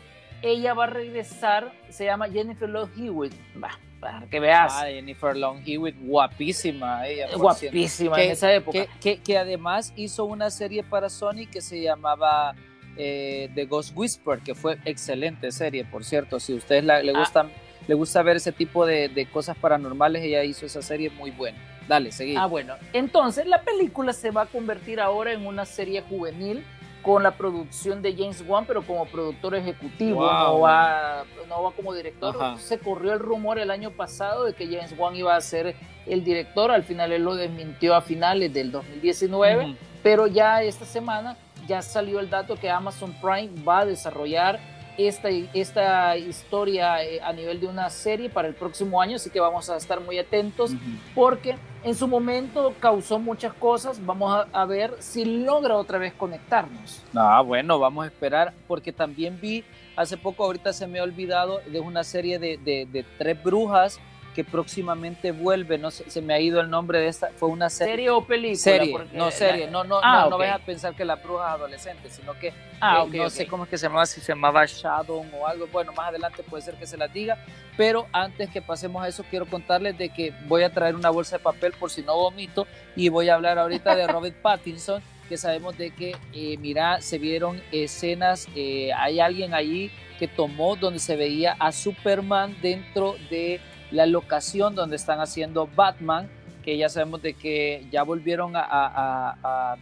ella 0.43 0.75
va 0.75 0.85
a 0.85 0.89
regresar, 0.89 1.73
se 1.89 2.05
llama 2.05 2.29
Jennifer 2.29 2.69
Love 2.69 2.91
Hewitt, 2.97 3.33
va, 3.63 3.71
para 4.01 4.27
que 4.29 4.39
veas, 4.41 4.73
Ah, 4.77 4.87
Jennifer 4.87 5.37
Long 5.37 5.61
Hewitt, 5.67 5.97
guapísima 6.01 7.07
ella. 7.07 7.29
guapísima 7.37 8.23
en 8.23 8.31
esa 8.33 8.53
época. 8.53 8.73
Que, 8.79 8.89
que, 9.01 9.23
que 9.23 9.39
además 9.39 9.93
hizo 9.97 10.25
una 10.25 10.51
serie 10.51 10.83
para 10.85 11.09
Sony 11.09 11.47
que 11.51 11.61
se 11.61 11.81
llamaba 11.81 12.55
eh, 12.97 13.51
The 13.55 13.65
Ghost 13.67 13.93
Whisper, 13.97 14.39
que 14.41 14.55
fue 14.55 14.79
excelente 14.85 15.51
serie, 15.53 15.85
por 15.85 16.05
cierto. 16.05 16.39
Si 16.41 16.53
a 16.53 16.57
ustedes 16.57 16.85
la- 16.85 17.03
le, 17.03 17.13
Ah. 17.15 17.19
gustan, 17.21 17.51
le 17.89 17.95
gusta 17.95 18.23
ver 18.23 18.37
ese 18.37 18.53
tipo 18.53 18.87
de, 18.87 19.09
de 19.09 19.27
cosas 19.27 19.57
paranormales, 19.57 20.23
ella 20.23 20.43
hizo 20.45 20.67
esa 20.67 20.83
serie 20.83 21.11
muy 21.11 21.31
buena. 21.31 21.59
Dale, 21.89 22.11
seguí. 22.13 22.35
Ah, 22.37 22.47
bueno. 22.47 22.75
Entonces, 22.93 23.47
la 23.47 23.63
película 23.63 24.13
se 24.13 24.31
va 24.31 24.43
a 24.43 24.47
convertir 24.47 25.01
ahora 25.01 25.33
en 25.33 25.47
una 25.47 25.65
serie 25.65 26.03
juvenil 26.03 26.65
con 27.03 27.23
la 27.23 27.37
producción 27.37 28.03
de 28.03 28.15
James 28.17 28.43
Wan, 28.45 28.65
pero 28.67 28.83
como 28.83 29.07
productor 29.07 29.55
ejecutivo, 29.55 30.23
Wow. 30.23 30.29
no, 30.33 30.61
va, 30.61 31.25
no 31.49 31.63
va 31.63 31.71
como 31.71 31.95
director. 31.95 32.35
Ajá. 32.37 32.59
Se 32.59 32.79
corrió 32.81 33.13
el 33.13 33.21
rumor 33.21 33.61
el 33.61 33.71
año 33.71 33.93
pasado 33.93 34.45
de 34.45 34.55
que 34.55 34.67
James 34.67 34.93
Wan 34.99 35.15
iba 35.15 35.37
a 35.37 35.41
ser 35.41 35.77
el 36.07 36.25
director, 36.25 36.73
al 36.73 36.83
final 36.83 37.13
él 37.13 37.23
lo 37.23 37.37
desmintió 37.37 37.95
a 37.95 38.01
finales 38.01 38.53
del 38.53 38.73
2019, 38.73 39.65
Ujú. 39.67 39.77
pero 40.03 40.27
ya 40.27 40.63
esta 40.63 40.85
semana 40.85 41.37
ya 41.69 41.81
salió 41.83 42.19
el 42.19 42.29
dato 42.29 42.57
que 42.57 42.71
Amazon 42.71 43.15
Prime 43.21 43.51
va 43.65 43.81
a 43.81 43.87
desarrollar 43.87 44.59
esta, 44.99 45.29
esta 45.31 46.17
historia 46.17 47.03
eh, 47.05 47.21
a 47.23 47.33
nivel 47.33 47.61
de 47.61 47.67
una 47.67 47.91
serie 47.91 48.29
para 48.31 48.49
el 48.49 48.55
próximo 48.55 49.01
año, 49.01 49.17
así 49.17 49.31
que 49.31 49.41
vamos 49.41 49.69
a 49.71 49.77
estar 49.77 50.01
muy 50.01 50.19
atentos 50.19 50.73
porque 51.15 51.57
en 51.85 51.95
su 51.95 52.09
momento 52.09 52.75
causó 52.81 53.19
muchas 53.19 53.53
cosas. 53.55 54.05
Vamos 54.05 54.35
a, 54.35 54.49
a 54.61 54.65
ver 54.65 54.95
si 54.99 55.25
logra 55.25 55.77
otra 55.77 55.99
vez 55.99 56.13
conectarnos. 56.15 57.03
Ah, 57.15 57.41
bueno, 57.43 57.79
vamos 57.79 58.05
a 58.05 58.09
esperar, 58.09 58.53
porque 58.67 58.93
también 58.93 59.39
vi 59.41 59.65
hace 59.97 60.17
poco, 60.17 60.45
ahorita 60.45 60.73
se 60.73 60.87
me 60.87 60.99
ha 60.99 61.03
olvidado, 61.03 61.61
de 61.67 61.81
una 61.81 62.05
serie 62.05 62.39
de, 62.39 62.57
de- 62.59 62.87
de 62.91 63.03
tres 63.19 63.43
brujas 63.43 63.99
que 64.37 64.45
próximamente 64.45 65.33
vuelve, 65.33 65.79
no 65.79 65.91
sé, 65.91 66.11
se 66.11 66.21
me 66.21 66.35
ha 66.35 66.39
ido 66.41 66.61
el 66.61 66.69
nombre 66.69 67.01
de 67.01 67.09
esta, 67.09 67.31
fue 67.37 67.49
una 67.49 67.71
serie. 67.71 67.95
¿Serie 67.95 68.11
o 68.11 68.21
película? 68.23 68.59
Serie, 68.59 68.93
Porque 68.93 69.17
no 69.17 69.31
serie, 69.31 69.65
la- 69.65 69.73
no, 69.73 69.85
no, 69.85 69.99
Ah, 70.03 70.25
no, 70.25 70.31
no 70.31 70.39
vayas 70.39 70.61
a 70.61 70.65
pensar 70.65 70.95
que 70.95 71.07
las 71.07 71.23
brujas 71.23 71.49
adolescentes, 71.53 72.13
sino 72.13 72.39
que 72.39 72.53
Ah, 72.79 73.07
eh, 73.11 73.17
no 73.17 73.25
ok. 73.25 73.31
sé 73.31 73.47
cómo 73.47 73.65
es 73.65 73.71
que 73.71 73.79
se 73.79 73.87
llamaba, 73.87 74.05
si 74.05 74.21
se 74.21 74.33
llamaba 74.33 74.67
Shadow 74.67 75.25
o 75.41 75.47
algo, 75.47 75.67
bueno, 75.73 75.95
más 75.95 76.09
adelante 76.11 76.43
puede 76.43 76.63
ser 76.63 76.75
que 76.75 76.87
se 76.87 76.99
las 76.99 77.11
diga, 77.11 77.39
pero 77.79 78.07
antes 78.13 78.51
que 78.51 78.61
pasemos 78.61 79.03
a 79.03 79.09
eso, 79.09 79.25
quiero 79.31 79.47
contarles 79.47 79.97
de 79.97 80.11
que 80.11 80.35
voy 80.47 80.65
a 80.65 80.71
traer 80.71 80.95
una 80.95 81.09
bolsa 81.09 81.39
de 81.39 81.43
papel 81.43 81.73
por 81.73 81.91
si 81.91 82.03
no 82.03 82.15
vomito 82.15 82.67
y 82.95 83.09
voy 83.09 83.31
a 83.31 83.37
hablar 83.37 83.59
ahorita 83.59 83.97
de 83.97 84.07
Robert 84.07 84.37
Pattinson, 84.43 85.03
que 85.31 85.39
sabemos 85.39 85.79
de 85.79 85.93
que, 85.93 86.15
eh, 86.35 86.57
mira, 86.59 87.01
se 87.01 87.17
vieron 87.17 87.63
escenas, 87.73 88.49
eh, 88.55 88.93
hay 88.93 89.19
alguien 89.19 89.55
allí 89.55 89.91
que 90.19 90.29
tomó 90.29 90.77
donde 90.77 90.99
se 90.99 91.17
veía 91.17 91.57
a 91.59 91.73
Superman 91.73 92.55
dentro 92.61 93.17
de 93.31 93.61
la 93.91 94.07
locación 94.07 94.75
donde 94.75 94.97
están 94.97 95.21
haciendo 95.21 95.69
Batman, 95.75 96.29
que 96.63 96.77
ya 96.77 96.89
sabemos 96.89 97.23
de 97.23 97.35
que 97.35 97.87
ya 97.91 98.03
volvieron 98.03 98.53
a, 98.55 99.77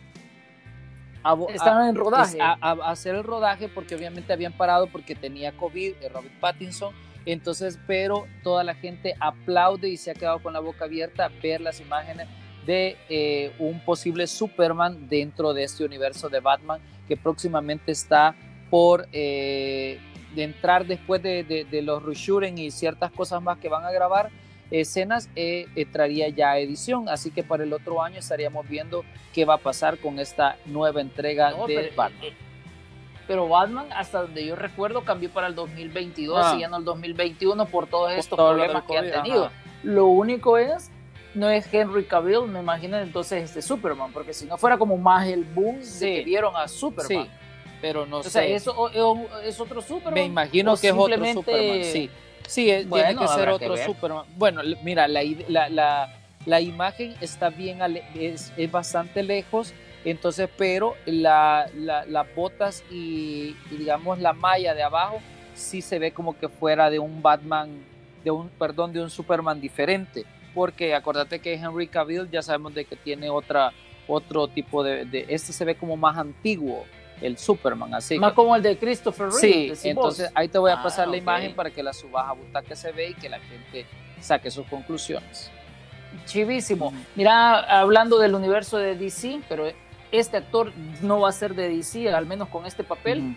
están 1.49 1.89
en 1.89 1.95
rodaje. 1.95 2.39
A, 2.41 2.73
hacer 2.91 3.15
el 3.15 3.25
rodaje 3.25 3.69
porque 3.69 3.95
obviamente 3.95 4.33
habían 4.33 4.53
parado 4.53 4.89
porque 4.89 5.15
tenía 5.15 5.53
COVID, 5.53 5.95
eh, 6.01 6.09
Robert 6.11 6.35
Pattinson. 6.41 6.95
Entonces, 7.27 7.79
pero 7.87 8.27
toda 8.43 8.65
la 8.65 8.75
gente 8.75 9.15
aplaude 9.19 9.89
y 9.89 9.97
se 9.97 10.11
ha 10.11 10.15
quedado 10.15 10.43
con 10.43 10.53
la 10.53 10.61
boca 10.61 10.85
abierta 10.85 11.25
a 11.25 11.29
ver 11.43 11.63
las 11.63 11.81
imágenes 11.81 12.29
de 12.67 12.97
eh, 13.09 13.53
un 13.59 13.81
posible 13.81 14.27
Superman 14.27 15.09
dentro 15.09 15.55
de 15.55 15.65
este 15.65 15.85
universo 15.85 16.29
de 16.29 16.41
Batman 16.41 16.81
que 17.09 17.17
próximamente 17.17 17.93
está 17.93 18.35
por 18.71 19.09
eh, 19.13 19.99
entrar 20.43 20.87
después 20.87 21.23
de, 21.23 21.67
los 21.83 22.03
reshooting 22.03 22.59
y 22.59 22.71
ciertas 22.71 23.11
cosas 23.13 23.43
más 23.43 23.59
que 23.59 23.69
van 23.69 23.85
a 23.85 23.91
grabar 23.91 24.31
escenas 24.71 25.29
eh, 25.37 25.67
traría 25.93 26.29
ya 26.31 26.59
edición 26.59 27.09
así 27.09 27.31
que 27.31 27.45
para 27.45 27.65
el 27.65 27.73
otro 27.73 28.03
año 28.03 28.19
estaríamos 28.19 28.67
viendo 28.69 29.05
qué 29.33 29.45
va 29.45 29.55
a 29.55 29.59
pasar 29.59 29.99
con 29.99 30.19
esta 30.19 30.57
nueva 30.67 31.01
entrega 31.01 31.53
de 31.67 31.93
Batman 31.95 32.33
pero 33.27 33.49
Batman, 33.49 33.87
hasta 33.95 34.23
donde 34.23 34.45
yo 34.45 34.57
recuerdo, 34.57 35.03
cambió 35.05 35.31
para 35.31 35.47
el 35.47 35.55
2022 35.55 36.39
ah. 36.45 36.59
no 36.69 36.77
el 36.77 36.85
2021 36.85 37.67
por 37.67 37.87
todos 37.87 38.13
estos 38.13 38.37
problemas 38.39 38.85
que 38.85 38.99
han 38.99 39.11
tenido. 39.11 39.51
Lo 39.83 40.07
único 40.07 40.59
es 40.59 40.91
no 41.35 41.49
es 41.49 41.73
Henry 41.73 42.05
Cavill, 42.05 42.47
me 42.47 42.61
imagino 42.61 42.97
entonces 42.97 43.43
este 43.43 43.61
Superman, 43.61 44.13
porque 44.13 44.33
si 44.33 44.47
no 44.47 44.57
fuera 44.57 44.79
como 44.79 44.97
más 44.97 45.27
el 45.27 45.45
boom 45.45 45.81
de 45.81 46.17
que 46.17 46.23
vieron 46.25 46.55
a 46.55 46.69
Superman. 46.69 47.25
Sí, 47.25 47.31
pero 47.85 48.07
no 48.07 48.19
o 48.19 48.23
sé. 48.23 48.31
Sea, 48.31 48.45
¿eso 48.45 48.89
es 49.43 49.61
otro 49.61 49.83
Superman? 49.83 50.15
Me 50.15 50.25
imagino 50.25 50.75
que 50.75 50.89
es 50.89 50.95
otro 50.97 51.27
Superman, 51.27 51.85
sí. 51.85 52.11
Sí, 52.47 52.65
tiene 52.65 53.17
que 53.17 53.29
ser 53.29 53.51
otro 53.51 53.77
Superman. 53.77 54.25
Bueno, 54.37 54.63
mira, 54.83 55.07
la, 55.07 55.23
la, 55.69 56.17
la, 56.47 56.61
imagen 56.63 57.15
está 57.21 57.51
bien, 57.51 57.81
es, 58.15 58.55
es, 58.57 58.73
bastante 58.73 59.23
lejos, 59.23 59.75
entonces, 60.05 60.49
pero 60.57 60.95
la, 61.05 61.69
las 61.75 62.35
botas 62.35 62.83
y, 62.91 63.55
y, 63.71 63.77
digamos 63.77 64.19
la 64.19 64.33
malla 64.33 64.75
de 64.75 64.83
abajo 64.83 65.21
sí 65.55 65.83
se 65.83 65.99
ve 65.99 66.13
como 66.13 66.39
que 66.39 66.49
fuera 66.49 66.89
de 66.89 66.99
un 66.99 67.21
Batman, 67.21 67.85
de 68.25 68.31
un, 68.31 68.49
perdón, 68.49 68.95
de 68.95 69.03
un 69.03 69.11
Superman 69.11 69.61
diferente 69.61 70.25
porque 70.55 70.95
acordate 70.95 71.41
que 71.41 71.55
Henry 71.55 71.89
Cavill 71.89 72.31
ya 72.31 72.41
sabemos 72.41 72.75
de 72.75 72.85
que 72.85 72.97
tiene 72.97 73.29
otra, 73.29 73.73
otro 74.07 74.49
tipo 74.49 74.83
de, 74.85 75.27
este 75.29 75.53
se 75.53 75.65
ve 75.65 75.75
como 75.75 75.97
más 75.97 76.17
antiguo, 76.17 76.85
el 77.21 77.39
Superman, 77.39 77.95
así. 77.95 78.19
Más 78.19 78.33
como 78.33 78.55
el 78.57 78.63
de 78.63 78.77
Christopher 78.77 79.29
Reeve. 79.29 79.77
Sí, 79.77 79.89
entonces 79.89 80.31
ahí 80.35 80.49
te 80.49 80.59
voy 80.59 80.71
a 80.71 80.75
ah, 80.75 80.83
pasar 80.83 81.09
la 81.09 81.17
imagen 81.17 81.55
para 81.55 81.71
que 81.71 81.83
la 81.83 81.93
subas 81.93 82.27
a 82.53 82.63
que 82.63 82.77
se 82.77 82.93
ve 82.93 83.11
y 83.11 83.15
que 83.15 83.29
la 83.29 83.41
gente 83.41 83.87
saque 84.21 84.51
sus 84.51 84.67
conclusiones. 84.67 85.51
Chivísimo. 86.27 86.93
Mira, 87.15 87.61
hablando 87.81 88.19
del 88.19 88.35
universo 88.35 88.79
de 88.79 88.97
DC, 88.97 89.41
pero 89.49 89.67
este 90.13 90.37
actor 90.37 90.73
no 91.03 91.21
va 91.21 91.29
a 91.29 91.33
ser 91.33 91.55
de 91.55 91.69
DC, 91.69 92.11
al 92.13 92.27
menos 92.27 92.49
con 92.49 92.67
este 92.67 92.85
papel 92.85 93.37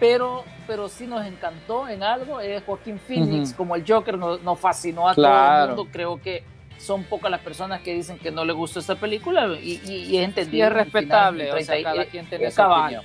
pero, 0.00 0.44
pero 0.66 0.88
sí 0.88 1.06
nos 1.06 1.26
encantó 1.26 1.88
en 1.88 2.02
algo. 2.02 2.40
Es 2.40 2.62
Joaquín 2.64 2.98
Phoenix, 2.98 3.52
como 3.52 3.74
el 3.74 3.84
Joker, 3.86 4.16
nos, 4.16 4.58
fascinó 4.58 5.08
a 5.08 5.14
todo 5.14 5.26
el 5.26 5.68
mundo. 5.68 5.88
Creo 5.90 6.20
que 6.20 6.44
son 6.78 7.04
pocas 7.04 7.30
las 7.30 7.40
personas 7.40 7.80
que 7.82 7.92
dicen 7.94 8.18
que 8.18 8.30
no 8.30 8.44
le 8.44 8.52
gustó 8.52 8.80
esta 8.80 8.94
película 8.96 9.48
y, 9.60 9.80
y, 9.84 10.16
es 10.16 10.24
entendible. 10.24 10.66
es 10.66 10.72
respetable, 10.72 11.52
o 11.52 11.60
sea, 11.60 11.82
cada 11.82 12.04
quien 12.06 12.26
tiene 12.28 12.50
su 12.50 12.62
opinión. 12.62 13.04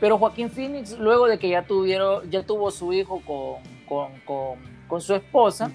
Pero 0.00 0.18
Joaquín 0.18 0.50
Phoenix, 0.50 0.98
luego 0.98 1.28
de 1.28 1.38
que 1.38 1.48
ya, 1.48 1.62
tuvieron, 1.62 2.28
ya 2.28 2.42
tuvo 2.42 2.70
su 2.72 2.92
hijo 2.92 3.22
con, 3.24 3.62
con, 3.86 4.18
con, 4.24 4.58
con 4.88 5.00
su 5.00 5.14
esposa, 5.14 5.70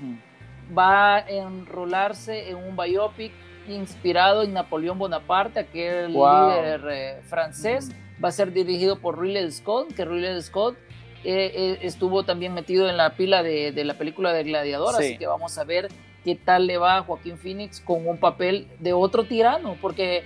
va 0.78 1.16
a 1.16 1.20
enrolarse 1.30 2.50
en 2.50 2.58
un 2.58 2.76
biopic 2.76 3.32
inspirado 3.70 4.44
en 4.44 4.54
Napoleón 4.54 5.00
Bonaparte, 5.00 5.62
aquel 5.62 6.12
líder 6.12 6.82
eh, 6.90 7.22
francés. 7.28 7.92
Va 8.24 8.30
a 8.30 8.32
ser 8.32 8.52
dirigido 8.52 9.00
por 9.00 9.20
Ridley 9.20 9.52
Scott, 9.52 9.94
que 9.94 10.04
Ridley 10.04 10.42
Scott 10.42 10.76
eh, 11.24 11.52
eh, 11.56 11.80
estuvo 11.84 12.24
también 12.24 12.54
metido 12.54 12.90
en 12.90 12.98
la 12.98 13.12
pila 13.16 13.44
de, 13.44 13.72
la 13.84 13.94
película 13.94 14.34
de 14.34 14.44
Gladiador, 14.44 14.96
así 14.96 15.18
que 15.18 15.28
vamos 15.28 15.58
a 15.58 15.64
ver 15.64 15.90
qué 16.28 16.36
tal 16.36 16.68
le 16.68 16.78
va 16.78 16.98
a 16.98 17.04
Joaquín 17.04 17.38
Phoenix 17.38 17.80
con 17.80 18.06
un 18.06 18.18
papel 18.18 18.68
de 18.80 18.92
otro 18.92 19.24
tirano, 19.24 19.78
porque 19.80 20.26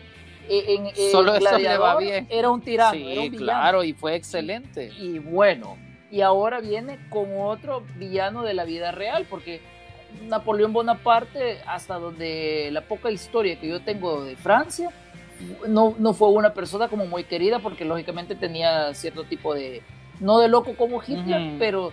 eh, 0.49 0.65
en, 0.67 1.11
Solo 1.11 1.33
Gladiador 1.33 1.85
va 1.85 1.97
bien. 1.99 2.25
era 2.31 2.49
un 2.49 2.59
tirano. 2.59 2.93
Sí, 2.93 3.29
claro, 3.37 3.83
y 3.83 3.93
fue 3.93 4.15
excelente. 4.15 4.91
Y 4.97 5.19
bueno, 5.19 5.77
y 6.09 6.21
ahora 6.21 6.59
viene 6.59 6.97
con 7.11 7.27
otro 7.37 7.83
villano 7.99 8.41
de 8.41 8.55
la 8.55 8.65
vida 8.65 8.91
real, 8.91 9.27
porque 9.29 9.61
Napoleón 10.27 10.73
Bonaparte, 10.73 11.59
hasta 11.67 11.99
donde 11.99 12.69
la 12.71 12.81
poca 12.81 13.11
historia 13.11 13.59
que 13.59 13.67
yo 13.67 13.81
tengo 13.81 14.23
de 14.23 14.35
Francia, 14.35 14.89
no, 15.67 15.93
no 15.99 16.13
fue 16.15 16.29
una 16.29 16.55
persona 16.55 16.87
como 16.87 17.05
muy 17.05 17.25
querida 17.25 17.59
porque 17.59 17.85
lógicamente 17.85 18.33
tenía 18.33 18.91
cierto 18.95 19.25
tipo 19.25 19.53
de, 19.53 19.83
no 20.19 20.39
de 20.39 20.47
loco 20.47 20.73
como 20.75 20.99
Hitler, 20.99 21.57
pero 21.59 21.91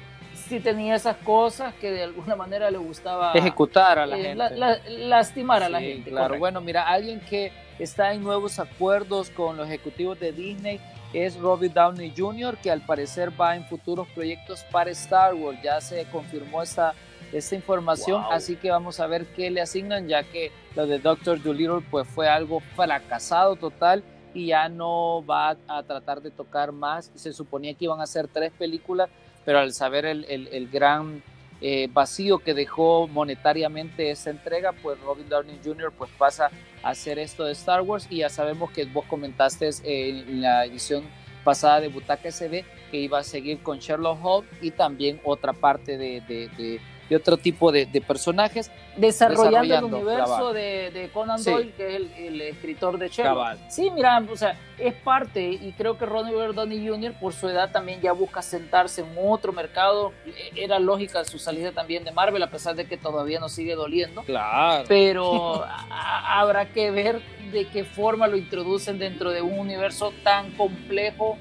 sí 0.48 0.60
tenía 0.60 0.94
esas 0.94 1.16
cosas 1.18 1.74
que 1.74 1.90
de 1.90 2.02
alguna 2.02 2.36
manera 2.36 2.70
le 2.70 2.78
gustaba 2.78 3.32
ejecutar 3.32 3.98
a 3.98 4.06
la 4.06 4.18
eh, 4.18 4.22
gente. 4.22 4.88
lastimar 4.98 5.62
a 5.62 5.68
la 5.68 5.80
gente. 5.80 6.10
Claro, 6.10 6.38
bueno, 6.38 6.60
mira, 6.60 6.88
alguien 6.88 7.20
que 7.20 7.52
está 7.78 8.12
en 8.12 8.22
nuevos 8.22 8.58
acuerdos 8.58 9.30
con 9.30 9.56
los 9.56 9.66
ejecutivos 9.66 10.18
de 10.18 10.32
Disney 10.32 10.80
es 11.12 11.38
Robert 11.38 11.72
Downey 11.72 12.12
Jr., 12.16 12.56
que 12.58 12.70
al 12.70 12.80
parecer 12.82 13.32
va 13.40 13.56
en 13.56 13.64
futuros 13.64 14.06
proyectos 14.08 14.64
para 14.70 14.90
Star 14.90 15.34
Wars. 15.34 15.58
Ya 15.62 15.80
se 15.80 16.04
confirmó 16.06 16.62
esta 16.62 16.94
esta 17.32 17.54
información, 17.54 18.24
así 18.30 18.56
que 18.56 18.70
vamos 18.70 19.00
a 19.00 19.06
ver 19.06 19.26
qué 19.26 19.50
le 19.50 19.60
asignan, 19.60 20.08
ya 20.08 20.22
que 20.22 20.50
lo 20.74 20.86
de 20.86 20.98
Doctor 20.98 21.42
Dolittle 21.42 21.82
pues 21.90 22.08
fue 22.08 22.28
algo 22.28 22.60
fracasado 22.74 23.56
total 23.56 24.02
y 24.32 24.46
ya 24.46 24.68
no 24.68 25.24
va 25.26 25.56
a 25.66 25.82
tratar 25.82 26.22
de 26.22 26.30
tocar 26.30 26.72
más. 26.72 27.10
Se 27.14 27.32
suponía 27.32 27.74
que 27.74 27.84
iban 27.84 28.00
a 28.00 28.06
ser 28.06 28.28
tres 28.28 28.52
películas, 28.52 29.10
pero 29.48 29.60
al 29.60 29.72
saber 29.72 30.04
el, 30.04 30.26
el, 30.28 30.68
gran 30.68 31.22
eh, 31.62 31.88
vacío 31.90 32.38
que 32.38 32.52
dejó 32.52 33.08
monetariamente 33.08 34.10
esa 34.10 34.28
entrega, 34.28 34.72
pues 34.72 35.00
Robin 35.00 35.26
Downey 35.26 35.58
Jr. 35.64 35.90
pues 35.96 36.10
pasa 36.18 36.50
a 36.82 36.90
hacer 36.90 37.18
esto 37.18 37.44
de 37.44 37.52
Star 37.52 37.80
Wars 37.80 38.06
y 38.10 38.18
ya 38.18 38.28
sabemos 38.28 38.70
que 38.72 38.84
vos 38.84 39.06
comentaste 39.06 39.70
en 39.84 40.42
la 40.42 40.66
edición 40.66 41.02
pasada 41.44 41.80
de 41.80 41.88
Butaca 41.88 42.30
SB 42.30 42.62
que 42.90 42.98
iba 42.98 43.20
a 43.20 43.22
seguir 43.22 43.60
con 43.62 43.78
Sherlock 43.78 44.22
Holmes 44.22 44.50
y 44.60 44.70
también 44.70 45.18
otra 45.24 45.54
parte 45.54 45.96
de 45.96 46.20
de 46.20 46.78
otro 47.14 47.36
tipo 47.36 47.72
de, 47.72 47.86
personajes. 48.06 48.70
Desarrollando, 48.96 49.78
el 49.78 49.84
universo 49.84 50.52
de, 50.52 51.10
Conan 51.12 51.42
Doyle, 51.42 51.72
que 51.72 51.96
es 51.96 52.02
el, 52.18 52.40
escritor 52.40 52.98
de 52.98 53.08
Sherlock. 53.08 53.58
Sí, 53.68 53.90
mira, 53.90 54.22
o 54.30 54.36
sea, 54.36 54.56
es 54.78 54.94
parte, 54.94 55.42
y 55.42 55.72
creo 55.76 55.98
que 55.98 56.06
Ronald 56.06 56.54
Downey 56.54 56.86
Jr. 56.86 57.14
por 57.20 57.32
su 57.32 57.48
edad 57.48 57.70
también 57.70 58.00
ya 58.00 58.12
busca 58.12 58.42
sentarse 58.42 59.00
en 59.02 59.08
otro 59.16 59.52
mercado. 59.52 60.12
Era 60.54 60.78
lógica 60.78 61.24
su 61.24 61.38
salida 61.38 61.72
también 61.72 62.04
de 62.04 62.12
Marvel, 62.12 62.42
a 62.42 62.50
pesar 62.50 62.74
de 62.74 62.86
que 62.86 62.96
todavía 62.96 63.40
nos 63.40 63.52
sigue 63.52 63.74
doliendo. 63.74 64.22
Claro. 64.22 64.84
Pero 64.88 65.64
habrá 65.90 66.72
que 66.72 66.90
ver 66.90 67.20
de 67.52 67.66
qué 67.66 67.84
forma 67.84 68.26
lo 68.26 68.36
introducen 68.36 68.98
dentro 68.98 69.30
de 69.30 69.42
un 69.42 69.58
universo 69.58 70.12
tan 70.22 70.52
complejo 70.52 71.38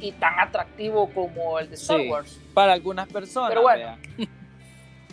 y 0.00 0.12
tan 0.12 0.38
atractivo 0.38 1.10
como 1.12 1.58
el 1.58 1.68
de 1.70 1.76
Star 1.76 2.00
Wars. 2.00 2.38
Para 2.54 2.72
algunas 2.72 3.08
personas. 3.08 3.50
Pero 3.50 3.62
bueno. 3.62 3.96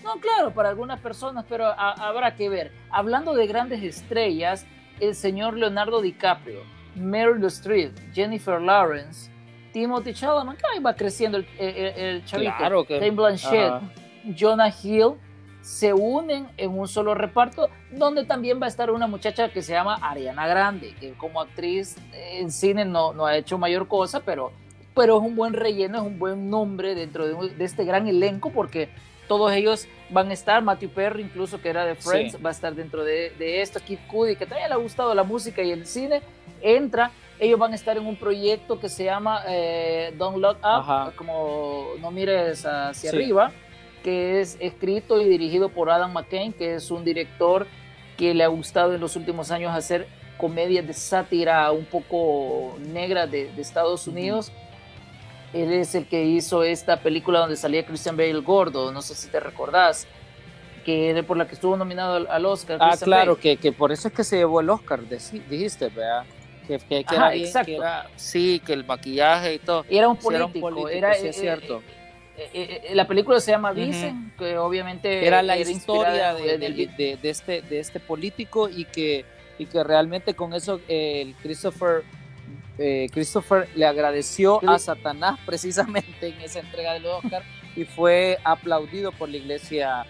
No, 0.03 0.19
claro, 0.19 0.53
para 0.53 0.69
algunas 0.69 0.99
personas, 0.99 1.45
pero 1.47 1.65
habrá 1.65 2.35
que 2.35 2.49
ver. 2.49 2.71
Hablando 2.89 3.33
de 3.33 3.47
grandes 3.47 3.81
estrellas, 3.83 4.65
el 4.99 5.15
señor 5.15 5.55
Leonardo 5.55 6.01
DiCaprio, 6.01 6.61
Meryl 6.95 7.43
Streep, 7.45 7.93
Jennifer 8.13 8.61
Lawrence, 8.61 9.31
Timothy 9.71 10.13
Chalamet, 10.13 10.57
que 10.57 10.79
va 10.81 10.93
creciendo 10.93 11.37
el, 11.37 11.47
el, 11.57 12.25
chavito, 12.25 12.53
claro 12.57 12.85
Blanchett, 13.13 13.73
Jonah 14.37 14.69
Hill, 14.69 15.13
se 15.61 15.93
unen 15.93 16.47
en 16.57 16.77
un 16.77 16.87
solo 16.87 17.15
reparto, 17.15 17.69
donde 17.89 18.25
también 18.25 18.61
va 18.61 18.65
a 18.65 18.69
estar 18.69 18.91
una 18.91 19.07
muchacha 19.07 19.49
que 19.49 19.61
se 19.61 19.71
llama 19.71 19.95
Ariana 20.01 20.45
Grande, 20.47 20.93
que 20.99 21.13
como 21.13 21.39
actriz 21.39 21.95
en 22.13 22.51
cine 22.51 22.83
no, 22.83 23.13
no 23.13 23.25
ha 23.25 23.37
hecho 23.37 23.57
mayor 23.57 23.87
cosa, 23.87 24.19
pero, 24.19 24.51
pero 24.93 25.17
es 25.17 25.23
un 25.23 25.35
buen 25.35 25.53
relleno, 25.53 25.99
es 25.99 26.03
un 26.03 26.19
buen 26.19 26.49
nombre 26.49 26.93
dentro 26.93 27.25
de, 27.25 27.55
de 27.55 27.63
este 27.63 27.85
gran 27.85 28.07
elenco, 28.07 28.51
porque 28.51 28.89
todos 29.27 29.51
ellos 29.53 29.87
van 30.09 30.29
a 30.29 30.33
estar, 30.33 30.61
Matthew 30.63 30.89
Perry 30.89 31.23
incluso 31.23 31.61
que 31.61 31.69
era 31.69 31.85
de 31.85 31.95
Friends, 31.95 32.37
va 32.43 32.49
a 32.49 32.51
estar 32.51 32.75
dentro 32.75 33.03
de, 33.03 33.61
esto, 33.61 33.79
Kid 33.79 33.99
Cudi 34.07 34.35
que 34.35 34.45
también 34.45 34.69
le 34.69 34.75
ha 34.75 34.77
gustado 34.77 35.13
la 35.13 35.23
música 35.23 35.61
y 35.61 35.71
el 35.71 35.85
cine, 35.85 36.21
entra, 36.61 37.11
ellos 37.39 37.59
van 37.59 37.71
a 37.71 37.75
estar 37.75 37.97
en 37.97 38.05
un 38.05 38.15
proyecto 38.15 38.79
que 38.79 38.89
se 38.89 39.05
llama 39.05 39.43
eh, 39.47 40.13
Don't 40.17 40.37
Look 40.37 40.57
Up, 40.63 41.15
como 41.15 41.87
no 41.99 42.11
mires 42.11 42.65
hacia 42.65 43.09
arriba, 43.11 43.51
que 44.03 44.41
es 44.41 44.57
escrito 44.59 45.21
y 45.21 45.27
dirigido 45.27 45.69
por 45.69 45.89
Adam 45.89 46.11
McCain, 46.11 46.53
que 46.53 46.75
es 46.75 46.91
un 46.91 47.03
director 47.03 47.67
que 48.17 48.33
le 48.33 48.43
ha 48.43 48.47
gustado 48.47 48.93
en 48.93 49.01
los 49.01 49.15
últimos 49.15 49.49
años 49.49 49.73
hacer 49.73 50.07
comedias 50.37 50.85
de 50.85 50.93
sátira 50.93 51.71
un 51.71 51.85
poco 51.85 52.75
negra 52.79 53.27
de, 53.27 53.49
Estados 53.57 54.07
Unidos. 54.07 54.51
Él 55.53 55.71
es 55.71 55.93
el 55.93 56.07
que 56.07 56.23
hizo 56.23 56.63
esta 56.63 56.97
película 56.97 57.39
donde 57.39 57.55
salía 57.55 57.85
Christian 57.85 58.17
Bale 58.17 58.39
gordo, 58.39 58.91
no 58.91 59.01
sé 59.01 59.13
si 59.13 59.27
te 59.27 59.39
recordás. 59.39 60.07
que 60.83 61.23
por 61.25 61.37
la 61.37 61.47
que 61.47 61.53
estuvo 61.53 61.77
nominado 61.77 62.27
al, 62.29 62.45
Oscar. 62.45 62.77
Ah, 62.81 62.97
claro, 62.99 63.37
que, 63.37 63.57
que, 63.57 63.71
por 63.71 63.91
eso 63.91 64.07
es 64.07 64.13
que 64.13 64.23
se 64.23 64.37
llevó 64.37 64.59
el 64.59 64.69
Oscar, 64.69 65.01
dijiste, 65.07 65.89
¿verdad? 65.89 66.25
Que, 66.67 66.79
que, 66.79 67.05
era, 67.13 67.35
exacto. 67.35 67.83
sí, 68.15 68.61
que 68.65 68.73
el 68.73 68.85
maquillaje 68.85 69.55
y 69.55 69.59
todo. 69.59 69.85
Era 69.89 70.07
un 70.07 70.17
político, 70.17 70.89
era, 70.89 71.13
sí, 71.13 71.27
es 71.27 71.35
cierto. 71.35 71.83
la 72.93 73.05
película 73.05 73.39
se 73.39 73.51
llama 73.51 73.73
Vicen, 73.73 74.33
que 74.37 74.57
obviamente 74.57 75.25
era 75.27 75.43
la 75.43 75.57
historia 75.57 76.33
de, 76.33 76.57
de, 76.57 77.17
de, 77.21 77.29
este, 77.29 77.61
de 77.61 77.79
este 77.79 77.99
político 77.99 78.69
y 78.69 78.85
que, 78.85 79.25
y 79.59 79.67
que 79.67 79.83
realmente 79.83 80.33
con 80.33 80.53
eso 80.53 80.79
el 80.87 81.35
Christopher 81.35 82.03
eh, 82.77 83.07
Christopher 83.11 83.69
le 83.75 83.85
agradeció 83.85 84.59
a 84.67 84.79
Satanás 84.79 85.39
precisamente 85.45 86.27
en 86.27 86.41
esa 86.41 86.59
entrega 86.59 86.93
del 86.93 87.05
Oscar 87.05 87.43
y 87.75 87.85
fue 87.85 88.37
aplaudido 88.43 89.11
por 89.11 89.29
la 89.29 89.37
iglesia 89.37 90.05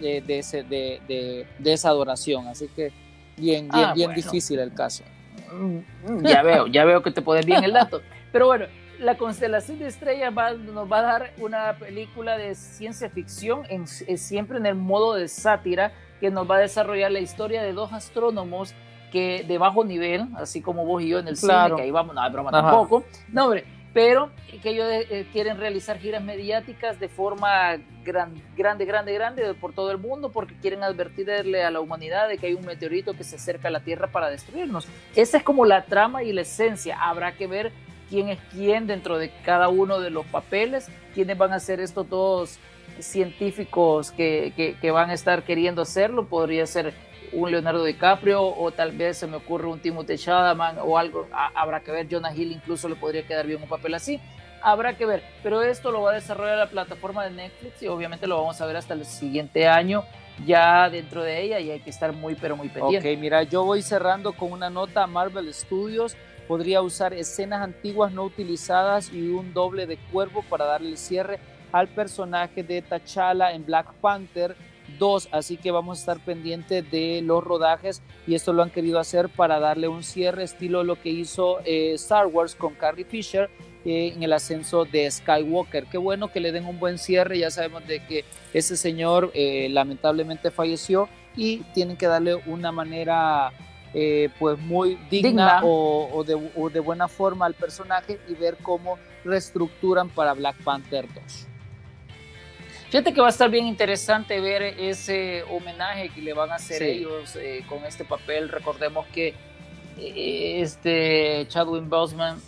de, 0.00 0.22
ese, 0.28 0.62
de, 0.62 1.46
esa 1.64 1.88
adoración. 1.88 2.46
Así 2.48 2.68
que 2.68 2.92
bien, 3.36 3.68
bien, 3.68 3.70
ah, 3.72 3.92
bien 3.94 4.14
difícil 4.14 4.58
el 4.58 4.74
caso. 4.74 5.04
Mm, 5.52 6.24
ya 6.24 6.42
veo, 6.42 6.66
ya 6.66 6.84
veo 6.84 7.02
que 7.02 7.10
te 7.10 7.22
pones 7.22 7.46
bien 7.46 7.64
el 7.64 7.72
dato. 7.72 8.02
Pero 8.32 8.46
bueno, 8.46 8.66
la 8.98 9.16
constelación 9.16 9.78
de 9.78 9.86
estrellas 9.86 10.32
nos 10.58 10.90
va 10.90 10.98
a 10.98 11.02
dar 11.02 11.32
una 11.38 11.76
película 11.78 12.36
de 12.36 12.54
ciencia 12.54 13.08
ficción, 13.08 13.62
en, 13.68 13.86
siempre 13.86 14.58
en 14.58 14.66
el 14.66 14.74
modo 14.74 15.14
de 15.14 15.28
sátira, 15.28 15.92
que 16.20 16.30
nos 16.30 16.50
va 16.50 16.56
a 16.56 16.60
desarrollar 16.60 17.12
la 17.12 17.20
historia 17.20 17.62
de 17.62 17.72
dos 17.72 17.92
astrónomos 17.92 18.74
que 19.10 19.44
de 19.46 19.58
bajo 19.58 19.84
nivel, 19.84 20.26
así 20.36 20.60
como 20.60 20.84
vos 20.84 21.02
y 21.02 21.08
yo 21.08 21.18
en 21.18 21.28
el 21.28 21.36
cine, 21.36 21.72
que 21.76 21.82
ahí 21.82 21.90
vamos, 21.90 22.14
no 22.14 22.20
hay 22.20 22.32
broma 22.32 22.50
tampoco, 22.50 23.04
no 23.32 23.44
hombre, 23.44 23.64
pero 23.92 24.30
que 24.62 24.70
ellos 24.70 24.86
eh, 24.88 25.26
quieren 25.32 25.58
realizar 25.58 25.98
giras 25.98 26.22
mediáticas 26.22 27.00
de 27.00 27.08
forma 27.08 27.76
gran, 28.04 28.34
grande, 28.56 28.84
grande, 28.84 29.12
grande 29.12 29.54
por 29.54 29.72
todo 29.72 29.90
el 29.90 29.98
mundo 29.98 30.30
porque 30.30 30.54
quieren 30.54 30.82
advertirle 30.82 31.64
a 31.64 31.70
la 31.70 31.80
humanidad 31.80 32.28
de 32.28 32.38
que 32.38 32.46
hay 32.46 32.54
un 32.54 32.64
meteorito 32.64 33.14
que 33.14 33.24
se 33.24 33.36
acerca 33.36 33.68
a 33.68 33.70
la 33.70 33.80
Tierra 33.80 34.08
para 34.08 34.30
destruirnos. 34.30 34.86
Esa 35.14 35.38
es 35.38 35.42
como 35.42 35.64
la 35.64 35.84
trama 35.84 36.22
y 36.22 36.32
la 36.32 36.42
esencia. 36.42 36.98
Habrá 37.00 37.32
que 37.32 37.46
ver 37.46 37.72
quién 38.08 38.28
es 38.28 38.38
quién 38.50 38.86
dentro 38.86 39.18
de 39.18 39.30
cada 39.44 39.68
uno 39.68 40.00
de 40.00 40.10
los 40.10 40.26
papeles, 40.26 40.88
quiénes 41.14 41.36
van 41.36 41.52
a 41.52 41.60
ser 41.60 41.80
estos 41.80 42.08
dos 42.08 42.58
científicos 42.98 44.10
que, 44.10 44.52
que, 44.56 44.76
que 44.80 44.90
van 44.90 45.10
a 45.10 45.14
estar 45.14 45.44
queriendo 45.44 45.82
hacerlo. 45.82 46.26
Podría 46.26 46.66
ser 46.66 46.94
un 47.32 47.50
Leonardo 47.50 47.84
DiCaprio 47.84 48.42
o 48.42 48.70
tal 48.70 48.92
vez 48.92 49.18
se 49.18 49.26
me 49.26 49.36
ocurre 49.36 49.66
un 49.66 49.80
Timothée 49.80 50.18
Chalamet 50.18 50.78
o 50.82 50.98
algo, 50.98 51.26
habrá 51.32 51.80
que 51.80 51.90
ver, 51.90 52.08
Jonah 52.10 52.34
Hill 52.34 52.52
incluso 52.52 52.88
le 52.88 52.96
podría 52.96 53.26
quedar 53.26 53.46
bien 53.46 53.62
un 53.62 53.68
papel 53.68 53.94
así, 53.94 54.20
habrá 54.62 54.96
que 54.96 55.06
ver, 55.06 55.22
pero 55.42 55.62
esto 55.62 55.90
lo 55.90 56.02
va 56.02 56.12
a 56.12 56.14
desarrollar 56.14 56.58
la 56.58 56.66
plataforma 56.66 57.24
de 57.24 57.30
Netflix 57.30 57.82
y 57.82 57.88
obviamente 57.88 58.26
lo 58.26 58.38
vamos 58.38 58.60
a 58.60 58.66
ver 58.66 58.76
hasta 58.76 58.94
el 58.94 59.04
siguiente 59.04 59.68
año 59.68 60.04
ya 60.46 60.88
dentro 60.88 61.22
de 61.22 61.42
ella 61.42 61.60
y 61.60 61.70
hay 61.70 61.80
que 61.80 61.90
estar 61.90 62.12
muy 62.12 62.34
pero 62.34 62.56
muy 62.56 62.68
pendiente. 62.68 63.12
Ok, 63.12 63.18
mira, 63.18 63.42
yo 63.42 63.64
voy 63.64 63.82
cerrando 63.82 64.32
con 64.32 64.52
una 64.52 64.70
nota, 64.70 65.06
Marvel 65.06 65.52
Studios 65.52 66.16
podría 66.46 66.80
usar 66.80 67.12
escenas 67.12 67.60
antiguas 67.60 68.10
no 68.12 68.24
utilizadas 68.24 69.12
y 69.12 69.28
un 69.28 69.52
doble 69.52 69.86
de 69.86 69.98
cuervo 70.10 70.42
para 70.48 70.64
darle 70.64 70.96
cierre 70.96 71.38
al 71.72 71.88
personaje 71.88 72.62
de 72.62 72.80
T'Challa 72.80 73.52
en 73.52 73.66
Black 73.66 73.92
Panther 74.00 74.56
dos, 74.98 75.28
así 75.32 75.56
que 75.56 75.70
vamos 75.70 75.98
a 75.98 76.00
estar 76.00 76.24
pendientes 76.24 76.90
de 76.90 77.20
los 77.22 77.42
rodajes 77.42 78.02
y 78.26 78.34
esto 78.34 78.52
lo 78.52 78.62
han 78.62 78.70
querido 78.70 78.98
hacer 78.98 79.28
para 79.28 79.60
darle 79.60 79.88
un 79.88 80.02
cierre 80.02 80.44
estilo 80.44 80.84
lo 80.84 81.00
que 81.00 81.10
hizo 81.10 81.60
eh, 81.64 81.92
Star 81.94 82.26
Wars 82.26 82.54
con 82.54 82.74
Carrie 82.74 83.04
Fisher 83.04 83.50
eh, 83.84 84.12
en 84.14 84.22
el 84.22 84.32
ascenso 84.32 84.84
de 84.84 85.10
Skywalker. 85.10 85.86
Qué 85.86 85.98
bueno 85.98 86.32
que 86.32 86.40
le 86.40 86.52
den 86.52 86.66
un 86.66 86.78
buen 86.78 86.98
cierre, 86.98 87.38
ya 87.38 87.50
sabemos 87.50 87.86
de 87.86 88.04
que 88.06 88.24
ese 88.52 88.76
señor 88.76 89.30
eh, 89.34 89.68
lamentablemente 89.70 90.50
falleció 90.50 91.08
y 91.36 91.58
tienen 91.74 91.96
que 91.96 92.06
darle 92.06 92.34
una 92.46 92.72
manera 92.72 93.52
pues 94.38 94.58
muy 94.58 94.98
digna, 95.10 95.60
O, 95.64 96.22
de, 96.22 96.34
o 96.34 96.68
de 96.68 96.78
buena 96.78 97.08
forma 97.08 97.46
al 97.46 97.54
personaje 97.54 98.20
y 98.28 98.34
ver 98.34 98.58
cómo 98.62 98.98
reestructuran 99.24 100.10
para 100.10 100.34
Black 100.34 100.62
Panther 100.62 101.06
2. 101.14 101.47
Fíjate 102.90 103.12
que 103.12 103.20
va 103.20 103.26
a 103.26 103.30
estar 103.30 103.50
bien 103.50 103.66
interesante 103.66 104.40
ver 104.40 104.62
ese 104.62 105.42
homenaje 105.44 106.08
que 106.08 106.22
le 106.22 106.32
van 106.32 106.50
a 106.50 106.54
hacer 106.54 106.82
ellos 106.82 107.36
eh, 107.36 107.62
con 107.68 107.84
este 107.84 108.04
papel. 108.04 108.48
Recordemos 108.48 109.06
que 109.08 109.34
eh, 109.98 110.60
este 110.62 111.46
Chadwick 111.48 111.86
Boseman 111.86 112.40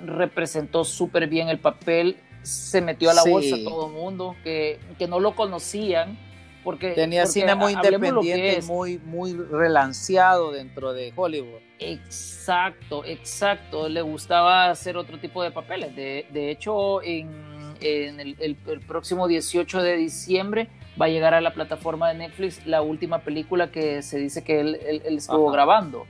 representó 0.00 0.82
súper 0.82 1.26
bien 1.26 1.48
el 1.50 1.58
papel, 1.58 2.16
se 2.42 2.80
metió 2.80 3.10
a 3.10 3.14
la 3.14 3.22
bolsa 3.22 3.56
a 3.56 3.62
todo 3.62 3.88
el 3.88 3.92
mundo, 3.92 4.34
que, 4.42 4.80
que 4.98 5.06
no 5.06 5.20
lo 5.20 5.34
conocían. 5.34 6.16
Porque, 6.64 6.90
tenía 6.90 7.24
cine 7.24 7.54
muy 7.54 7.72
independiente, 7.72 8.60
muy, 8.66 8.98
muy 8.98 9.32
relanceado 9.32 10.52
dentro 10.52 10.92
de 10.92 11.10
Hollywood. 11.16 11.60
Exacto, 11.78 13.02
exacto. 13.06 13.88
Le 13.88 14.02
gustaba 14.02 14.68
hacer 14.68 14.98
otro 14.98 15.18
tipo 15.18 15.42
de 15.42 15.50
papeles. 15.50 15.96
De, 15.96 16.26
de 16.30 16.50
hecho, 16.50 17.02
en 17.02 17.49
en 17.80 18.20
el, 18.20 18.56
próximo 18.86 19.28
18 19.28 19.82
de 19.82 19.96
diciembre 19.96 20.68
va 21.00 21.06
a 21.06 21.08
llegar 21.08 21.34
a 21.34 21.40
la 21.40 21.54
plataforma 21.54 22.08
de 22.08 22.14
Netflix 22.18 22.66
la 22.66 22.82
última 22.82 23.20
película 23.20 23.70
que 23.70 24.02
se 24.02 24.18
dice 24.18 24.44
que 24.44 24.60
él, 24.60 25.02
estuvo 25.04 25.50
grabando, 25.50 26.06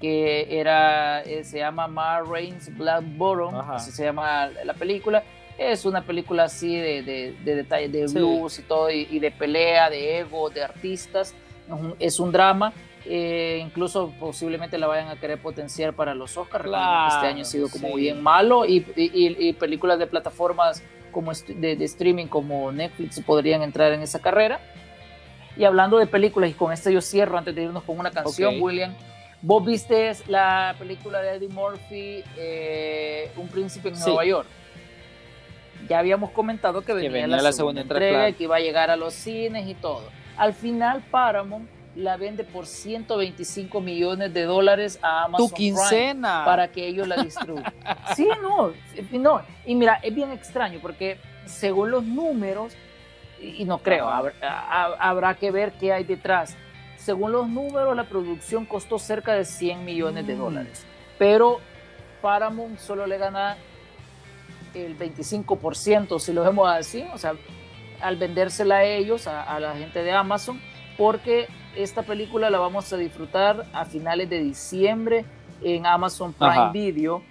que 0.00 0.58
era, 0.58 1.22
eh, 1.22 1.44
se 1.44 1.58
llama 1.58 1.88
Mar 1.88 2.26
Rain's 2.26 2.76
Black 2.76 3.04
Bottom, 3.16 3.54
así 3.54 3.90
se 3.90 4.04
llama 4.04 4.48
la 4.64 4.74
película. 4.74 5.22
Es 5.56 5.84
una 5.84 6.02
película 6.02 6.44
así 6.44 6.74
de, 6.76 7.02
de, 7.02 7.36
de 7.44 7.54
detalles 7.54 7.92
de 7.92 8.06
blues 8.06 8.58
y 8.58 8.62
todo, 8.62 8.90
y, 8.90 9.18
de 9.18 9.30
pelea, 9.30 9.88
de 9.88 10.18
ego, 10.18 10.50
de 10.50 10.64
artistas. 10.64 11.32
Es 12.00 12.18
un 12.18 12.32
drama. 12.32 12.72
Eh, 13.06 13.60
incluso 13.62 14.14
posiblemente 14.18 14.78
la 14.78 14.86
vayan 14.86 15.08
a 15.08 15.16
querer 15.16 15.38
potenciar 15.38 15.92
para 15.92 16.14
los 16.14 16.36
Oscars. 16.38 16.64
este 16.64 17.26
año 17.26 17.42
ha 17.42 17.44
sido 17.44 17.68
como 17.68 17.94
bien 17.94 18.22
malo 18.22 18.64
y, 18.64 18.86
y, 18.96 19.52
películas 19.54 19.98
de 19.98 20.06
plataformas 20.06 20.82
como 21.12 21.32
de, 21.32 21.84
streaming 21.84 22.26
como 22.26 22.72
Netflix 22.72 23.20
podrían 23.20 23.62
entrar 23.62 23.92
en 23.92 24.00
esa 24.00 24.20
carrera. 24.20 24.58
Y 25.56 25.64
hablando 25.64 25.98
de 25.98 26.06
películas, 26.06 26.50
y 26.50 26.54
con 26.54 26.72
esto 26.72 26.90
yo 26.90 27.00
cierro 27.00 27.38
antes 27.38 27.54
de 27.54 27.64
irnos 27.64 27.84
con 27.84 27.98
una 27.98 28.10
canción, 28.10 28.60
William. 28.60 28.94
Vos 29.40 29.64
viste 29.64 30.10
la 30.26 30.74
película 30.78 31.20
de 31.20 31.36
Eddie 31.36 31.48
Murphy, 31.48 32.24
eh, 32.38 33.30
Un 33.36 33.48
príncipe 33.48 33.90
en 33.90 33.98
Nueva 34.00 34.24
York. 34.24 34.48
Ya 35.86 35.98
habíamos 35.98 36.30
comentado 36.30 36.80
que 36.80 36.94
venía, 36.94 37.26
la, 37.26 37.52
segunda, 37.52 37.82
entrega, 37.82 38.32
que 38.32 38.44
iba 38.44 38.56
a 38.56 38.60
llegar 38.60 38.90
a 38.90 38.96
los 38.96 39.12
cines 39.12 39.68
y 39.68 39.74
todo. 39.74 40.08
Al 40.38 40.54
final 40.54 41.02
Paramount 41.10 41.68
la 41.96 42.16
vende 42.16 42.44
por 42.44 42.66
125 42.66 43.80
millones 43.80 44.34
de 44.34 44.42
dólares 44.42 44.98
a 45.02 45.24
Amazon 45.24 45.48
tu 45.48 45.54
quincena. 45.54 46.44
para 46.44 46.68
que 46.68 46.86
ellos 46.86 47.06
la 47.06 47.22
distribuyan. 47.22 47.72
sí, 48.16 48.28
no, 48.42 48.72
no. 49.12 49.42
Y 49.64 49.74
mira, 49.74 50.00
es 50.02 50.14
bien 50.14 50.30
extraño 50.32 50.80
porque 50.82 51.18
según 51.46 51.90
los 51.90 52.02
números, 52.04 52.74
y 53.40 53.64
no 53.64 53.78
creo, 53.78 54.08
habrá, 54.08 55.34
que 55.34 55.50
ver 55.50 55.72
qué 55.72 55.92
hay 55.92 56.04
detrás. 56.04 56.56
Según 56.96 57.32
los 57.32 57.48
números, 57.48 57.94
la 57.94 58.04
producción 58.04 58.64
costó 58.64 58.98
cerca 58.98 59.34
de 59.34 59.44
100 59.44 59.84
millones 59.84 60.26
de 60.26 60.34
mm. 60.34 60.38
dólares, 60.38 60.86
pero 61.18 61.60
Paramount 62.22 62.78
solo 62.78 63.06
le 63.06 63.18
gana 63.18 63.56
el 64.74 64.98
25%, 64.98 66.18
si 66.18 66.32
lo 66.32 66.42
vemos 66.42 66.68
así, 66.68 67.04
o 67.12 67.18
sea, 67.18 67.34
al 68.00 68.16
vendérsela 68.16 68.76
a 68.76 68.84
ellos, 68.84 69.28
a, 69.28 69.42
a 69.42 69.60
la 69.60 69.74
gente 69.74 70.02
de 70.02 70.10
Amazon, 70.10 70.60
porque 70.96 71.46
esta 71.76 72.02
película 72.02 72.50
la 72.50 72.58
vamos 72.58 72.92
a 72.92 72.96
disfrutar 72.96 73.66
a 73.72 73.84
finales 73.84 74.28
de 74.30 74.40
diciembre 74.40 75.24
en 75.62 75.86
Amazon 75.86 76.32
Prime 76.32 76.70
Video 76.72 77.22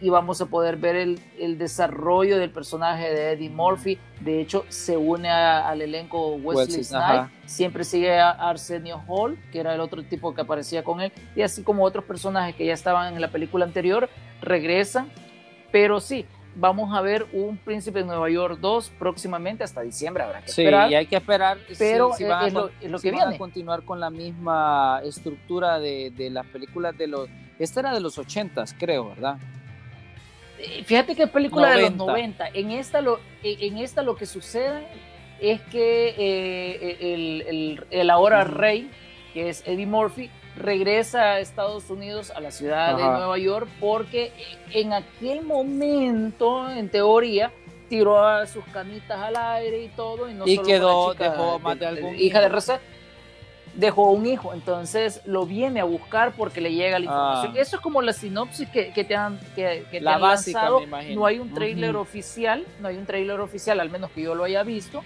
y 0.00 0.10
vamos 0.10 0.40
a 0.40 0.46
poder 0.46 0.76
ver 0.76 0.96
el, 0.96 1.58
desarrollo 1.58 2.38
del 2.38 2.50
personaje 2.50 3.12
de 3.12 3.32
Eddie 3.32 3.50
Murphy. 3.50 3.98
De 4.20 4.40
hecho, 4.40 4.64
se 4.68 4.96
une 4.96 5.30
al 5.30 5.80
elenco 5.80 6.34
Wesley, 6.34 6.82
Snipes. 6.82 7.30
Siempre 7.46 7.84
sigue 7.84 8.18
a 8.18 8.30
Arsenio 8.30 9.00
Hall, 9.06 9.38
que 9.52 9.60
era 9.60 9.74
el 9.74 9.80
otro 9.80 10.02
tipo 10.02 10.34
que 10.34 10.40
aparecía 10.40 10.82
con 10.82 11.00
él. 11.00 11.12
Y 11.36 11.42
así 11.42 11.62
como 11.62 11.84
otros 11.84 12.04
personajes 12.04 12.56
que 12.56 12.66
ya 12.66 12.72
estaban 12.72 13.14
en 13.14 13.20
la 13.20 13.28
película 13.28 13.64
anterior, 13.64 14.08
regresan. 14.40 15.10
Pero 15.70 16.00
sí, 16.00 16.26
vamos 16.54 16.94
a 16.94 17.00
ver 17.00 17.26
un 17.32 17.56
Príncipe 17.56 18.00
de 18.00 18.04
Nueva 18.04 18.28
York 18.30 18.58
2 18.60 18.92
próximamente, 18.98 19.64
hasta 19.64 19.82
diciembre 19.82 20.22
habrá 20.22 20.40
que 20.42 20.50
esperar. 20.50 20.88
Sí, 20.88 20.92
y 20.92 20.96
hay 20.96 21.06
que 21.06 21.16
esperar, 21.16 21.58
pero 21.78 22.12
si, 22.14 22.24
van, 22.24 22.44
a, 22.44 22.48
lo, 22.50 22.70
que 23.00 23.10
a 23.10 23.38
continuar 23.38 23.84
con 23.84 24.00
la 24.00 24.10
misma 24.10 25.00
estructura 25.04 25.78
de, 25.78 26.12
las 26.30 26.46
películas 26.46 26.96
de 26.96 27.06
los... 27.06 27.28
Esta 27.58 27.80
era 27.80 27.94
de 27.94 28.00
los 28.00 28.18
80, 28.18 28.64
creo, 28.78 29.10
¿verdad? 29.10 29.36
Eh, 30.58 30.82
fíjate 30.84 31.14
que 31.14 31.24
es 31.24 31.30
película 31.30 31.70
de 31.70 31.82
los 31.82 31.94
90. 31.94 32.48
En 32.54 32.70
esta 32.70 33.00
lo, 33.00 33.20
en 33.42 33.78
esta 33.78 34.02
lo 34.02 34.16
que 34.16 34.26
sucede 34.26 34.86
es 35.40 35.60
que 35.62 36.14
eh, 36.16 36.98
el, 37.00 37.42
el, 37.42 37.86
el, 37.90 38.10
ahora 38.10 38.44
rey, 38.44 38.90
que 39.34 39.48
es 39.48 39.62
Eddie 39.66 39.86
Murphy, 39.86 40.30
regresa 40.56 41.32
a 41.32 41.40
Estados 41.40 41.90
Unidos, 41.90 42.30
a 42.30 42.40
la 42.40 42.50
ciudad 42.50 42.96
de 42.96 43.02
Nueva 43.02 43.38
York, 43.38 43.68
porque 43.80 44.32
en 44.72 44.92
aquel 44.92 45.42
momento, 45.42 46.70
en 46.70 46.88
teoría, 46.88 47.52
tiró 47.88 48.24
a 48.24 48.46
sus 48.46 48.64
canitas 48.66 49.18
al 49.18 49.36
aire 49.36 49.84
y 49.84 49.88
todo. 49.88 50.28
Y, 50.28 50.34
no 50.34 50.46
y 50.46 50.58
quedó, 50.58 51.14
dejó 51.14 51.58
más 51.58 51.78
de, 51.78 51.86
algún 51.86 52.16
hija 52.18 52.40
de 52.40 52.48
Reset. 52.48 52.80
Dejó 53.74 54.10
un 54.10 54.26
hijo, 54.26 54.52
entonces 54.52 55.22
lo 55.24 55.46
viene 55.46 55.80
a 55.80 55.84
buscar 55.84 56.32
porque 56.32 56.60
le 56.60 56.74
llega 56.74 56.98
la 56.98 57.06
información. 57.06 57.54
Ah. 57.56 57.60
Eso 57.60 57.76
es 57.76 57.82
como 57.82 58.02
la 58.02 58.12
sinopsis 58.12 58.68
que, 58.68 58.92
que 58.92 59.04
te 59.04 59.16
han, 59.16 59.40
que, 59.54 59.86
que 59.90 60.00
la 60.00 60.18
lanzado. 60.18 60.82
No 61.14 61.24
hay 61.24 61.38
un 61.38 61.54
trailer 61.54 61.96
oficial, 61.96 62.66
no 62.80 62.88
hay 62.88 62.98
un 62.98 63.06
trailer 63.06 63.40
oficial, 63.40 63.80
al 63.80 63.88
menos 63.88 64.10
que 64.10 64.22
yo 64.22 64.34
lo 64.34 64.44
haya 64.44 64.62
visto. 64.62 65.02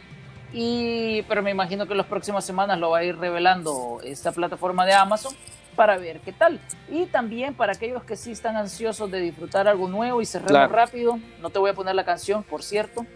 Y, 0.52 1.22
pero 1.22 1.42
me 1.42 1.50
imagino 1.50 1.86
que 1.86 1.92
en 1.92 1.98
las 1.98 2.06
próximas 2.06 2.44
semanas 2.44 2.78
lo 2.78 2.90
va 2.90 2.98
a 2.98 3.04
ir 3.04 3.16
revelando 3.16 4.00
esta 4.04 4.32
plataforma 4.32 4.86
de 4.86 4.94
Amazon 4.94 5.34
para 5.74 5.98
ver 5.98 6.20
qué 6.20 6.32
tal. 6.32 6.60
Y 6.90 7.06
también 7.06 7.54
para 7.54 7.72
aquellos 7.72 8.02
que 8.04 8.16
sí 8.16 8.32
están 8.32 8.56
ansiosos 8.56 9.10
de 9.10 9.20
disfrutar 9.20 9.68
algo 9.68 9.88
nuevo 9.88 10.20
y 10.22 10.26
cerremos 10.26 10.70
rápido, 10.70 11.18
no 11.40 11.50
te 11.50 11.58
voy 11.58 11.70
a 11.70 11.74
poner 11.74 11.94
la 11.94 12.04
canción, 12.04 12.42
por 12.42 12.62
cierto, 12.62 13.06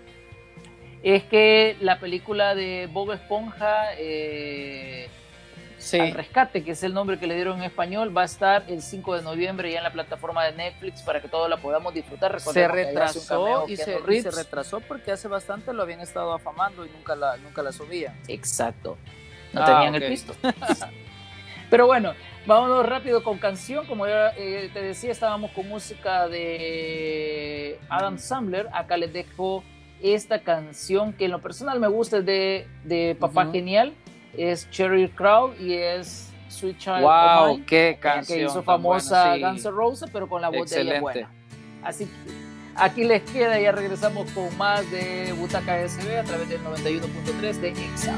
es 1.03 1.25
que 1.25 1.77
la 1.81 1.99
película 1.99 2.55
de 2.55 2.89
Bob 2.93 3.13
Esponja, 3.13 3.95
eh, 3.97 5.09
Al 5.93 6.13
Rescate, 6.13 6.63
que 6.63 6.73
es 6.73 6.83
el 6.83 6.95
nombre 6.95 7.19
que 7.19 7.27
le 7.27 7.35
dieron 7.35 7.59
en 7.59 7.65
español, 7.65 8.17
va 8.17 8.23
a 8.23 8.27
estar 8.27 8.65
el 8.69 8.83
5 8.83 9.17
de 9.17 9.23
noviembre 9.23 9.71
ya 9.71 9.79
en 9.79 9.85
la 9.85 9.93
plataforma 9.93 10.45
de 10.45 10.53
Netflix 10.53 11.03
para 11.03 11.21
que 11.21 11.29
todos 11.29 11.49
la 11.49 11.57
podamos 11.57 11.95
disfrutar. 11.95 12.39
se 12.41 12.69
retrasó 12.69 13.67
y 13.69 13.77
se, 13.77 13.99
retrasó 13.99 14.81
porque 14.81 15.13
hace 15.13 15.29
bastante 15.29 15.73
lo 15.73 15.83
habían 15.83 16.01
estado 16.01 16.33
afamando 16.33 16.85
y 16.85 16.91
nunca 16.91 17.15
la, 17.15 17.37
nunca 17.39 17.63
la 17.63 17.73
subían. 17.73 18.15
Exacto. 18.29 18.99
No 19.53 19.65
tenían 19.65 19.95
ah, 19.95 19.97
el 19.97 20.09
pisto. 20.09 20.35
Pero 21.71 21.87
bueno, 21.87 22.15
Vámonos 22.47 22.87
rápido 22.87 23.23
con 23.23 23.39
canción. 23.39 23.87
Como 23.87 24.07
ya 24.07 24.31
eh, 24.37 24.71
te 24.73 24.81
decía, 24.81 25.11
estábamos 25.11 25.51
con 25.53 25.69
música 25.69 26.29
de 26.29 27.79
Adam 27.89 28.19
Sandler. 28.19 28.69
Acá 28.73 28.97
les 28.97 29.13
dejo 29.13 29.63
esta 30.03 30.41
canción 30.41 31.13
que 31.13 31.27
en 31.27 31.33
lo 31.33 31.41
personal 31.41 31.79
me 31.79 31.89
gusta 31.89 32.23
de, 32.23 32.67
de 32.85 33.17
Papá 33.19 33.51
Genial. 33.53 33.93
Es 34.37 34.69
Cherry 34.71 35.09
Crow 35.09 35.55
y 35.59 35.75
es 35.75 36.31
Sweet 36.49 36.79
Child 36.79 37.03
wow, 37.03 37.55
of 37.55 37.61
qué 37.67 37.99
canción! 38.01 38.39
Que 38.39 38.45
hizo 38.45 38.63
famosa 38.63 39.37
Guns 39.37 39.65
N' 39.65 39.71
Roses, 39.71 40.11
pero 40.13 40.29
con 40.29 40.41
la 40.41 40.49
voz 40.49 40.71
de 40.71 40.81
ella 40.81 41.01
buena. 41.01 41.31
Así 41.83 42.07
que 42.07 42.33
aquí 42.77 43.05
les 43.05 43.23
queda. 43.23 43.59
Ya 43.61 43.73
regresamos 43.73 44.31
con 44.33 44.57
más 44.57 44.91
de 44.91 45.33
Butaca 45.39 45.87
SB 45.89 46.19
a 46.19 46.25
través 46.25 46.49
del 46.49 46.63
91.3 46.65 47.53
de 47.61 47.69
EXA. 47.69 48.15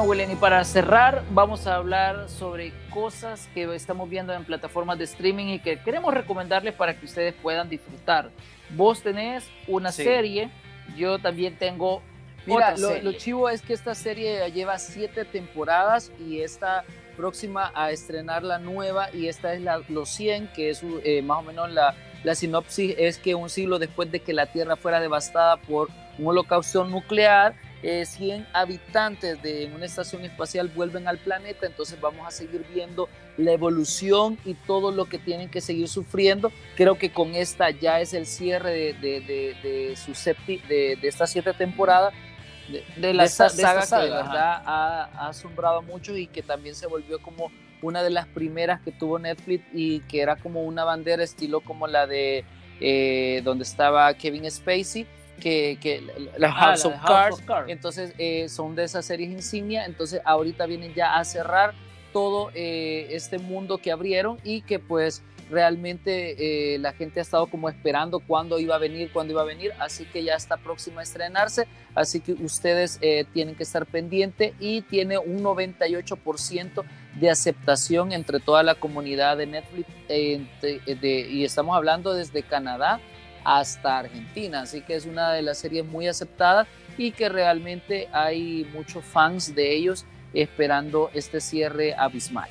Bueno, 0.00 0.12
William, 0.12 0.30
y 0.30 0.36
para 0.36 0.64
cerrar, 0.64 1.22
vamos 1.30 1.66
a 1.66 1.74
hablar 1.74 2.30
sobre 2.30 2.72
cosas 2.88 3.50
que 3.52 3.64
estamos 3.74 4.08
viendo 4.08 4.32
en 4.32 4.46
plataformas 4.46 4.96
de 4.96 5.04
streaming 5.04 5.48
y 5.48 5.58
que 5.58 5.78
queremos 5.78 6.14
recomendarles 6.14 6.72
para 6.72 6.98
que 6.98 7.04
ustedes 7.04 7.34
puedan 7.34 7.68
disfrutar. 7.68 8.30
Vos 8.70 9.02
tenés 9.02 9.44
una 9.68 9.92
serie, 9.92 10.48
yo 10.96 11.18
también 11.18 11.54
tengo 11.58 12.00
Mira, 12.46 12.78
lo, 12.78 12.96
lo, 13.02 13.12
chivo 13.12 13.50
es 13.50 13.60
que 13.60 13.74
esta 13.74 13.94
serie 13.94 14.50
lleva 14.52 14.78
siete 14.78 15.26
temporadas 15.26 16.10
y 16.18 16.40
esta 16.40 16.84
próxima 17.14 17.70
a 17.74 17.90
estrenar 17.90 18.42
la 18.42 18.58
nueva 18.58 19.12
y 19.12 19.28
esta 19.28 19.52
es 19.52 19.60
la, 19.60 19.82
los 19.90 20.08
100, 20.08 20.48
que 20.54 20.70
es 20.70 20.82
eh, 21.04 21.20
más 21.20 21.40
o 21.40 21.42
menos 21.42 21.70
la, 21.70 21.94
la 22.24 22.34
sinopsis, 22.34 22.94
es 22.96 23.18
que 23.18 23.34
un 23.34 23.50
siglo 23.50 23.78
después 23.78 24.10
de 24.10 24.20
que 24.20 24.32
la 24.32 24.46
Tierra 24.46 24.76
fuera 24.76 24.98
devastada 24.98 25.58
por 25.58 25.90
un 26.18 26.26
holocausto 26.26 26.86
nuclear, 26.86 27.54
100 27.82 28.42
eh, 28.42 28.46
habitantes 28.52 29.40
de 29.42 29.70
una 29.74 29.86
estación 29.86 30.24
espacial 30.24 30.68
vuelven 30.68 31.08
al 31.08 31.18
planeta, 31.18 31.66
entonces 31.66 32.00
vamos 32.00 32.26
a 32.26 32.30
seguir 32.30 32.64
viendo 32.72 33.08
la 33.36 33.52
evolución 33.52 34.38
y 34.44 34.54
todo 34.54 34.92
lo 34.92 35.06
que 35.06 35.18
tienen 35.18 35.50
que 35.50 35.60
seguir 35.60 35.88
sufriendo. 35.88 36.52
Creo 36.76 36.98
que 36.98 37.12
con 37.12 37.34
esta 37.34 37.70
ya 37.70 38.00
es 38.00 38.12
el 38.12 38.26
cierre 38.26 38.70
de, 38.70 38.92
de, 38.94 39.20
de, 39.20 39.56
de 39.62 39.96
su 39.96 40.12
de, 40.12 40.98
de 41.00 41.08
estas 41.08 41.30
siete 41.30 41.52
temporadas 41.54 42.12
de, 42.96 43.14
la 43.14 43.24
esta, 43.24 43.48
saga, 43.48 43.86
que 43.86 44.08
de 44.08 44.14
verdad 44.14 44.62
ha, 44.64 45.28
asombrado 45.28 45.78
a 45.78 45.82
muchos 45.82 46.16
y 46.18 46.26
que 46.26 46.42
también 46.42 46.74
se 46.74 46.86
volvió 46.86 47.20
como 47.20 47.50
una 47.82 48.02
de 48.02 48.10
las 48.10 48.26
primeras 48.26 48.80
que 48.82 48.92
tuvo 48.92 49.18
Netflix 49.18 49.64
y 49.72 50.00
que 50.00 50.20
era 50.20 50.36
como 50.36 50.62
una 50.64 50.84
bandera 50.84 51.24
estilo 51.24 51.60
como 51.60 51.86
la 51.86 52.06
de 52.06 52.44
eh, 52.80 53.40
donde 53.44 53.64
estaba 53.64 54.12
Kevin 54.14 54.50
Spacey 54.50 55.06
que, 55.40 55.78
que 55.80 56.02
la 56.36 56.48
ah, 56.48 56.52
House, 56.52 56.84
of, 56.84 56.94
Cards. 57.04 57.42
entonces 57.68 58.14
eh, 58.18 58.48
son 58.48 58.76
de 58.76 58.84
esas 58.84 59.04
series 59.04 59.30
insignia. 59.30 59.86
Entonces 59.86 60.20
ahorita 60.24 60.66
vienen 60.66 60.94
ya 60.94 61.18
a 61.18 61.24
cerrar 61.24 61.74
todo 62.12 62.50
eh, 62.54 63.08
este 63.10 63.38
mundo 63.38 63.78
que 63.78 63.92
abrieron 63.92 64.38
y 64.44 64.62
que 64.62 64.78
pues 64.78 65.22
realmente 65.50 66.74
eh, 66.74 66.78
la 66.78 66.92
gente 66.92 67.18
ha 67.18 67.22
estado 67.22 67.46
como 67.48 67.68
esperando 67.68 68.20
cuándo 68.20 68.60
iba 68.60 68.76
a 68.76 68.78
venir, 68.78 69.10
cuándo 69.12 69.32
iba 69.32 69.42
a 69.42 69.44
venir, 69.44 69.72
así 69.80 70.04
que 70.04 70.22
ya 70.22 70.34
está 70.34 70.56
próxima 70.56 71.00
a 71.00 71.02
estrenarse, 71.02 71.66
así 71.96 72.20
que 72.20 72.32
ustedes 72.34 72.98
eh, 73.02 73.24
tienen 73.32 73.56
que 73.56 73.64
estar 73.64 73.84
pendientes 73.84 74.54
y 74.60 74.82
tiene 74.82 75.18
un 75.18 75.42
98% 75.42 76.84
de 77.18 77.30
aceptación 77.30 78.12
entre 78.12 78.38
toda 78.38 78.62
la 78.62 78.76
comunidad 78.76 79.36
de 79.36 79.46
Netflix 79.46 79.88
y 80.08 81.44
estamos 81.44 81.76
hablando 81.76 82.14
desde 82.14 82.44
Canadá 82.44 83.00
hasta 83.44 83.98
Argentina, 83.98 84.62
así 84.62 84.82
que 84.82 84.94
es 84.94 85.06
una 85.06 85.32
de 85.32 85.42
las 85.42 85.58
series 85.58 85.84
muy 85.84 86.08
aceptadas 86.08 86.66
y 86.98 87.12
que 87.12 87.28
realmente 87.28 88.08
hay 88.12 88.68
muchos 88.72 89.04
fans 89.04 89.54
de 89.54 89.74
ellos 89.74 90.04
esperando 90.32 91.10
este 91.14 91.40
cierre 91.40 91.94
abismal. 91.94 92.50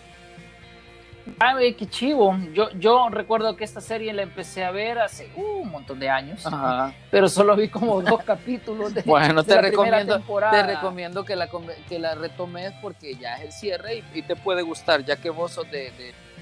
Ay, 1.37 1.73
qué 1.73 1.85
chivo. 1.87 2.35
Yo, 2.53 2.69
yo 2.71 3.09
recuerdo 3.09 3.55
que 3.55 3.63
esta 3.63 3.81
serie 3.81 4.13
la 4.13 4.23
empecé 4.23 4.63
a 4.63 4.71
ver 4.71 4.99
hace 4.99 5.29
uh, 5.35 5.61
un 5.61 5.69
montón 5.69 5.99
de 5.99 6.09
años, 6.09 6.43
pero 7.11 7.29
solo 7.29 7.55
vi 7.55 7.67
como 7.67 8.01
dos 8.01 8.23
capítulos 8.25 8.93
de 8.93 9.01
Bueno, 9.03 9.43
te, 9.43 9.61
recomiendo, 9.61 10.21
te 10.51 10.63
recomiendo 10.63 11.23
que 11.23 11.35
la, 11.35 11.49
que 11.87 11.99
la 11.99 12.15
retomes 12.15 12.73
porque 12.81 13.15
ya 13.15 13.35
es 13.35 13.41
el 13.41 13.51
cierre 13.51 14.03
y, 14.13 14.23
te 14.23 14.35
puede 14.35 14.61
gustar, 14.61 15.03
ya 15.05 15.17
que 15.17 15.29
vos 15.29 15.51
sos 15.53 15.69
de, 15.69 15.91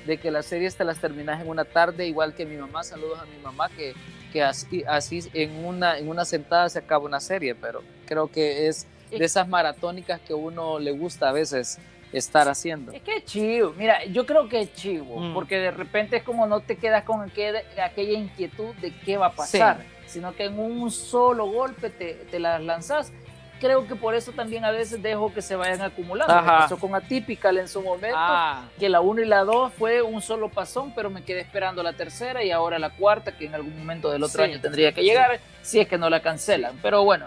de, 0.06 0.18
que 0.18 0.32
las 0.32 0.46
series 0.46 0.76
te 0.76 0.84
las 0.84 1.00
terminas 1.00 1.42
en 1.42 1.50
una 1.50 1.66
tarde, 1.66 2.08
igual 2.08 2.34
que 2.34 2.46
mi 2.46 2.56
mamá. 2.56 2.84
Saludos 2.84 3.20
a 3.20 3.26
mi 3.26 3.38
mamá, 3.44 3.70
que, 3.70 3.94
que 4.38 4.44
así, 4.44 4.84
así 4.88 5.24
en, 5.34 5.66
una, 5.66 5.98
en 5.98 6.08
una 6.10 6.24
sentada 6.24 6.70
se 6.70 6.80
acaba 6.80 7.06
una 7.06 7.20
serie, 7.20 7.56
pero 7.56 7.82
creo 8.06 8.28
que 8.28 8.68
es 8.68 8.86
de 9.10 9.26
esas 9.26 9.48
maratónicas 9.48 10.20
que 10.22 10.34
uno 10.34 10.78
le 10.78 10.92
gusta 10.92 11.30
a 11.30 11.32
veces 11.32 11.80
estar 12.14 12.48
haciendo. 12.48 12.92
Es 12.92 13.02
que 13.02 13.18
es 13.18 13.26
chivo, 13.26 13.74
mira, 13.76 14.06
yo 14.06 14.26
creo 14.28 14.48
que 14.48 14.62
es 14.62 14.74
chivo, 14.74 15.20
mm. 15.20 15.34
porque 15.34 15.58
de 15.58 15.72
repente 15.72 16.18
es 16.18 16.24
como 16.24 16.46
no 16.46 16.60
te 16.60 16.78
quedas 16.78 17.04
con 17.04 17.22
aquella 17.22 18.14
inquietud 18.14 18.76
de 18.76 18.94
qué 19.00 19.18
va 19.18 19.28
a 19.28 19.36
pasar, 19.36 19.84
sino 20.06 20.36
que 20.36 20.46
en 20.46 20.60
un 20.60 20.92
solo 20.92 21.48
golpe 21.48 21.90
te, 21.90 22.14
te, 22.14 22.40
las 22.40 22.62
lanzas. 22.62 23.12
Creo 23.60 23.88
que 23.88 23.96
por 23.96 24.14
eso 24.14 24.32
también 24.32 24.66
a 24.66 24.72
veces 24.72 25.02
dejo 25.02 25.34
que 25.34 25.42
se 25.42 25.56
vayan 25.56 25.82
acumulando. 25.82 26.34
pasó 26.34 26.78
con 26.78 26.94
Atypical 26.94 27.58
en 27.58 27.68
su 27.68 27.82
momento, 27.82 28.18
ah. 28.18 28.66
que 28.80 28.88
la 28.88 29.02
1 29.02 29.22
y 29.22 29.26
la 29.26 29.44
2 29.44 29.74
fue 29.74 30.02
un 30.02 30.22
solo 30.22 30.50
pasón, 30.50 30.94
pero 30.96 31.10
me 31.10 31.24
quedé 31.24 31.42
esperando 31.42 31.82
la 31.82 31.94
tercera 31.94 32.44
y 32.44 32.52
ahora 32.52 32.78
la 32.78 32.92
cuarta, 32.92 33.36
que 33.36 33.46
en 33.46 33.56
algún 33.56 33.78
momento 33.78 34.12
del 34.12 34.24
otro 34.24 34.44
año 34.44 34.62
tendría 34.62 34.92
que 34.92 35.04
llegar, 35.04 35.40
si 35.62 35.80
es 35.80 35.88
que 35.88 35.98
no 35.98 36.10
la 36.10 36.22
cancelan. 36.22 36.78
Pero 36.82 37.04
bueno, 37.04 37.26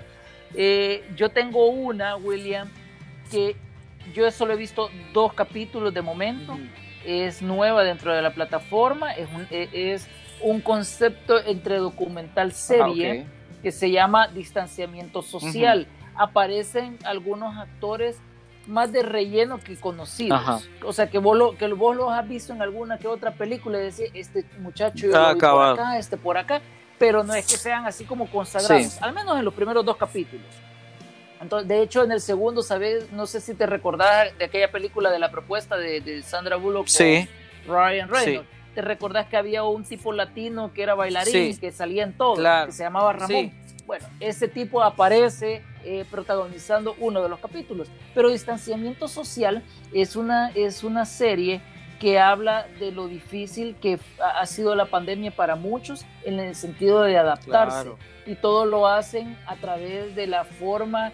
eh, 0.55 1.05
yo 1.17 1.31
tengo 1.31 1.69
una, 1.69 2.17
William, 2.17 2.71
que 3.31 3.57
yo 4.15 4.31
solo 4.31 4.55
he 4.55 4.57
visto 4.57 4.91
dos 5.13 5.33
capítulos 5.35 5.93
de 5.95 6.03
momento. 6.03 6.59
Es 7.05 7.43
nueva 7.43 7.83
dentro 7.83 8.13
de 8.13 8.23
la 8.23 8.31
plataforma. 8.31 9.13
Es 9.13 9.29
un, 9.33 9.47
e, 9.51 9.69
es 9.73 10.07
un 10.43 10.61
concepto 10.61 11.39
entre 11.45 11.77
documental 11.77 12.53
serie 12.53 13.27
que 13.63 13.73
se 13.73 13.91
llama 13.91 14.29
distanciamiento 14.29 15.23
social. 15.23 15.87
Aparecen 16.17 16.99
algunos 17.05 17.57
actores 17.57 18.17
más 18.67 18.93
de 18.93 19.03
relleno 19.03 19.59
que 19.59 19.77
conocidos. 19.77 20.69
O 20.85 20.93
sea, 20.93 21.11
que 21.11 21.19
vos, 21.19 21.37
lo, 21.37 21.57
que 21.57 21.67
vos 21.69 21.97
los 21.97 22.11
has 22.11 22.27
visto 22.29 22.53
en 22.53 22.63
alguna 22.63 22.99
que 22.99 23.09
otra 23.09 23.33
película 23.33 23.79
y 23.79 23.91
decís, 23.91 24.11
este 24.15 24.45
muchacho 24.61 25.07
yo 25.07 25.13
lo 25.13 25.35
vi 25.35 25.41
por 25.41 25.63
acá, 25.63 25.99
este 25.99 26.17
por 26.17 26.39
acá, 26.39 26.61
pero 26.99 27.23
no 27.23 27.35
es 27.35 27.47
que 27.47 27.57
sean 27.57 27.87
así 27.87 28.05
como 28.05 28.31
consagrados, 28.31 29.01
al 29.03 29.13
menos 29.13 29.39
en 29.39 29.45
los 29.45 29.55
primeros 29.55 29.85
dos 29.85 29.97
capítulos. 29.97 30.47
Entonces, 31.41 31.69
de 31.69 31.83
hecho, 31.83 32.05
en 32.05 32.13
el 32.13 32.21
segundo, 32.21 32.63
¿sabes? 32.63 33.11
No 33.13 33.27
sé 33.27 33.41
si 33.41 33.55
te 33.55 33.65
recordás 33.65 34.37
de 34.39 34.45
aquella 34.45 34.71
película 34.71 35.11
de 35.11 35.19
la 35.19 35.31
propuesta 35.31 35.77
de, 35.77 36.23
Sandra 36.23 36.57
Bullock 36.57 36.87
sí. 36.87 37.27
con 37.67 37.75
Ryan 37.75 38.09
Reynolds. 38.09 38.49
¿Te 38.75 38.83
recordás 38.83 39.27
que 39.27 39.37
había 39.37 39.65
un 39.65 39.83
tipo 39.83 40.13
latino 40.13 40.73
que 40.73 40.83
era 40.83 40.95
bailarín, 40.95 41.57
que 41.59 41.73
salía 41.73 42.05
en 42.05 42.13
todo, 42.13 42.37
que 42.67 42.73
se 42.73 42.85
llamaba 42.85 43.15
Ramón? 43.15 43.53
Bueno, 43.91 44.07
ese 44.21 44.47
tipo 44.47 44.85
aparece 44.85 45.65
eh, 45.83 46.05
protagonizando 46.09 46.95
uno 47.01 47.25
de 47.25 47.29
los 47.29 47.41
capítulos. 47.41 47.89
Pero 48.15 48.29
Distanciamiento 48.29 49.09
Social 49.09 49.65
es 49.93 50.15
una, 50.15 50.51
es 50.51 50.85
una 50.85 51.05
serie 51.05 51.61
que 51.99 52.21
habla 52.21 52.69
de 52.79 52.93
lo 52.93 53.09
difícil 53.09 53.75
que 53.83 53.99
ha 54.23 54.47
sido 54.47 54.77
la 54.77 54.85
pandemia 54.85 55.33
para 55.33 55.57
muchos 55.57 56.07
en 56.23 56.39
el 56.39 56.55
sentido 56.55 57.03
de 57.03 57.19
adaptarse. 57.19 57.91
Y 58.27 58.37
todo 58.37 58.65
lo 58.65 58.87
hacen 58.87 59.37
a 59.49 59.57
través 59.57 60.15
de 60.15 60.29
la 60.29 60.45
forma 60.45 61.11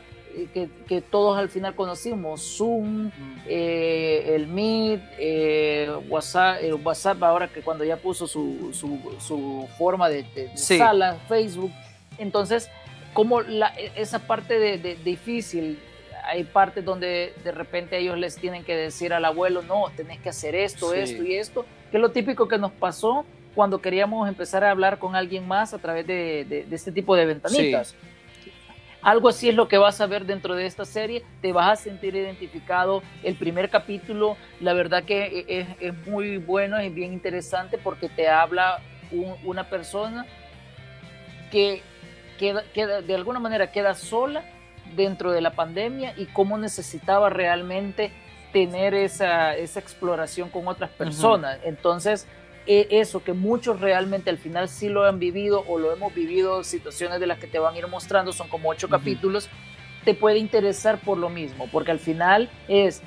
que, 0.53 1.01
todos 1.01 1.39
al 1.39 1.49
final 1.49 1.75
conocimos, 1.75 2.59
Zoom, 2.59 3.11
eh, 3.47 4.35
el 4.35 4.49
Meet, 4.49 5.01
eh, 5.19 5.91
WhatsApp, 6.11 6.59
el 6.61 6.75
WhatsApp 6.75 7.23
ahora 7.23 7.49
que 7.49 7.63
cuando 7.63 7.85
ya 7.85 7.97
puso 7.97 8.27
su, 8.27 8.69
su, 8.75 9.67
forma 9.79 10.11
de, 10.11 10.27
sala, 10.57 11.17
Facebook. 11.27 11.73
Entonces, 12.19 12.71
como 13.13 13.41
la, 13.41 13.69
esa 13.97 14.21
parte 14.21 14.59
de, 14.59 14.97
difícil, 15.05 15.79
hay 16.25 16.45
partes 16.45 16.85
donde 16.85 17.33
de 17.45 17.53
repente 17.53 17.99
ellos 17.99 18.19
les 18.19 18.37
tienen 18.37 18.65
que 18.65 18.77
decir 18.77 19.13
al 19.13 19.25
abuelo, 19.25 19.63
no, 19.63 19.85
tenés 19.97 20.21
que 20.21 20.29
hacer 20.29 20.55
esto, 20.55 20.93
esto 20.93 21.23
y 21.23 21.35
esto, 21.35 21.65
que 21.91 21.97
es 21.97 22.01
lo 22.01 22.11
típico 22.11 22.49
que 22.49 22.59
nos 22.59 22.73
pasó 22.73 23.25
cuando 23.55 23.81
queríamos 23.81 24.29
empezar 24.29 24.65
a 24.65 24.71
hablar 24.71 24.99
con 24.99 25.17
alguien 25.17 25.49
más 25.49 25.73
a 25.73 25.79
través 25.79 26.07
de, 26.07 26.67
este 26.71 26.93
tipo 26.93 27.17
de 27.17 27.27
ventanitas. 27.27 27.95
Algo 29.07 29.29
así 29.29 29.49
es 29.49 29.55
lo 29.55 29.69
que 29.69 29.79
vas 29.79 30.01
a 30.01 30.07
ver 30.07 30.27
dentro 30.27 30.57
de 30.57 30.67
esta 30.67 30.85
serie. 30.85 31.23
Te 31.41 31.53
vas 31.53 31.79
a 31.79 31.83
sentir 31.83 32.17
identificado. 32.17 33.05
El 33.23 33.37
primer 33.37 33.71
capítulo, 33.71 34.37
la 34.61 34.73
verdad 34.73 35.05
que 35.05 35.27
e, 35.27 35.61
e, 35.61 35.67
es, 35.79 36.07
muy 36.09 36.39
bueno, 36.39 36.77
es 36.77 36.93
bien 36.93 37.13
interesante 37.13 37.79
porque 37.79 38.09
te 38.09 38.29
habla 38.29 38.81
una 39.45 39.71
persona 39.71 40.27
que 41.53 41.83
queda, 42.37 42.63
de 43.03 43.15
alguna 43.15 43.41
manera 43.41 43.71
queda 43.73 43.95
sola 43.95 44.45
dentro 44.95 45.33
de 45.33 45.41
la 45.41 45.55
pandemia 45.55 46.15
y 46.17 46.27
cómo 46.27 46.59
necesitaba 46.59 47.31
realmente 47.31 48.13
tener 48.53 48.95
esa, 48.95 49.57
exploración 49.57 50.49
con 50.49 50.69
otras 50.69 50.91
personas. 50.91 51.59
Entonces, 51.65 52.27
e, 52.67 52.89
eso 52.91 53.23
que 53.23 53.33
muchos 53.33 53.81
realmente 53.81 54.31
al 54.31 54.39
final 54.39 54.69
sí 54.69 54.89
lo 54.89 55.05
han 55.05 55.19
vivido 55.19 55.65
o 55.69 55.79
lo 55.79 55.93
hemos 55.93 56.15
vivido, 56.15 56.65
situaciones 56.65 57.21
de 57.21 57.27
las 57.27 57.39
que 57.39 57.47
te 57.47 57.59
van 57.59 57.75
a 57.75 57.79
ir 57.79 57.87
mostrando, 57.89 58.33
son 58.33 58.49
como 58.49 58.71
ocho 58.71 58.89
capítulos, 58.89 59.49
te 60.05 60.15
puede 60.15 60.39
interesar 60.39 60.99
por 61.01 61.19
lo 61.19 61.29
mismo, 61.29 61.69
porque 61.71 61.91
al 61.91 61.99
final 61.99 62.49
es 62.69 63.03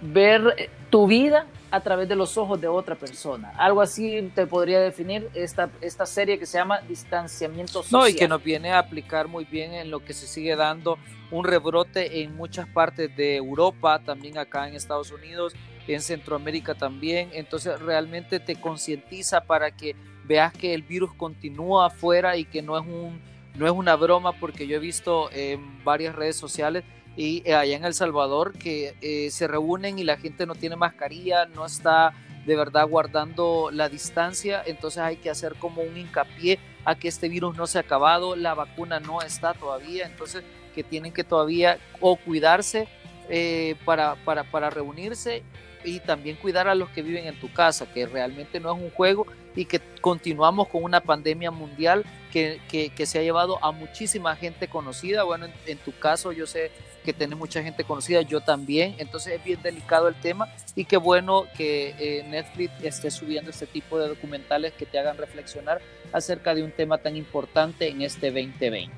ver 0.00 0.54
eh, 0.56 0.70
tu 0.90 1.06
vida 1.06 1.46
a 1.70 1.80
través 1.80 2.08
de 2.08 2.16
los 2.16 2.36
ojos 2.38 2.60
de 2.60 2.68
otra 2.68 2.94
persona. 2.94 3.52
Algo 3.56 3.80
así 3.80 4.30
te 4.34 4.46
podría 4.46 4.80
definir 4.80 5.28
esta, 5.34 5.70
esta 5.80 6.06
serie 6.06 6.38
que 6.38 6.46
se 6.46 6.58
llama 6.58 6.80
Distanciamiento 6.80 7.82
Social. 7.82 8.00
No, 8.00 8.08
y 8.08 8.14
que 8.14 8.28
nos 8.28 8.42
viene 8.42 8.72
a 8.72 8.78
aplicar 8.78 9.28
muy 9.28 9.44
bien 9.44 9.74
en 9.74 9.90
lo 9.90 10.04
que 10.04 10.14
se 10.14 10.26
sigue 10.26 10.56
dando 10.56 10.98
un 11.30 11.44
rebrote 11.44 12.22
en 12.22 12.34
muchas 12.36 12.66
partes 12.68 13.14
de 13.16 13.36
Europa, 13.36 14.00
también 14.04 14.38
acá 14.38 14.66
en 14.66 14.74
Estados 14.74 15.10
Unidos, 15.10 15.54
en 15.86 16.00
Centroamérica 16.00 16.74
también. 16.74 17.30
Entonces 17.32 17.78
realmente 17.80 18.40
te 18.40 18.56
concientiza 18.56 19.42
para 19.42 19.70
que 19.70 19.94
veas 20.24 20.52
que 20.52 20.74
el 20.74 20.82
virus 20.82 21.12
continúa 21.14 21.86
afuera 21.86 22.36
y 22.36 22.44
que 22.44 22.62
no 22.62 22.78
es, 22.78 22.86
un, 22.86 23.20
no 23.56 23.66
es 23.66 23.72
una 23.72 23.96
broma, 23.96 24.32
porque 24.32 24.66
yo 24.66 24.76
he 24.76 24.80
visto 24.80 25.30
en 25.32 25.84
varias 25.84 26.14
redes 26.14 26.36
sociales 26.36 26.84
y 27.18 27.42
eh, 27.44 27.54
allá 27.56 27.76
en 27.76 27.84
El 27.84 27.94
Salvador 27.94 28.52
que 28.52 28.94
eh, 29.00 29.28
se 29.32 29.48
reúnen 29.48 29.98
y 29.98 30.04
la 30.04 30.16
gente 30.16 30.46
no 30.46 30.54
tiene 30.54 30.76
mascarilla, 30.76 31.46
no 31.46 31.66
está 31.66 32.14
de 32.46 32.54
verdad 32.54 32.86
guardando 32.86 33.70
la 33.72 33.88
distancia, 33.88 34.62
entonces 34.64 35.02
hay 35.02 35.16
que 35.16 35.28
hacer 35.28 35.56
como 35.56 35.82
un 35.82 35.96
hincapié 35.96 36.60
a 36.84 36.94
que 36.94 37.08
este 37.08 37.28
virus 37.28 37.56
no 37.56 37.66
se 37.66 37.78
ha 37.78 37.80
acabado, 37.80 38.36
la 38.36 38.54
vacuna 38.54 39.00
no 39.00 39.20
está 39.20 39.52
todavía, 39.52 40.06
entonces 40.06 40.44
que 40.76 40.84
tienen 40.84 41.12
que 41.12 41.24
todavía 41.24 41.78
o 42.00 42.14
cuidarse 42.14 42.86
eh, 43.28 43.74
para, 43.84 44.14
para, 44.24 44.44
para 44.44 44.70
reunirse 44.70 45.42
y 45.84 45.98
también 45.98 46.36
cuidar 46.36 46.68
a 46.68 46.76
los 46.76 46.88
que 46.90 47.02
viven 47.02 47.26
en 47.26 47.38
tu 47.40 47.52
casa, 47.52 47.92
que 47.92 48.06
realmente 48.06 48.60
no 48.60 48.76
es 48.76 48.80
un 48.80 48.90
juego 48.90 49.26
y 49.56 49.64
que 49.64 49.80
continuamos 50.00 50.68
con 50.68 50.84
una 50.84 51.00
pandemia 51.00 51.50
mundial 51.50 52.04
que, 52.32 52.60
que, 52.68 53.06
se 53.06 53.18
ha 53.18 53.22
llevado 53.22 53.62
a 53.64 53.72
muchísima 53.72 54.36
gente 54.36 54.68
conocida. 54.68 55.24
Bueno, 55.24 55.46
en, 55.66 55.78
tu 55.78 55.92
caso 55.98 56.30
yo 56.32 56.46
sé 56.46 56.70
que 57.08 57.14
tenés 57.14 57.38
mucha 57.38 57.62
gente 57.62 57.84
conocida, 57.84 58.20
yo 58.20 58.42
también, 58.42 58.94
entonces 58.98 59.32
es 59.32 59.42
bien 59.42 59.62
delicado 59.62 60.08
el 60.08 60.14
tema 60.14 60.46
y 60.74 60.84
qué 60.84 60.98
bueno 60.98 61.44
que 61.56 61.94
eh, 61.98 62.22
Netflix 62.28 62.70
esté 62.82 63.10
subiendo 63.10 63.50
este 63.50 63.66
tipo 63.66 63.98
de 63.98 64.08
documentales 64.08 64.74
que 64.74 64.84
te 64.84 64.98
hagan 64.98 65.16
reflexionar 65.16 65.80
acerca 66.12 66.54
de 66.54 66.62
un 66.62 66.70
tema 66.70 66.98
tan 66.98 67.16
importante 67.16 67.88
en 67.88 68.02
este 68.02 68.26
2020. 68.30 68.90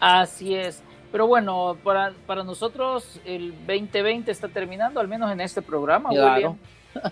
Así 0.00 0.56
es. 0.56 0.82
Pero 1.12 1.28
bueno, 1.28 1.78
para, 1.84 2.12
para 2.26 2.42
nosotros 2.42 3.20
el 3.24 3.52
2020 3.68 4.32
está 4.32 4.48
terminando, 4.48 4.98
al 4.98 5.06
menos 5.06 5.30
en 5.30 5.40
este 5.40 5.62
programa, 5.62 6.10
claro. 6.10 6.56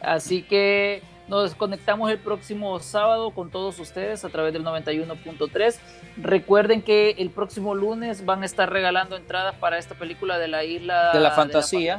Así 0.02 0.42
que 0.42 1.00
nos 1.28 1.54
conectamos 1.54 2.10
el 2.10 2.18
próximo 2.18 2.78
sábado 2.80 3.30
con 3.30 3.50
todos 3.50 3.78
ustedes 3.78 4.24
a 4.24 4.28
través 4.28 4.52
del 4.52 4.64
91.3. 4.64 5.78
Recuerden 6.16 6.82
que 6.82 7.10
el 7.18 7.30
próximo 7.30 7.74
lunes 7.74 8.24
van 8.24 8.42
a 8.42 8.46
estar 8.46 8.70
regalando 8.70 9.16
entradas 9.16 9.54
para 9.56 9.78
esta 9.78 9.94
película 9.94 10.38
de 10.38 10.48
la 10.48 10.64
isla 10.64 11.12
de 11.12 11.20
la 11.20 11.30
fantasía, 11.30 11.98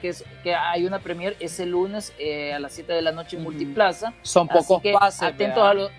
que 0.00 0.08
es 0.08 0.24
que 0.42 0.54
hay 0.54 0.86
una 0.86 1.00
premier 1.00 1.36
ese 1.40 1.66
lunes 1.66 2.12
eh, 2.18 2.54
a 2.54 2.58
las 2.58 2.72
7 2.72 2.92
de 2.92 3.02
la 3.02 3.12
noche 3.12 3.36
en 3.36 3.42
Multiplaza. 3.42 4.14
Son 4.22 4.48
pocos 4.48 4.82
pases. 4.92 5.22
Atentos 5.22 5.62
a 5.62 5.74
los 5.74 5.90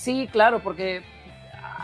Sí, 0.00 0.28
claro, 0.32 0.60
porque 0.60 1.02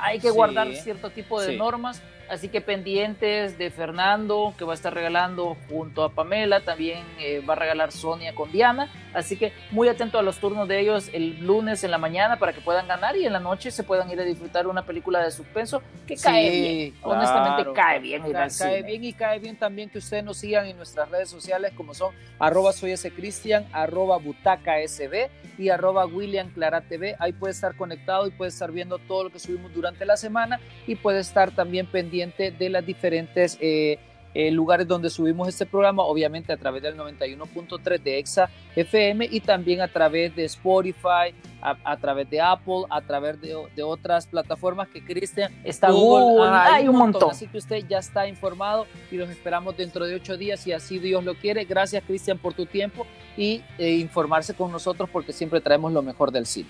hay 0.01 0.19
que 0.19 0.31
guardar 0.31 0.73
cierto 0.75 1.11
tipo 1.11 1.39
de 1.41 1.57
normas 1.57 2.01
Así 2.29 2.49
que 2.49 2.61
pendientes 2.61 3.57
de 3.59 3.71
Fernando, 3.71 4.53
que 4.59 4.65
va 4.65 4.73
a 4.73 4.75
estar 4.75 4.93
regalando 4.93 5.57
junto 5.69 6.03
a 6.03 6.11
Pamela, 6.11 6.61
también 6.61 7.05
eh, 7.21 7.41
va 7.49 7.55
a 7.55 7.57
regalar 7.57 7.93
Sonia 7.93 8.35
con 8.35 8.51
Diana. 8.51 8.91
Así 9.15 9.37
que 9.37 9.53
muy 9.71 9.89
atento 9.89 10.19
a 10.19 10.23
los 10.23 10.39
turnos 10.39 10.69
de 10.69 10.81
ellos 10.81 11.09
el 11.13 11.39
lunes 11.47 11.85
en 11.85 11.91
la 11.91 11.99
mañana 11.99 12.39
para 12.39 12.53
que 12.53 12.61
puedan 12.61 12.89
ganar 12.89 13.17
y 13.17 13.25
en 13.27 13.33
la 13.33 13.41
noche 13.41 13.71
se 13.71 13.83
puedan 13.83 14.11
ir 14.11 14.21
a 14.21 14.25
disfrutar 14.25 14.67
una 14.67 14.85
película 14.85 15.23
de 15.23 15.31
suspenso 15.31 15.83
que 16.07 16.17
cae 16.17 16.51
bien. 16.51 16.95
Honestamente 17.03 17.73
cae 17.73 18.01
bien. 18.01 18.23
cae, 18.59 18.83
bien 18.83 19.05
y 19.05 19.13
cae 19.13 19.39
bien 19.39 19.57
también 19.57 19.89
que 19.89 19.99
ustedes 19.99 20.25
nos 20.25 20.37
sigan 20.37 20.67
en 20.67 20.77
nuestras 20.77 21.09
redes 21.11 21.31
sociales 21.31 21.73
como 21.77 21.95
son 21.95 22.15
arroba 22.39 22.73
soy 22.73 22.91
ese 22.91 23.11
Cristian, 23.11 23.67
arroba 23.73 24.19
butaca 24.19 24.75
SB 24.87 25.31
y 25.59 25.71
arroba 25.71 26.05
William 26.05 26.51
Clara 26.51 26.83
TV. 26.83 27.17
Ahí 27.19 27.33
puede 27.33 27.53
estar 27.53 27.77
conectado 27.77 28.27
y 28.27 28.31
puede 28.31 28.51
estar 28.51 28.71
viendo 28.73 28.99
todo 28.99 29.25
lo 29.25 29.31
que 29.31 29.39
subimos 29.39 29.73
durante 29.73 30.05
la 30.05 30.17
semana 30.17 30.61
y 30.87 30.97
puede 30.97 31.21
estar 31.21 31.53
también 31.53 31.87
pendiente 31.87 32.16
de 32.59 32.71
las 32.71 32.85
diferentes... 32.85 33.59
Eh, 33.61 33.99
eh, 34.39 34.51
lugares 34.51 34.87
donde 34.87 35.09
subimos 35.09 35.49
este 35.49 35.65
programa, 35.65 36.03
obviamente 36.03 36.53
a 36.53 36.59
través 36.59 36.83
del 36.83 36.95
91.3 36.95 38.03
de 38.03 38.19
Exa 38.19 38.51
FM 38.75 39.27
y 39.31 39.41
también 39.41 39.81
a 39.81 39.89
través 39.89 40.37
de 40.37 40.45
Spotify, 40.45 41.33
a, 41.63 41.97
través 41.97 42.29
de 42.29 42.39
Apple, 42.39 42.85
a 42.91 43.01
través 43.01 43.41
de, 43.41 43.83
otras 43.83 44.27
plataformas 44.27 44.89
que 44.89 45.03
Cristian 45.03 45.51
está 45.65 45.91
Google, 45.91 46.51
hay, 46.51 46.87
un 46.87 46.97
montón. 46.97 47.31
Así 47.31 47.47
que 47.47 47.57
usted 47.57 47.83
ya 47.89 47.97
está 47.97 48.29
informado 48.29 48.87
y 49.11 49.17
los 49.17 49.31
esperamos 49.31 49.75
dentro 49.75 50.05
de 50.05 50.17
ocho 50.17 50.37
días 50.37 50.61
si 50.61 50.71
así 50.71 50.99
Dios 50.99 51.25
lo 51.25 51.35
quiere. 51.35 51.65
Gracias 51.65 52.05
Cristian 52.07 52.37
por 52.37 52.53
tu 52.53 52.67
tiempo 52.67 53.07
y 53.39 53.63
eh, 53.79 53.93
informarse 53.93 54.53
con 54.53 54.71
nosotros 54.71 55.09
porque 55.11 55.33
siempre 55.33 55.63
traemos 55.63 55.95
lo 55.95 56.03
mejor 56.03 56.31
del 56.31 56.45
cine. 56.45 56.69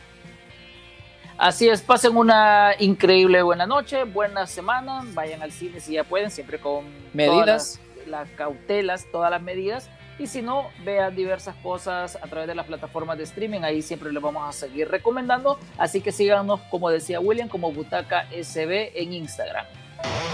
Así 1.39 1.69
es, 1.69 1.83
pasen 1.83 2.17
una 2.17 2.73
increíble 2.79 3.43
buena 3.43 3.67
noche, 3.67 4.05
buena 4.05 4.47
semana, 4.47 5.03
vayan 5.13 5.43
al 5.43 5.53
cine 5.53 5.81
si 5.81 5.93
ya 5.93 6.05
pueden, 6.05 6.31
siempre 6.31 6.59
con 6.59 6.85
medidas, 7.13 7.79
las, 8.07 8.29
cautelas, 8.31 9.07
todas 9.13 9.31
las 9.31 9.43
medidas. 9.43 9.91
Y 10.19 10.29
si 10.29 10.41
no, 10.41 10.69
vean 10.83 11.15
diversas 11.15 11.55
cosas 11.57 12.17
a 12.17 12.27
través 12.27 12.49
de 12.49 12.55
las 12.55 12.65
plataformas 12.65 13.19
de 13.19 13.25
streaming, 13.25 13.61
ahí 13.61 13.83
siempre 13.83 14.11
les 14.11 14.23
vamos 14.23 14.49
a 14.49 14.53
seguir 14.53 14.89
recomendando. 14.89 15.59
Así 15.77 16.01
que 16.01 16.11
síganos, 16.11 16.61
como 16.71 16.89
decía 16.89 17.21
William, 17.21 17.49
como 17.49 17.71
Butaca 17.71 18.27
SB 18.31 18.93
en 18.95 19.13
Instagram. 19.13 19.67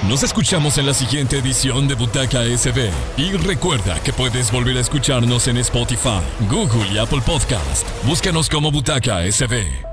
Nos 0.08 0.22
escuchamos 0.22 0.78
en 0.78 0.86
la 0.86 0.94
siguiente 0.94 1.38
edición 1.38 1.88
de 1.88 1.94
Butaca 1.94 2.44
SB. 2.44 2.90
Y 3.16 3.32
recuerda 3.32 4.00
que 4.04 4.12
puedes 4.12 4.52
volver 4.52 4.76
a 4.76 4.80
escucharnos 4.80 5.48
en 5.48 5.56
Spotify, 5.58 6.20
Google 6.48 6.86
y 6.92 6.98
Apple 6.98 7.22
Podcast. 7.24 7.86
Búscanos 8.04 8.48
como 8.48 8.70
Butaca 8.70 9.30
SB. 9.30 9.91